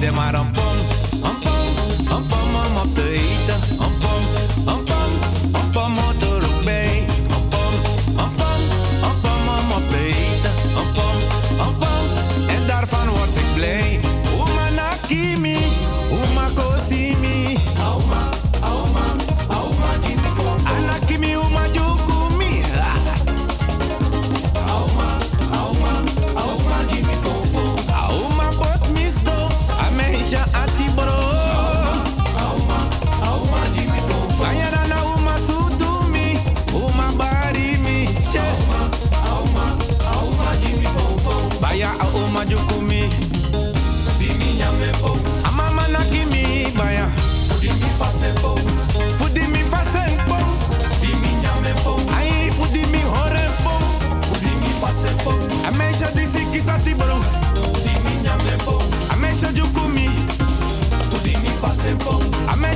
[0.00, 0.69] Ide maar pom,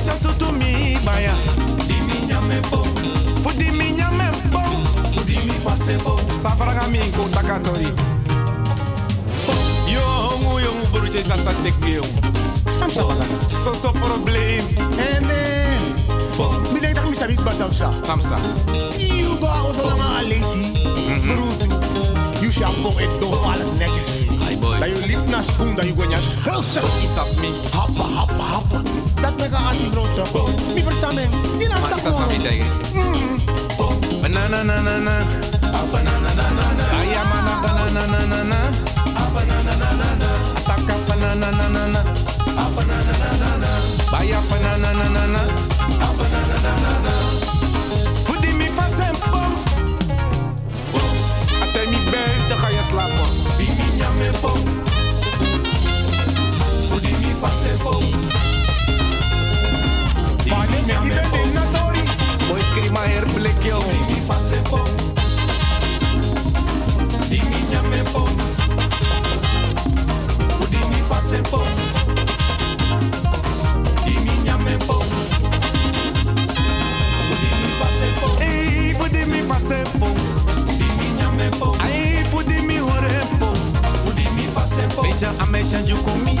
[0.05, 1.33] Amesha sutumi baya.
[1.87, 2.27] Dimi
[7.31, 7.89] takatori.
[9.89, 12.05] Yo, hongu, yo, broertje, me, jong.
[12.67, 13.01] Samsa.
[13.47, 14.63] So, so probleem.
[14.77, 15.25] Man.
[16.71, 17.89] Mi denk dat mi sabi ba samsa.
[18.05, 18.37] Samsa.
[18.97, 20.61] You go ako sa mga alesi.
[21.25, 21.65] Bruto.
[22.41, 24.29] You shampoo it do valid netjes.
[24.45, 24.77] Ay boy.
[24.77, 25.93] Dat je lip na spoon dat je.
[27.01, 27.49] Isap me.
[27.73, 29.04] Happa, happa, happa.
[29.25, 30.13] Dat me ka anti brood.
[30.75, 31.29] Mi versta men.
[31.57, 32.67] Di na Maar stak isa sa akin, tegen.
[34.21, 35.15] Banana, na, na, na.
[35.91, 36.85] Banana, na, na, na.
[37.63, 38.59] Banana, na, na, na.
[39.33, 40.29] Banana, na, na, na.
[40.61, 42.01] Ataka, banana, na, na, na.
[42.75, 43.69] Banana, na, na, na.
[44.11, 45.41] Baya, banana, na, na, na.
[46.17, 47.13] Banana, na, na, na.
[48.27, 49.51] Voedi mi pom.
[51.63, 51.81] Até
[52.61, 53.29] ga je slapen.
[53.57, 54.29] Die nyame
[60.85, 61.49] Die mi nyame pom.
[62.47, 63.79] Boy, krima herblik, yo.
[63.79, 64.85] Die mi vast en pom.
[67.29, 68.29] Die mi nyame pom.
[70.57, 71.67] Voedi mi vast en pom.
[74.05, 75.05] Die mi nyame pom.
[77.27, 78.37] Voedi mi vast en pom.
[78.37, 79.41] Hey, voedi mi.
[80.77, 81.75] Die mi nyame pom.
[81.81, 83.57] Ay, voedi mi hore pom.
[84.03, 85.03] Voedi mi vast en pom.
[85.05, 86.35] Meisha, amesha, jukomi.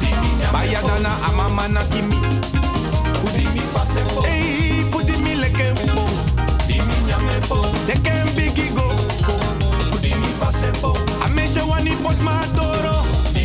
[0.00, 2.14] Die mi nyame Baya dana, amama na kimi.
[4.20, 4.26] Mi.
[4.26, 6.10] Hey, mi leke pom.
[6.66, 7.74] Die mi nyame pom.
[7.86, 8.88] De ken bigi go.
[9.26, 9.36] go.
[9.90, 10.96] Voedi mi vast en pom.
[11.24, 12.96] Amesha wani pot ma doro.
[13.34, 13.42] Mi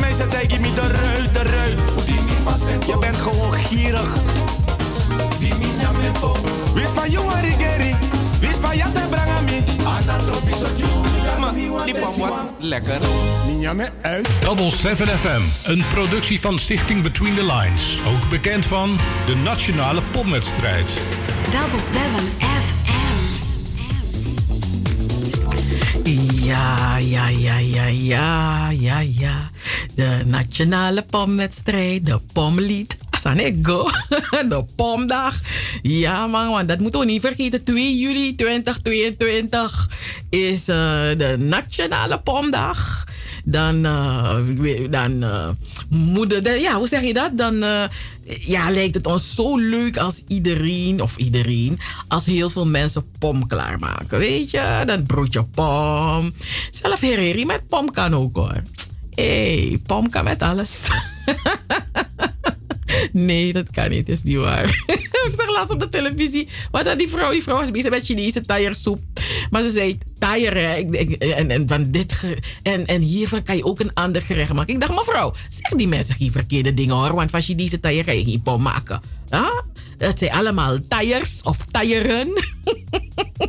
[0.00, 1.78] meisha, tegi mi de ruit, de ruit.
[2.06, 2.86] Mi.
[2.86, 4.14] Je bent gewoon gierig.
[5.38, 6.36] Mi pom.
[6.74, 7.96] Wist van you rigeri.
[8.40, 8.76] Wist van
[11.52, 12.16] Die was
[12.58, 13.00] lekker.
[14.40, 17.98] Double 7 FM, een productie van Stichting Between the Lines.
[18.06, 18.96] Ook bekend van
[19.26, 21.00] de Nationale Pomwedstrijd.
[21.52, 22.52] Double 7
[26.44, 29.50] Ja, ja, ja, ja, ja, ja, ja.
[29.94, 32.96] De nationale pomwedstrijd, de pomlied.
[33.10, 33.88] Asanego,
[34.48, 35.40] de pomdag.
[35.82, 37.64] Ja man, want dat moeten we niet vergeten.
[37.64, 39.88] 2 juli 2022
[40.34, 40.76] is eh,
[41.16, 43.04] de nationale pomdag.
[43.44, 43.82] Dan,
[44.58, 45.48] we- dan eh,
[45.90, 47.38] moeder, de, ja, hoe zeg je dat?
[47.38, 47.64] Dan
[48.40, 51.78] ja, lijkt het ons zo leuk als iedereen, of iedereen,
[52.08, 54.18] als heel veel mensen pom klaarmaken.
[54.18, 56.32] Weet je, dan broodje pom.
[56.70, 58.62] Zelf hereri met pom kan ook hoor.
[59.14, 60.80] Hé, hey, pom kan met alles.
[63.12, 64.06] Nee, dat kan niet.
[64.06, 64.64] Dat is niet waar.
[65.28, 66.48] ik zag laatst op de televisie.
[66.70, 67.30] Wat had die vrouw?
[67.30, 69.00] Die vrouw was bezig met Chinese taiersoep.
[69.50, 72.14] Maar ze zei, ik- en, en, van dit
[72.62, 74.74] en, en hiervan kan je ook een ander gerecht maken.
[74.74, 77.14] Ik dacht, mevrouw, zeg die mensen geen verkeerde dingen hoor.
[77.14, 79.00] Want van Chinese taier ga je geen pom maken.
[79.30, 79.60] Huh?
[79.98, 82.28] Het zijn allemaal taiers of taieren.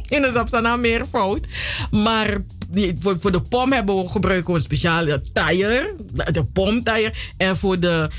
[0.10, 1.46] In de Zapsana meer fout.
[1.92, 2.38] Maar
[2.70, 5.96] die, voor, voor de pom hebben we, gebruiken we een speciale taier.
[6.14, 7.18] De, de pomtaier.
[7.38, 8.10] En voor de...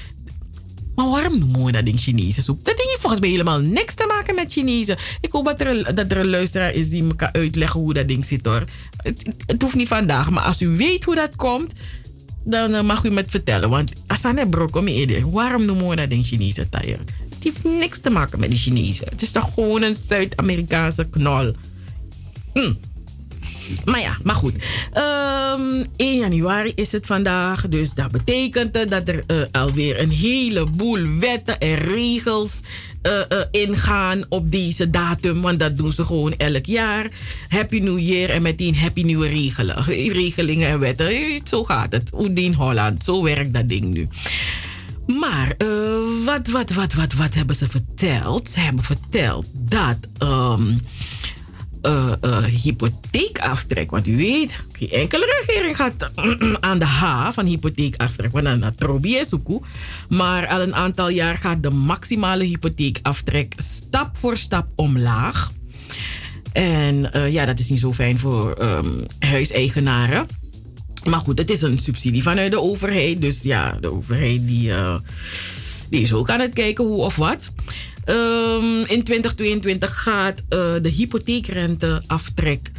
[0.96, 2.64] Maar waarom noemen we dat ding Chinese soep?
[2.64, 4.98] Dat ding heeft volgens mij helemaal niks te maken met Chinese.
[5.20, 8.08] Ik hoop dat er, dat er een luisteraar is die me kan uitleggen hoe dat
[8.08, 8.64] ding zit hoor.
[8.96, 11.72] Het, het hoeft niet vandaag, maar als u weet hoe dat komt,
[12.44, 13.70] dan eh, mag u me het vertellen.
[13.70, 16.98] Want Asane Brok, om eerder, waarom noemen we dat een Chinese tire?
[17.34, 19.08] Het heeft niks te maken met de Chinezen.
[19.08, 21.52] Het is toch gewoon een Zuid-Amerikaanse knol.
[22.52, 22.72] Hm.
[23.84, 24.54] Maar ja, maar goed.
[24.92, 27.68] Ehm 1 januari is het vandaag.
[27.68, 32.60] Dus dat betekent dat er eh, alweer een heleboel wetten en regels
[33.02, 35.40] eh, eh, ingaan op deze datum.
[35.40, 37.10] Want dat doen ze gewoon elk jaar.
[37.48, 41.40] Happy New Year en meteen happy nieuwe regelen, regelingen en wetten.
[41.44, 42.10] Zo gaat het.
[42.14, 43.04] Oedien Holland.
[43.04, 44.08] Zo werkt dat ding nu.
[45.06, 45.56] Maar
[46.24, 48.48] wat, wat, wat, wat, wat hebben ze verteld?
[48.48, 50.62] Ze hebben verteld dat ehm,
[51.82, 53.90] eh, hypotheekaftrek.
[53.90, 56.10] Want u weet, geen enkele regering gaat
[56.60, 58.32] aan de H van hypotheekaftrek.
[58.32, 59.60] Want dan dat.
[60.08, 65.52] Maar al een aantal jaar gaat de maximale hypotheekaftrek stap voor stap omlaag.
[66.52, 68.88] En eh, ja, dat is niet zo fijn voor ehm,
[69.18, 70.26] huiseigenaren.
[71.04, 73.20] Maar goed, het is een subsidie vanuit de overheid.
[73.20, 74.72] Dus ja, de overheid die,
[75.90, 77.50] die is ook aan het kijken hoe of wat.
[78.06, 82.70] Ehm, in 2022 gaat eh, de hypotheekrenteaftrek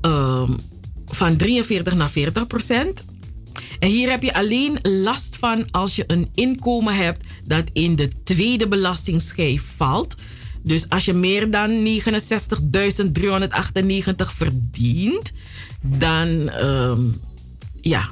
[0.00, 0.52] ehm,
[1.06, 3.04] van 43 naar 40 procent.
[3.78, 8.08] En hier heb je alleen last van als je een inkomen hebt dat in de
[8.24, 10.14] tweede belastingsschijf valt.
[10.62, 15.32] Dus als je meer dan 69.398 verdient,
[15.82, 17.00] dan, ehm,
[17.80, 18.08] ja,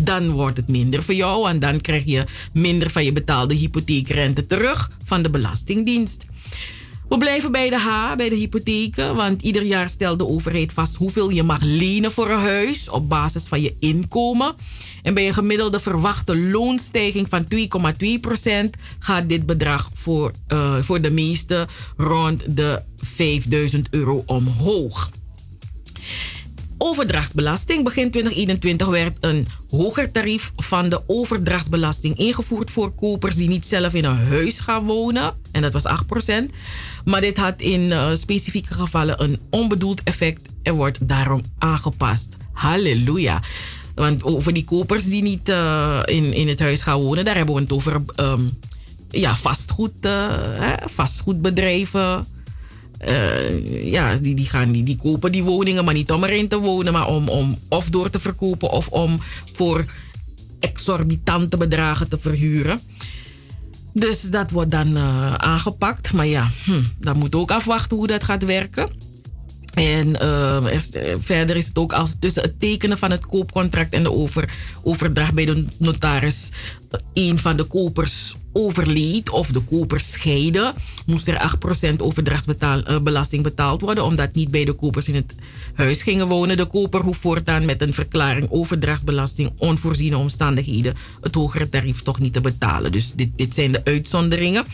[0.00, 1.48] dan wordt het minder voor jou.
[1.48, 6.26] En dan krijg je minder van je betaalde hypotheekrente terug van de Belastingdienst.
[7.08, 9.14] We blijven bij de H, bij de hypotheken.
[9.14, 13.08] Want ieder jaar stelt de overheid vast hoeveel je mag lenen voor een huis op
[13.08, 14.54] basis van je inkomen.
[15.02, 21.10] En bij een gemiddelde verwachte loonstijging van 2,2% gaat dit bedrag voor, eh, voor de
[21.10, 21.66] meeste
[21.96, 25.10] rond de 5000 euro omhoog.
[26.78, 27.84] Overdrachtsbelasting.
[27.84, 33.94] Begin 2021 werd een hoger tarief van de overdrachtsbelasting ingevoerd voor kopers die niet zelf
[33.94, 35.34] in een huis gaan wonen.
[35.52, 36.44] En dat was 8%.
[37.04, 42.36] Maar dit had in eh, specifieke gevallen een onbedoeld effect en wordt daarom aangepast.
[42.52, 43.42] Halleluja.
[43.94, 47.54] Want over die kopers die niet eh, in, in het huis gaan wonen, daar hebben
[47.54, 48.42] we het over ehm,
[49.10, 52.35] ja, vastgoed, hè, vastgoedbedrijven.
[52.98, 56.58] Eh, ja, die, die, gaan, die, die kopen die woningen, maar niet om erin te
[56.58, 59.20] wonen, maar om, om of door te verkopen of om
[59.52, 59.84] voor
[60.60, 62.80] exorbitante bedragen te verhuren.
[63.92, 66.12] Dus dat wordt dan eh, aangepakt.
[66.12, 68.88] Maar ja, hm, dan moet ook afwachten hoe dat gaat werken.
[69.76, 73.92] En eh, is- eh, verder is het ook als tussen het tekenen van het koopcontract
[73.92, 76.50] en de over, overdracht bij de notaris
[76.90, 80.74] eh, een van de kopers overleed of de koper scheiden,
[81.06, 85.34] moest er 8% overdrachtsbelasting betaald worden, omdat niet beide kopers in het
[85.74, 86.56] huis gingen wonen.
[86.56, 92.32] De koper hoeft voortaan met een verklaring overdrachtsbelasting onvoorziene omstandigheden het hogere tarief toch niet
[92.32, 92.92] te betalen.
[92.92, 94.64] Dus dit, dit zijn de uitzonderingen.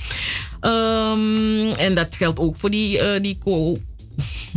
[0.60, 3.38] Ehm, en dat geldt ook voor die, eh, die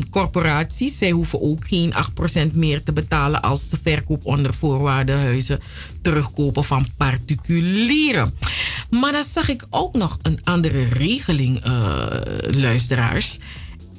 [0.09, 0.97] corporaties.
[0.97, 1.93] Zij hoeven ook geen
[2.49, 5.59] 8% meer te betalen als ze verkoop onder voorwaarden huizen
[6.01, 8.33] terugkopen van particulieren.
[8.89, 12.07] Maar dan zag ik ook nog een andere regeling, eh,
[12.51, 13.39] luisteraars.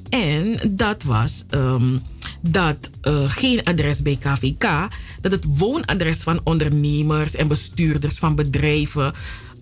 [0.09, 1.97] En dat was ehm,
[2.41, 4.87] dat eh, geen adres bij KVK,
[5.21, 9.13] dat het woonadres van ondernemers en bestuurders van bedrijven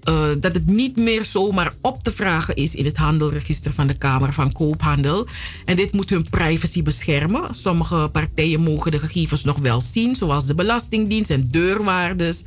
[0.06, 3.94] eh, dat het niet meer zomaar op te vragen is in het handelregister van de
[3.94, 5.28] Kamer van Koophandel.
[5.66, 7.56] En dit moet hun privacy beschermen.
[7.56, 12.44] Sommige partijen mogen de gegevens nog wel zien, zoals de Belastingdienst en deurwaarders.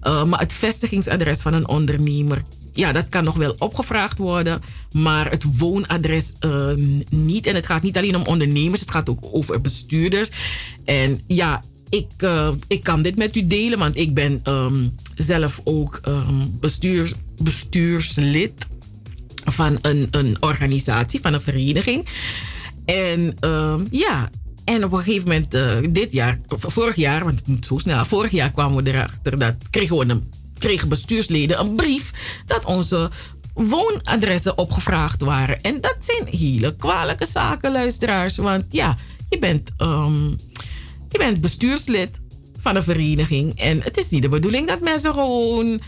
[0.00, 2.42] Eh, maar het vestigingsadres van een ondernemer,
[2.72, 4.62] ja, dat kan nog wel opgevraagd worden.
[4.92, 6.70] Maar het woonadres eh,
[7.08, 7.46] niet.
[7.46, 10.30] En het gaat niet alleen om ondernemers, het gaat ook over bestuurders.
[10.84, 11.62] En ja,
[11.96, 16.44] ik, eh, ik kan dit met u delen, want ik ben ehm, zelf ook ehm,
[16.60, 18.66] bestuurs, bestuurslid
[19.44, 22.08] van een, een organisatie, van een vereniging.
[22.84, 24.30] En ehm, ja,
[24.64, 28.04] en op een gegeven moment, eh, dit jaar, vorig jaar, want het moet zo snel,
[28.04, 32.12] vorig jaar kwamen we erachter dat kregen, we een, kregen bestuursleden een brief
[32.46, 33.10] dat onze
[33.54, 35.62] woonadressen opgevraagd waren.
[35.62, 38.36] En dat zijn hele kwalijke zaken, luisteraars.
[38.36, 38.96] Want ja,
[39.28, 39.70] je bent,
[41.08, 42.20] je bent bestuurslid
[42.58, 43.60] van een vereniging.
[43.60, 45.80] En het is niet de bedoeling dat mensen gewoon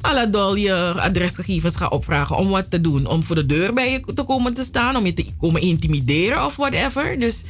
[0.00, 3.06] alledol je adresgegevens gaan opvragen om wat te doen.
[3.06, 6.44] Om voor de deur bij je te komen te staan, om je te komen intimideren
[6.44, 7.18] of whatever.
[7.18, 7.44] Dus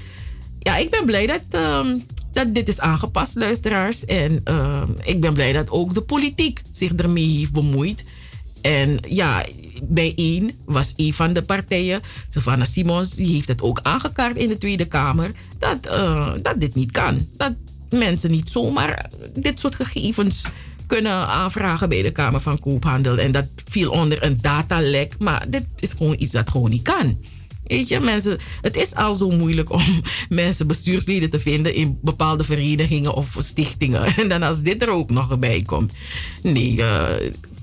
[0.59, 1.99] ja, ik ben blij dat, ehm,
[2.33, 4.05] dat dit is aangepast, luisteraars.
[4.05, 8.05] En ehm, ik ben blij dat ook de politiek zich ermee heeft bemoeid.
[8.61, 9.45] En ja,
[9.83, 14.49] bij één was een van de partijen, Savannah Simons, die heeft het ook aangekaart in
[14.49, 17.27] de Tweede Kamer, dat, eh, dat dit niet kan.
[17.37, 17.53] Dat
[17.91, 20.45] mensen niet zomaar dit soort gegevens
[20.87, 23.19] kunnen aanvragen bij de Kamer van Koophandel.
[23.19, 25.15] En dat viel onder een datalek.
[25.19, 27.19] Maar dit is gewoon iets dat gewoon niet kan.
[27.65, 29.83] Weet je, mensen, het is al zo moeilijk om
[30.29, 34.05] mensen bestuursleden te vinden in bepaalde verenigingen of stichtingen.
[34.17, 35.93] En dan als dit er ook nog bij komt.
[36.43, 37.05] Nee, uh,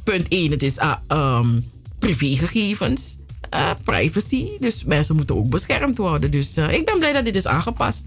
[0.04, 1.64] punt 1, het is uh, um,
[2.06, 3.18] privégegevens.
[3.54, 4.48] Uh, privacy.
[4.60, 6.32] Dus mensen moeten ook beschermd worden.
[6.32, 8.06] Dus uh, ik ben blij dat dit is aangepast.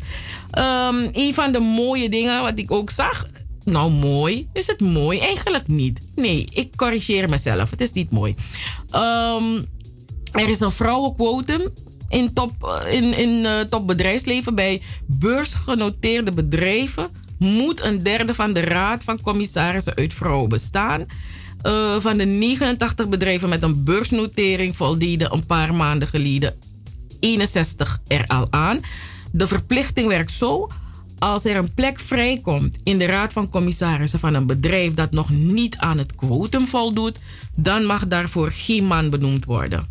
[0.58, 3.26] Um, een van de mooie dingen wat ik ook zag.
[3.64, 4.48] Nou, mooi.
[4.52, 5.18] Is het mooi?
[5.18, 6.00] Eigenlijk niet.
[6.14, 7.70] Nee, ik corrigeer mezelf.
[7.70, 8.34] Het is niet mooi.
[8.94, 9.66] Um,
[10.32, 11.62] er is een vrouwenquotum
[12.08, 14.54] in top, in, in uh, top bedrijfsleven.
[14.54, 21.06] Bij beursgenoteerde bedrijven moet een derde van de raad van commissarissen uit vrouwen bestaan.
[21.62, 26.54] Uh, van de 89 bedrijven met een beursnotering voldeden een paar maanden geleden
[27.20, 28.80] 61 er al aan.
[29.32, 30.70] De verplichting werkt zo.
[31.18, 35.30] Als er een plek vrijkomt in de raad van commissarissen van een bedrijf dat nog
[35.30, 37.18] niet aan het quotum voldoet,
[37.54, 39.86] dan mag daarvoor geen man benoemd worden.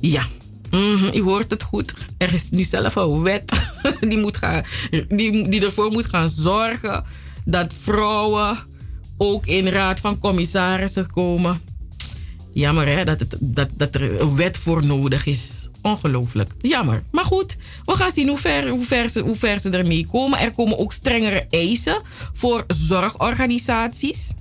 [0.00, 0.26] Ja,
[0.70, 1.94] mm u hoort het goed.
[2.18, 3.52] Er is nu zelf een wet
[4.08, 4.64] die, moet gaan,
[5.08, 7.04] die, die ervoor moet gaan zorgen
[7.44, 8.58] dat vrouwen
[9.22, 11.60] ook in raad van commissarissen komen.
[12.52, 15.68] Jammer hè, dat, het, dat, dat er een wet voor nodig is.
[15.82, 16.52] Ongelooflijk.
[16.60, 17.02] Jammer.
[17.10, 20.38] Maar goed, we gaan zien hoe ver, hoe, ver ze, hoe ver ze ermee komen.
[20.38, 22.00] Er komen ook strengere eisen
[22.32, 24.34] voor zorgorganisaties.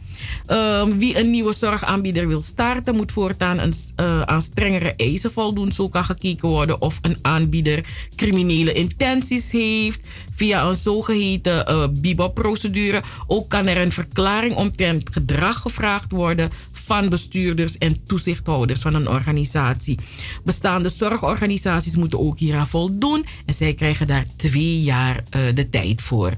[0.48, 5.72] Uh, wie een nieuwe zorgaanbieder wil starten, moet voortaan uh, aan strengere eisen voldoen.
[5.72, 7.86] Zo kan gekeken worden of een aanbieder
[8.16, 10.08] criminele intenties heeft.
[10.36, 13.02] Via een zogeheten uh, BIBOP-procedure.
[13.28, 19.10] Ook kan er een verklaring omtrent gedrag gevraagd worden van bestuurders en toezichthouders van een
[19.10, 19.98] organisatie.
[20.44, 26.02] Bestaande zorgorganisaties moeten ook hieraan voldoen en zij krijgen daar twee jaar uh, de tijd
[26.02, 26.32] voor.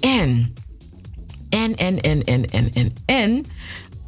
[0.00, 0.54] En
[1.50, 3.44] en, en, en, en, en, en, en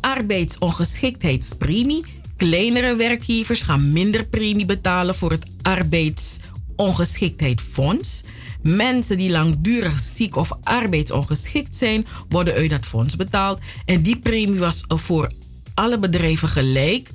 [0.00, 2.04] arbeidsongeschiktheidspremie.
[2.36, 8.24] Kleinere werkgevers gaan minder premie betalen voor het arbeidsongeschiktheidsfonds.
[8.62, 13.58] Mensen die langdurig ziek of arbeidsongeschikt zijn, worden uit dat fonds betaald.
[13.84, 15.30] En die premie was voor
[15.74, 17.08] alle bedrijven gelijk.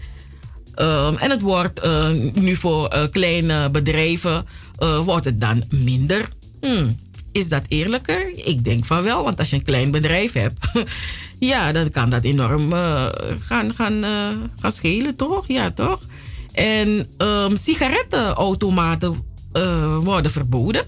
[0.76, 4.46] Um, en het wordt uh, nu voor uh, kleine bedrijven
[4.80, 6.30] uh, wordt het dan minder.
[6.62, 7.00] Hmm.
[7.38, 8.32] Is dat eerlijker?
[8.48, 10.72] Ik denk van wel, want als je een klein bedrijf hebt,
[11.52, 13.08] ja, dan kan dat enorm uh,
[13.40, 14.28] gaan, gaan, uh,
[14.60, 15.48] gaan schelen, toch?
[15.48, 16.00] Ja, toch?
[16.54, 19.16] En um, sigarettenautomaten
[19.54, 20.86] uh, worden verboden.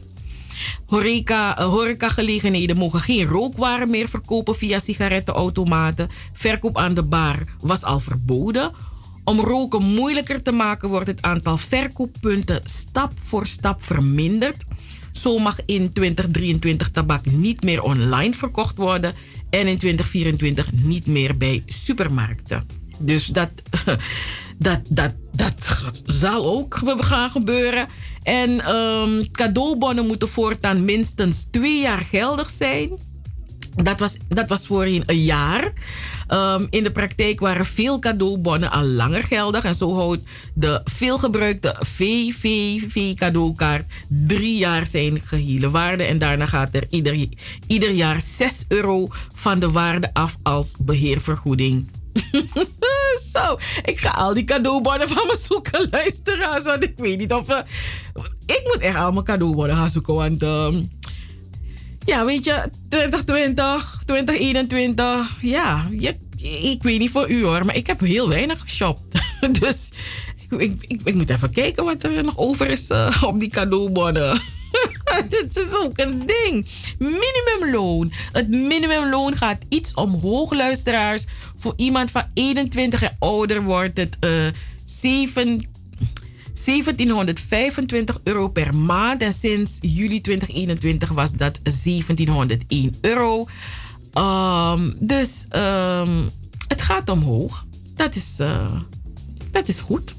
[0.85, 6.09] Horeca, horecagelegenheden mogen geen rookwaren meer verkopen via sigarettenautomaten.
[6.33, 8.71] Verkoop aan de bar was al verboden.
[9.23, 14.65] Om roken moeilijker te maken wordt het aantal verkooppunten stap voor stap verminderd.
[15.11, 19.13] Zo mag in 2023 tabak niet meer online verkocht worden
[19.49, 22.67] en in 2024 niet meer bij supermarkten.
[22.97, 23.49] Dus dat,
[24.57, 27.88] dat, dat, dat zal ook gaan gebeuren.
[28.23, 32.89] En um, cadeaubonnen moeten voortaan minstens twee jaar geldig zijn.
[33.83, 35.74] Dat was, dat was voorheen een jaar.
[36.33, 39.64] Um, in de praktijk waren veel cadeaubonnen al langer geldig.
[39.64, 40.22] En zo houdt
[40.53, 46.03] de veelgebruikte VVV-cadeaukaart drie jaar zijn gehele waarde.
[46.03, 47.27] En daarna gaat er ieder,
[47.67, 51.90] ieder jaar 6 euro van de waarde af als beheervergoeding.
[53.33, 56.64] Zo, ik ga al die cadeaubonnen van me zoeken, luisteraars.
[56.64, 57.64] Want ik weet niet of...
[58.45, 60.43] Ik moet echt allemaal cadeaubonnen gaan zoeken, want...
[60.43, 60.90] Um,
[62.09, 65.89] ja, weet je, 2020, 2021, ja,
[66.61, 69.01] ik weet niet voor u hoor, maar ik heb heel weinig geshopt.
[69.59, 69.89] dus
[70.49, 74.41] ik, ik, ik, moet even kijken wat er nog over is uh, op die cadeaubonnen.
[75.29, 76.67] Dit is ook een ding.
[76.97, 78.11] Minimumloon.
[78.31, 81.25] Het minimumloon gaat iets omhoog, luisteraars.
[81.55, 84.47] Voor iemand van 21 en ouder wordt het uh,
[84.85, 85.69] 7,
[86.65, 89.21] 1725 euro per maand.
[89.21, 93.47] En sinds juli 2021 was dat 1701 euro.
[94.13, 96.29] Um, dus um,
[96.67, 97.65] het gaat omhoog.
[97.95, 98.71] Dat is, uh,
[99.51, 100.15] dat is goed.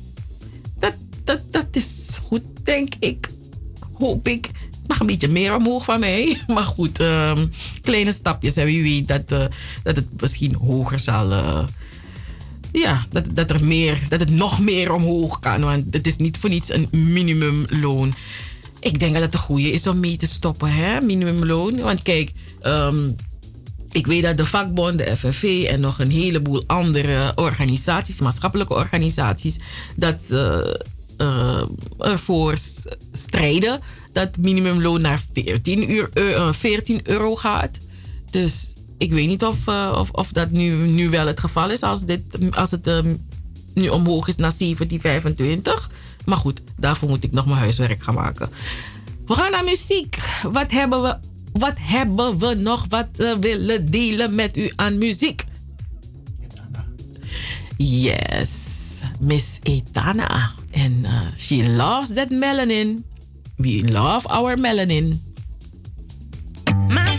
[0.78, 0.94] Dat,
[1.24, 3.30] dat, dat is goed, denk ik.
[3.92, 4.50] Hoop ik.
[4.86, 6.40] Mag een beetje meer omhoog van mij.
[6.54, 7.50] Maar goed, um,
[7.82, 8.56] kleine stapjes.
[8.56, 9.44] En wie weet dat, uh,
[9.82, 11.30] dat het misschien hoger zal.
[11.32, 11.64] Uh,
[12.72, 15.60] ja, dat, dat, er meer, dat het nog meer omhoog kan.
[15.60, 18.14] Want het is niet voor niets een minimumloon.
[18.80, 21.00] Ik denk dat het de goede is om mee te stoppen, hè?
[21.00, 21.80] minimumloon.
[21.80, 23.08] Want kijk, ehm,
[23.92, 29.58] ik weet dat de vakbond, de FNV en nog een heleboel andere organisaties, maatschappelijke organisaties,
[29.96, 30.74] dat eh,
[31.16, 31.62] eh,
[31.98, 32.56] ervoor
[33.12, 33.80] strijden
[34.12, 37.78] dat minimumloon naar 14, uur, eh, uh, 14 euro gaat.
[38.30, 41.82] Dus ik weet niet of, eh, of, of, dat nu, nu wel het geval is
[41.82, 43.14] als, dit, als het ehm,
[43.74, 45.90] nu omhoog is naar 1725.
[46.24, 48.48] Maar goed, daarvoor moet ik nog mijn huiswerk gaan maken.
[49.26, 50.18] We gaan naar muziek.
[50.42, 51.16] Wat hebben we,
[51.52, 55.44] wat hebben we nog wat eh, willen delen met u aan muziek?
[57.76, 60.50] Yes, Miss Etana.
[60.70, 63.04] En eh, she loves that melanin.
[63.56, 65.22] We love our melanin.
[66.88, 67.16] My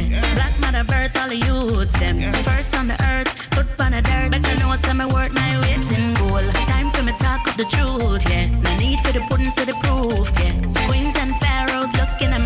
[0.00, 0.34] yeah.
[0.34, 2.18] Black mother birds, all the youths, them.
[2.18, 2.32] Yeah.
[2.42, 4.30] First on the earth, foot on the dirt.
[4.30, 6.44] Better know some my work, my waiting in goal.
[6.66, 8.48] Time for me talk of the truth, yeah.
[8.64, 10.54] No need for the pudding, so the proof, yeah.
[10.86, 12.45] Queens and pharaohs looking at me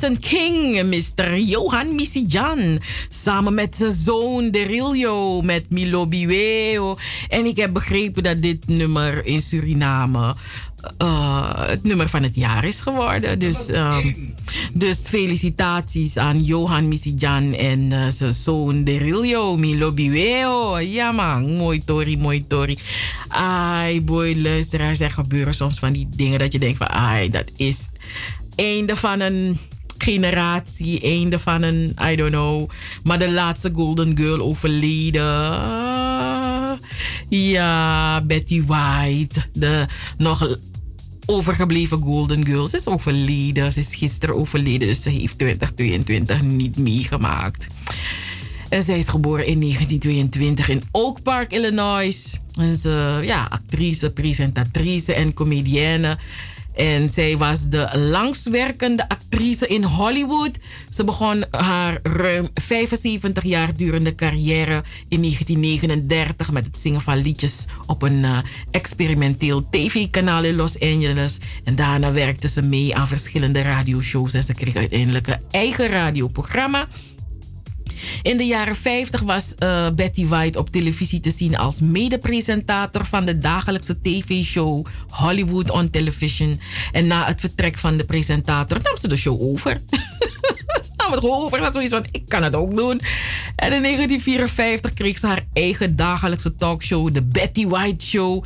[0.00, 1.38] Latin King, Mr.
[1.38, 2.80] Johan Misijan.
[3.08, 6.96] Samen met zijn zoon Derillo, met Milo Biweo.
[7.28, 10.34] En ik heb begrepen dat dit nummer in Suriname
[10.98, 13.38] eh, het nummer van het jaar is geworden.
[13.38, 14.12] Dus, ehm,
[14.72, 20.78] dus felicitaties aan Johan Misijan en eh, zijn zoon Derillo, Milo Biweo.
[20.78, 22.78] Ja man, mooi Tori, mooi Tori.
[23.28, 26.88] Ai boy, luisteraars, er gebeuren soms van die dingen dat je denkt van...
[26.88, 27.88] Ai, dat is
[28.56, 29.58] einde van een
[29.98, 32.70] generatie, einde van een, I don't know.
[33.02, 35.26] Maar de laatste Golden Girl overleden.
[37.28, 39.40] Ja, Betty White.
[39.52, 39.86] De
[40.16, 40.58] nog
[41.26, 43.72] overgebleven Golden Girls is overleden.
[43.72, 47.66] Ze is gisteren overleden, dus ze heeft 2022 niet meegemaakt.
[48.68, 52.40] En zij is geboren in 1922 in Oak Park, Illinois.
[52.52, 56.18] Ze is uh, ja, actrice, presentatrice en comedienne.
[56.78, 60.58] En zij was de langstwerkende actrice in Hollywood.
[60.88, 67.66] Ze begon haar ruim 75 jaar durende carrière in 1939 met het zingen van liedjes
[67.86, 68.38] op een uh,
[68.70, 71.38] experimenteel tv-kanaal in Los Angeles.
[71.64, 76.88] En daarna werkte ze mee aan verschillende radioshows en ze kreeg uiteindelijk een eigen radioprogramma.
[78.22, 83.24] In de jaren 50 was uh, Betty White op televisie te zien als medepresentator van
[83.24, 86.60] de dagelijkse tv-show Hollywood on Television.
[86.92, 89.80] En na het vertrek van de presentator nam ze de show over.
[90.96, 91.58] nam het gewoon over.
[91.58, 93.00] Dat zoiets van, ik kan het ook doen.
[93.56, 98.44] En in 1954 kreeg ze haar eigen dagelijkse talkshow, de Betty White Show.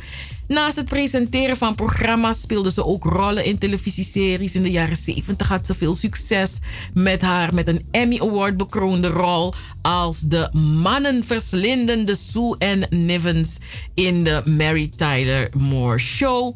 [0.53, 4.55] Naast het presenteren van programma's speelde ze ook rollen in televisieseries.
[4.55, 6.59] In de jaren 70 had ze veel succes
[6.93, 10.49] met haar met een Emmy Award bekroonde rol als de
[10.81, 13.57] mannenverslindende Sue Ann Nivens
[13.93, 16.55] in de Mary Tyler Moore Show.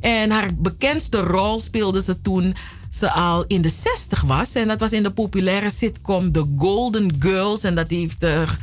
[0.00, 2.54] En haar bekendste rol speelde ze toen
[2.90, 4.54] ze al in de 60 was.
[4.54, 7.64] En dat was in de populaire sitcom The Golden Girls.
[7.64, 8.58] En dat heeft er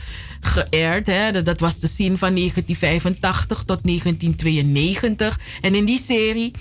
[0.48, 1.08] geëerd.
[1.08, 1.44] Hè.
[1.44, 5.40] Dat was de scene van 1985 tot 1992.
[5.62, 6.52] En in die serie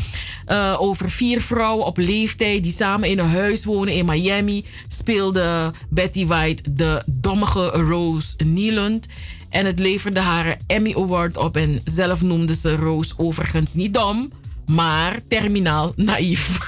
[0.48, 5.73] uh, over vier vrouwen op leeftijd die samen in een huis wonen in Miami speelde
[5.89, 9.06] Betty White de dommige Rose Nieland.
[9.50, 11.56] En het leverde haar Emmy Award op.
[11.56, 14.32] En zelf noemde ze Rose overigens niet dom,
[14.66, 16.48] maar terminaal naïef.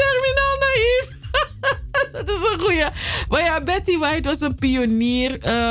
[0.00, 1.16] terminaal naïef.
[2.12, 2.86] Dat is een goeie.
[3.28, 5.30] Maar ja, Betty White was een pionier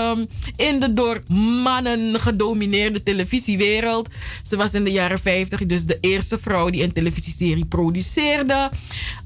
[0.09, 1.23] um, in de door
[1.63, 4.09] mannen gedomineerde televisiewereld.
[4.43, 8.69] Ze was in de jaren 50 dus de eerste vrouw die een televisieserie produceerde.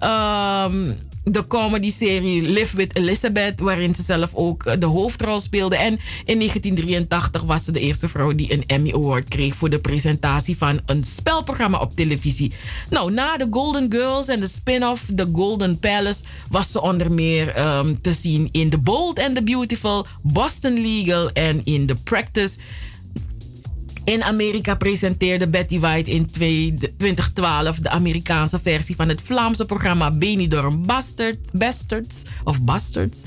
[0.03, 5.75] Um, de comedy-serie Live with Elizabeth, waarin ze zelf ook eh, de hoofdrol speelde.
[5.75, 9.79] En in 1983 was ze de eerste vrouw die een Emmy Award kreeg voor de
[9.79, 12.51] presentatie van een spelprogramma op televisie.
[12.89, 17.59] Nou, na de Golden Girls en de spin-off The Golden Palace was ze onder meer
[17.77, 22.57] um, te zien in The Bold and the Beautiful, Boston Legal en in The Practice.
[24.03, 30.85] In Amerika presenteerde Betty White in 2012 de Amerikaanse versie van het Vlaamse programma Benidorm
[30.85, 33.23] Bastard, Bastards, of Bastards,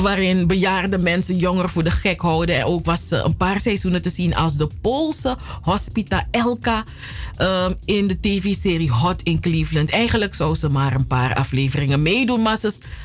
[0.00, 2.56] waarin bejaarde mensen jongeren voor de gek houden.
[2.56, 6.84] En ook was ze een paar seizoenen te zien als de Poolse Hospita Elka
[7.38, 9.90] um, in de tv-serie Hot in Cleveland.
[9.90, 12.42] Eigenlijk zou ze maar een paar afleveringen meedoen,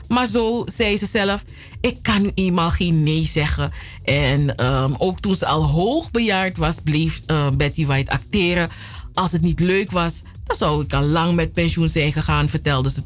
[0.08, 1.44] maar zo zei ze zelf:
[1.86, 3.72] Ik kan nu eenmaal geen nee zeggen.
[4.04, 8.70] En um, ook toen ze al hoogbejaard was, bleef uh, Betty White acteren.
[9.14, 12.90] Als het niet leuk was, dan zou ik al lang met pensioen zijn gegaan, vertelde
[12.90, 13.02] ze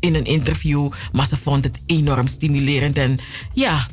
[0.00, 0.90] in een interview.
[1.12, 2.96] Maar ze vond het enorm stimulerend.
[2.96, 3.18] En
[3.52, 3.86] ja,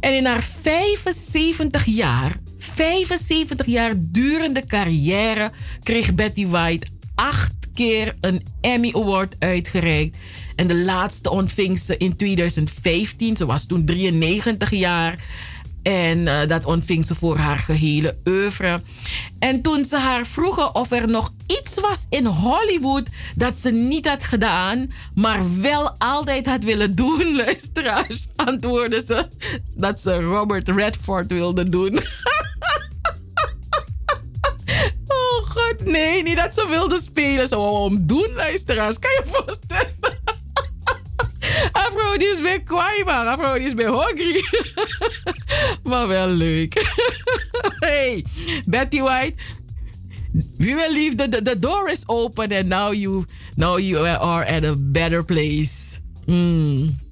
[0.00, 5.50] en in haar 75 jaar, 75 jaar durende carrière,
[5.82, 10.16] kreeg Betty White acht keer een Emmy Award uitgereikt.
[10.56, 13.36] En de laatste ontving ze in 2015.
[13.36, 15.24] Ze was toen 93 jaar.
[15.82, 18.80] En uh, dat ontving ze voor haar gehele oeuvre.
[19.38, 24.08] En toen ze haar vroegen of er nog iets was in Hollywood dat ze niet
[24.08, 29.28] had gedaan, maar wel altijd had willen doen, luisteraars, antwoordde ze
[29.76, 31.94] dat ze Robert Redford wilde doen.
[35.06, 37.48] oh god, nee, niet dat ze wilde spelen.
[37.48, 38.98] Ze wou hem doen, luisteraars.
[38.98, 40.05] Kan je je voorstellen?
[41.72, 43.26] Afro die is weer kwaai, man.
[43.26, 44.44] Afro die is weer hungry.
[45.88, 46.74] maar wel leuk.
[47.86, 48.24] hey,
[48.66, 49.34] Betty White.
[50.58, 53.24] We will leave the, the, the door is open and now you
[53.56, 56.00] now you are at a better place.
[56.26, 57.05] Mm.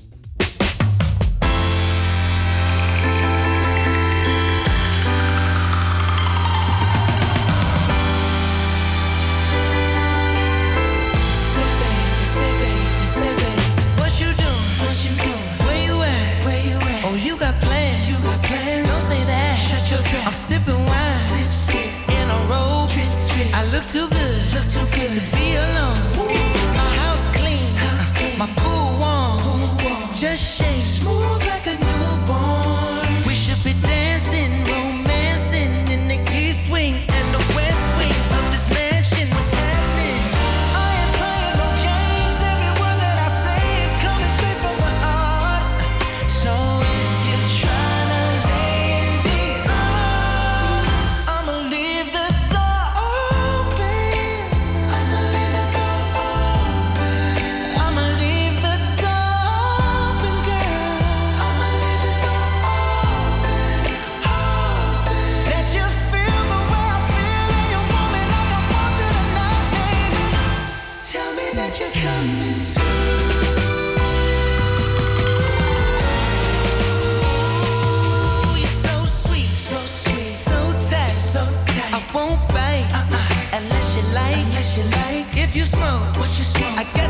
[31.04, 31.33] Move.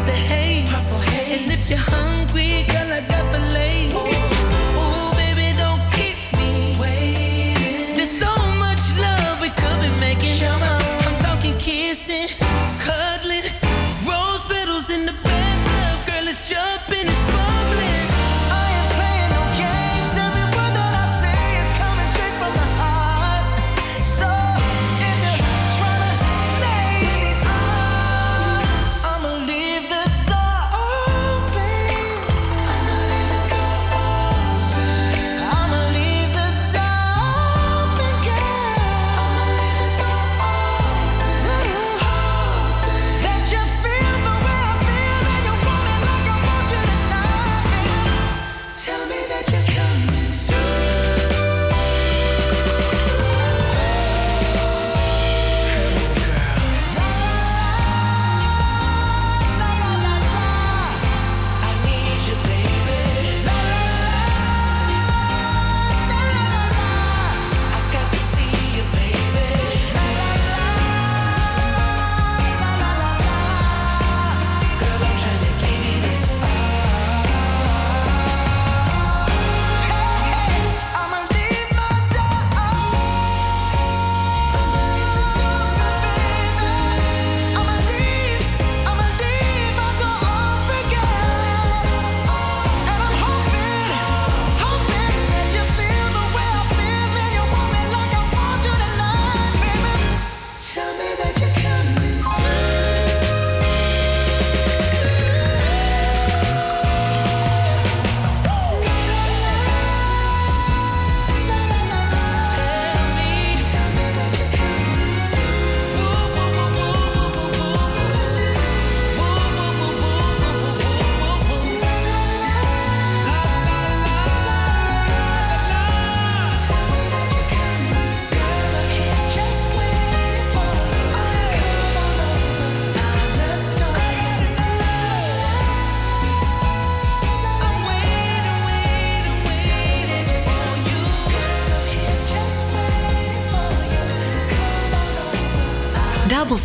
[0.07, 0.71] the haze.
[0.71, 1.43] Purple haze.
[1.43, 3.14] And if you're hungry, girl, I got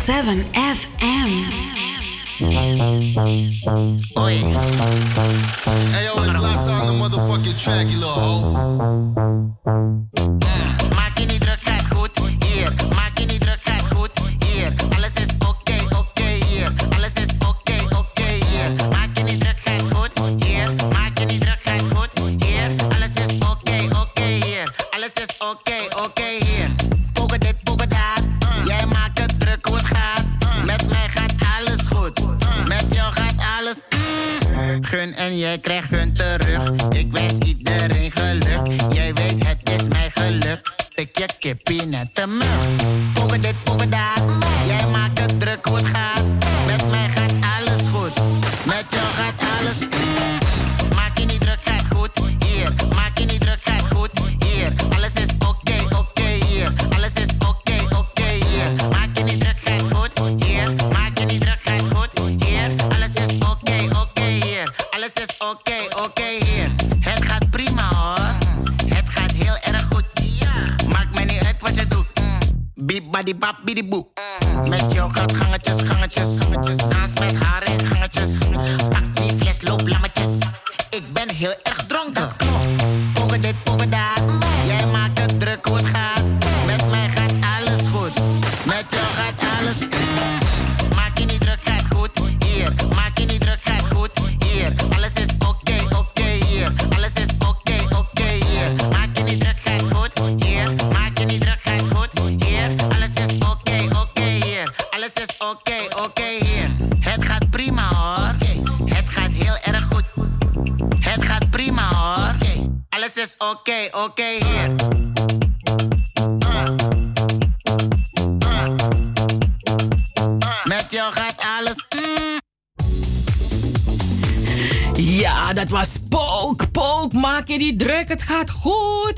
[0.00, 0.46] 7
[73.20, 74.08] maar die bab, die boek.
[74.68, 76.38] Met jouw gaat gangetjes, gangetjes.
[76.38, 76.99] gangetjes.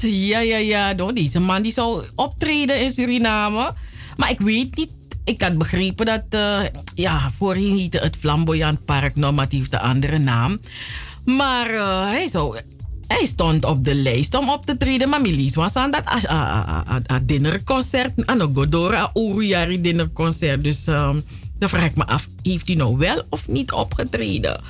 [0.02, 0.92] Ja, ja, ja.
[0.92, 3.74] Nou, deze man die zou optreden in Suriname.
[4.16, 4.90] Maar ik weet niet.
[5.24, 6.22] Ik had begrepen dat...
[6.28, 6.60] eh,
[6.94, 10.60] ja, voorheen heette het Flamboyant Park normatief de andere naam.
[11.24, 12.58] Maar eh, hij, zou,
[13.06, 15.08] hij stond op de lijst om op te treden.
[15.08, 18.26] Maar Milies was aan dat ah, dinnerconcert.
[18.26, 20.64] Aan een Godora Oerujari dinnerconcert.
[20.64, 21.20] Dus ehm,
[21.58, 24.60] dan vraag ik me af, heeft hij nou wel of niet opgetreden?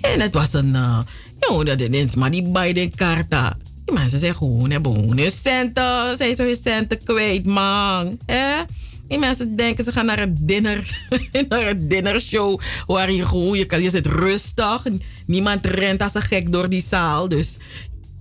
[0.00, 0.74] En het was een...
[0.74, 0.98] Uh,
[1.40, 3.56] joh, dat is maar die bij de karta.
[3.84, 6.16] Die mensen zeggen gewoon, hebben hun centen.
[6.16, 8.18] Zijn ze hun centen kwijt, man.
[8.26, 8.62] Hè?
[9.08, 11.08] Die mensen denken ze gaan naar een dinner,
[11.48, 14.84] naar een dinnershow waar je gewoon, je, kan, je zit rustig.
[15.26, 17.28] Niemand rent als een gek door die zaal.
[17.28, 17.56] Dus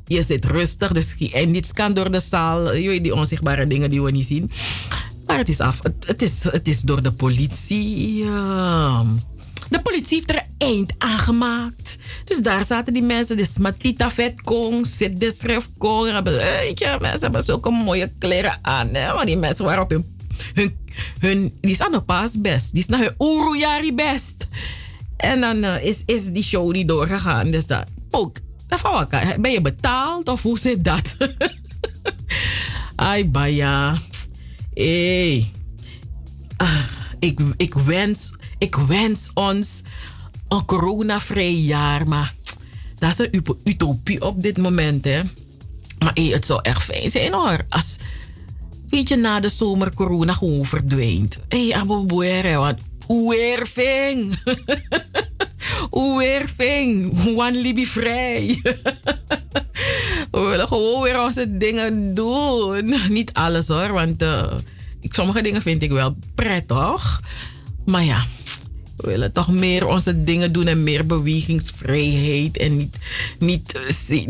[0.07, 0.91] je zit rustig.
[0.91, 2.73] Dus, en niets kan door de zaal.
[2.75, 4.51] Je die onzichtbare dingen die we niet zien.
[5.25, 5.79] Maar het is af.
[5.83, 8.15] Het, het is, het is door de politie.
[8.15, 9.05] Ja.
[9.73, 11.97] De politie heeft er een eind aan gemaakt.
[12.23, 16.23] Dus daar zaten die mensen, de Smatita Vetkong, Sid de Schrefkong.
[16.23, 18.87] Weet je, mensen hebben zulke mooie kleren aan.
[18.87, 19.13] Hè?
[19.13, 20.05] Maar die mensen waren op hun,
[21.19, 22.71] hun, die staan nog pas best.
[22.73, 24.47] Die is naar hun Uruyari best.
[25.17, 27.51] En dan uh, is, is die show niet doorgegaan.
[27.51, 28.37] Dus dat ook.
[29.39, 31.17] Ben je betaald of hoe zit dat?
[32.95, 33.97] Ai, baya.
[34.73, 35.51] Hey.
[36.57, 36.83] Ah,
[37.19, 38.31] ik, ik wens
[38.63, 39.81] ik wens ons
[40.47, 42.33] een coronavrij jaar, maar
[42.99, 45.05] dat is een utopie op dit moment.
[45.05, 45.21] Hè?
[45.99, 47.65] Maar het zou echt fijn zijn hoor.
[47.69, 47.97] Als,
[48.89, 51.39] weet je, na de zomer corona gewoon verdwijnt.
[51.47, 54.37] Hé, hey, aboboere, want oerving.
[55.91, 57.19] Oerving.
[57.37, 58.59] One libi vrij.
[60.31, 62.93] We willen gewoon weer onze dingen doen.
[63.09, 64.53] Niet alles hoor, want uh,
[65.01, 67.21] sommige dingen vind ik wel prettig.
[67.85, 68.25] Maar ja,
[68.97, 72.57] we willen toch meer onze dingen doen en meer bewegingsvrijheid.
[72.57, 72.97] En niet,
[73.39, 73.79] niet,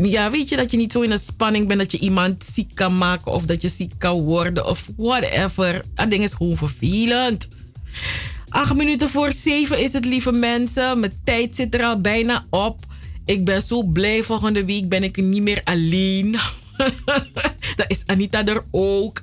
[0.02, 2.74] ja, weet je, dat je niet zo in een spanning bent dat je iemand ziek
[2.74, 5.84] kan maken of dat je ziek kan worden of whatever.
[5.94, 7.48] Dat ding is gewoon vervelend.
[8.48, 11.00] Acht minuten voor zeven is het, lieve mensen.
[11.00, 12.78] Mijn tijd zit er al bijna op.
[13.24, 14.22] Ik ben zo blij.
[14.22, 16.36] Volgende week ben ik niet meer alleen.
[17.76, 19.22] dat is Anita er ook.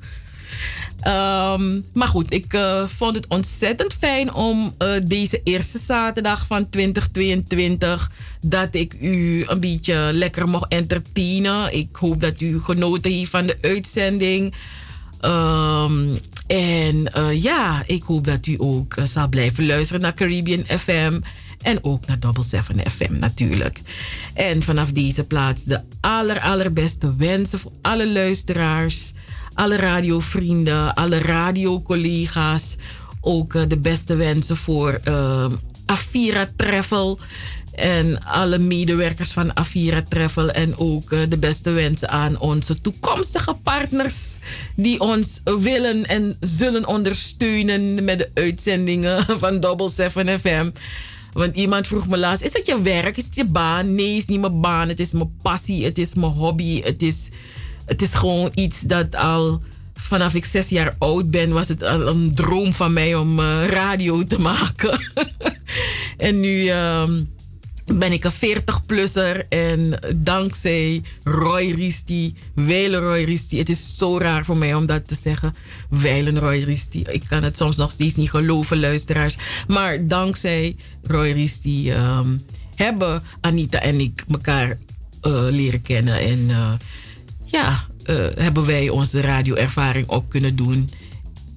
[1.07, 6.69] Um, maar goed, ik uh, vond het ontzettend fijn om uh, deze eerste zaterdag van
[6.69, 11.77] 2022 dat ik u een beetje lekker mocht entertainen.
[11.77, 14.53] Ik hoop dat u genoten heeft van de uitzending.
[15.25, 21.19] Um, en uh, ja, ik hoop dat u ook zal blijven luisteren naar Caribbean FM.
[21.61, 23.81] En ook naar Double 7 FM natuurlijk.
[24.33, 29.13] En vanaf deze plaats de aller, allerbeste wensen voor alle luisteraars
[29.53, 32.75] alle radiovrienden, alle radiocollega's.
[33.21, 35.45] Ook uh, de beste wensen voor uh,
[35.85, 37.19] Afira Travel.
[37.71, 40.49] En alle medewerkers van Afira Travel.
[40.49, 44.39] En ook uh, de beste wensen aan onze toekomstige partners.
[44.75, 50.69] Die ons willen en zullen ondersteunen met de uitzendingen van Double 7 FM.
[51.33, 53.17] Want iemand vroeg me laatst: Is het je werk?
[53.17, 53.95] Is het je baan?
[53.95, 54.87] Nee, het is niet mijn baan.
[54.87, 55.83] Het is mijn passie.
[55.83, 56.81] Het is mijn hobby.
[56.81, 57.29] Het is
[57.91, 59.61] het is gewoon iets dat al
[59.93, 63.67] vanaf ik zes jaar oud ben, was het al een droom van mij om uh,
[63.67, 64.99] radio te maken.
[66.17, 67.29] en nu um,
[67.85, 74.45] ben ik een 40-plusser en dankzij Roy Risti, Weilen Roy Risti, het is zo raar
[74.45, 75.53] voor mij om dat te zeggen,
[75.89, 77.03] Weilen Roy Risti.
[77.09, 79.37] Ik kan het soms nog steeds niet geloven, luisteraars.
[79.67, 82.45] Maar dankzij Roy Risti um,
[82.75, 84.77] hebben Anita en ik elkaar
[85.27, 86.39] uh, leren kennen en...
[86.49, 86.73] Uh,
[87.51, 90.89] ja, uh, hebben wij onze radioervaring op kunnen doen.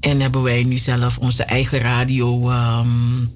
[0.00, 2.50] En hebben wij nu zelf onze eigen radio.
[2.50, 3.32] Um,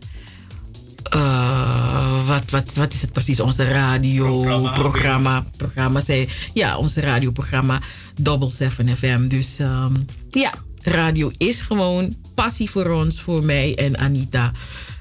[1.15, 3.41] uh, wat, wat, wat is het precies?
[3.41, 4.73] Onze radioprogramma.
[4.73, 7.81] Programma, programma, zei, ja, onze radioprogramma
[8.21, 9.29] Double 7 FM.
[9.29, 14.53] Dus um, ja, radio is gewoon passie voor ons, voor mij en Anita.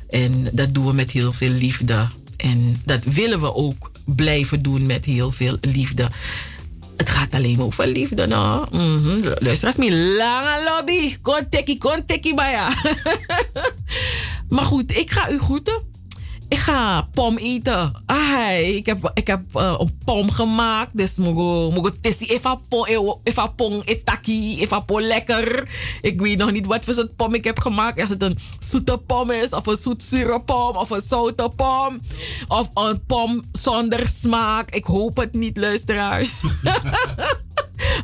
[0.09, 2.07] En dat doen we met heel veel liefde.
[2.37, 6.09] En dat willen we ook blijven doen met heel veel liefde.
[6.97, 8.65] Het gaat alleen maar over liefde, no?
[8.71, 9.17] -hmm.
[9.39, 11.17] Luister eens, mijn lange lobby.
[11.21, 12.73] Kon tekkie, kon tekkie, maar ja.
[14.55, 15.81] maar goed, ik ga u groeten.
[16.49, 18.03] Ik ga pom eten.
[18.05, 20.97] Ai, ik heb, ik heb uh, een pom gemaakt.
[20.97, 22.85] Dus mogo, mogo tessi even pom,
[23.23, 25.69] even pom, etaki, even pom lekker.
[26.01, 27.99] Ik weet nog niet wat voor soort pom ik heb gemaakt.
[27.99, 31.99] Als het een zoete pom is, of een zoetzure pom, of een zoute pom.
[32.47, 34.69] Of een pom zonder smaak.
[34.69, 36.41] Ik hoop het niet, luisteraars.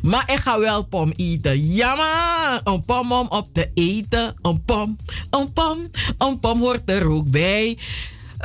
[0.02, 1.66] Maar ik ga wel pom eten.
[1.74, 4.34] Ja, maar een pom om op te eten.
[4.42, 4.96] Een pom,
[5.30, 7.78] een pom, een pom hoort er ook bij.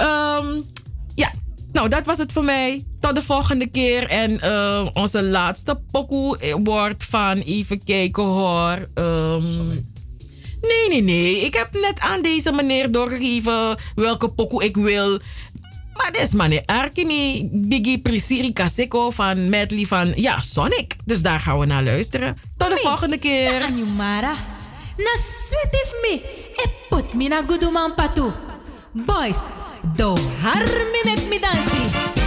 [0.02, 0.64] Um,
[1.16, 1.32] ja,
[1.72, 2.84] nou dat was het voor mij.
[3.00, 4.08] Tot de volgende keer.
[4.08, 8.88] En uh, onze laatste pokoe wordt van, even kijken hoor.
[8.96, 9.44] Um,
[10.62, 11.46] nee, nee, nee.
[11.46, 15.20] Ik heb net aan deze meneer doorgegeven welke pokoe ik wil.
[15.94, 20.96] Maar dit is meneer Arkini, Biggie Prisiri Kaseko van medley van ja, Sonic.
[21.06, 22.38] Dus daar gaan we naar luisteren.
[22.58, 23.62] Tot de volgende keer.
[23.62, 24.34] Anjumara.
[24.98, 26.22] Na sweet if me.
[26.56, 28.32] E put me na guduman patu.
[28.94, 29.38] Boys,
[29.96, 32.19] do harmi make me dancing.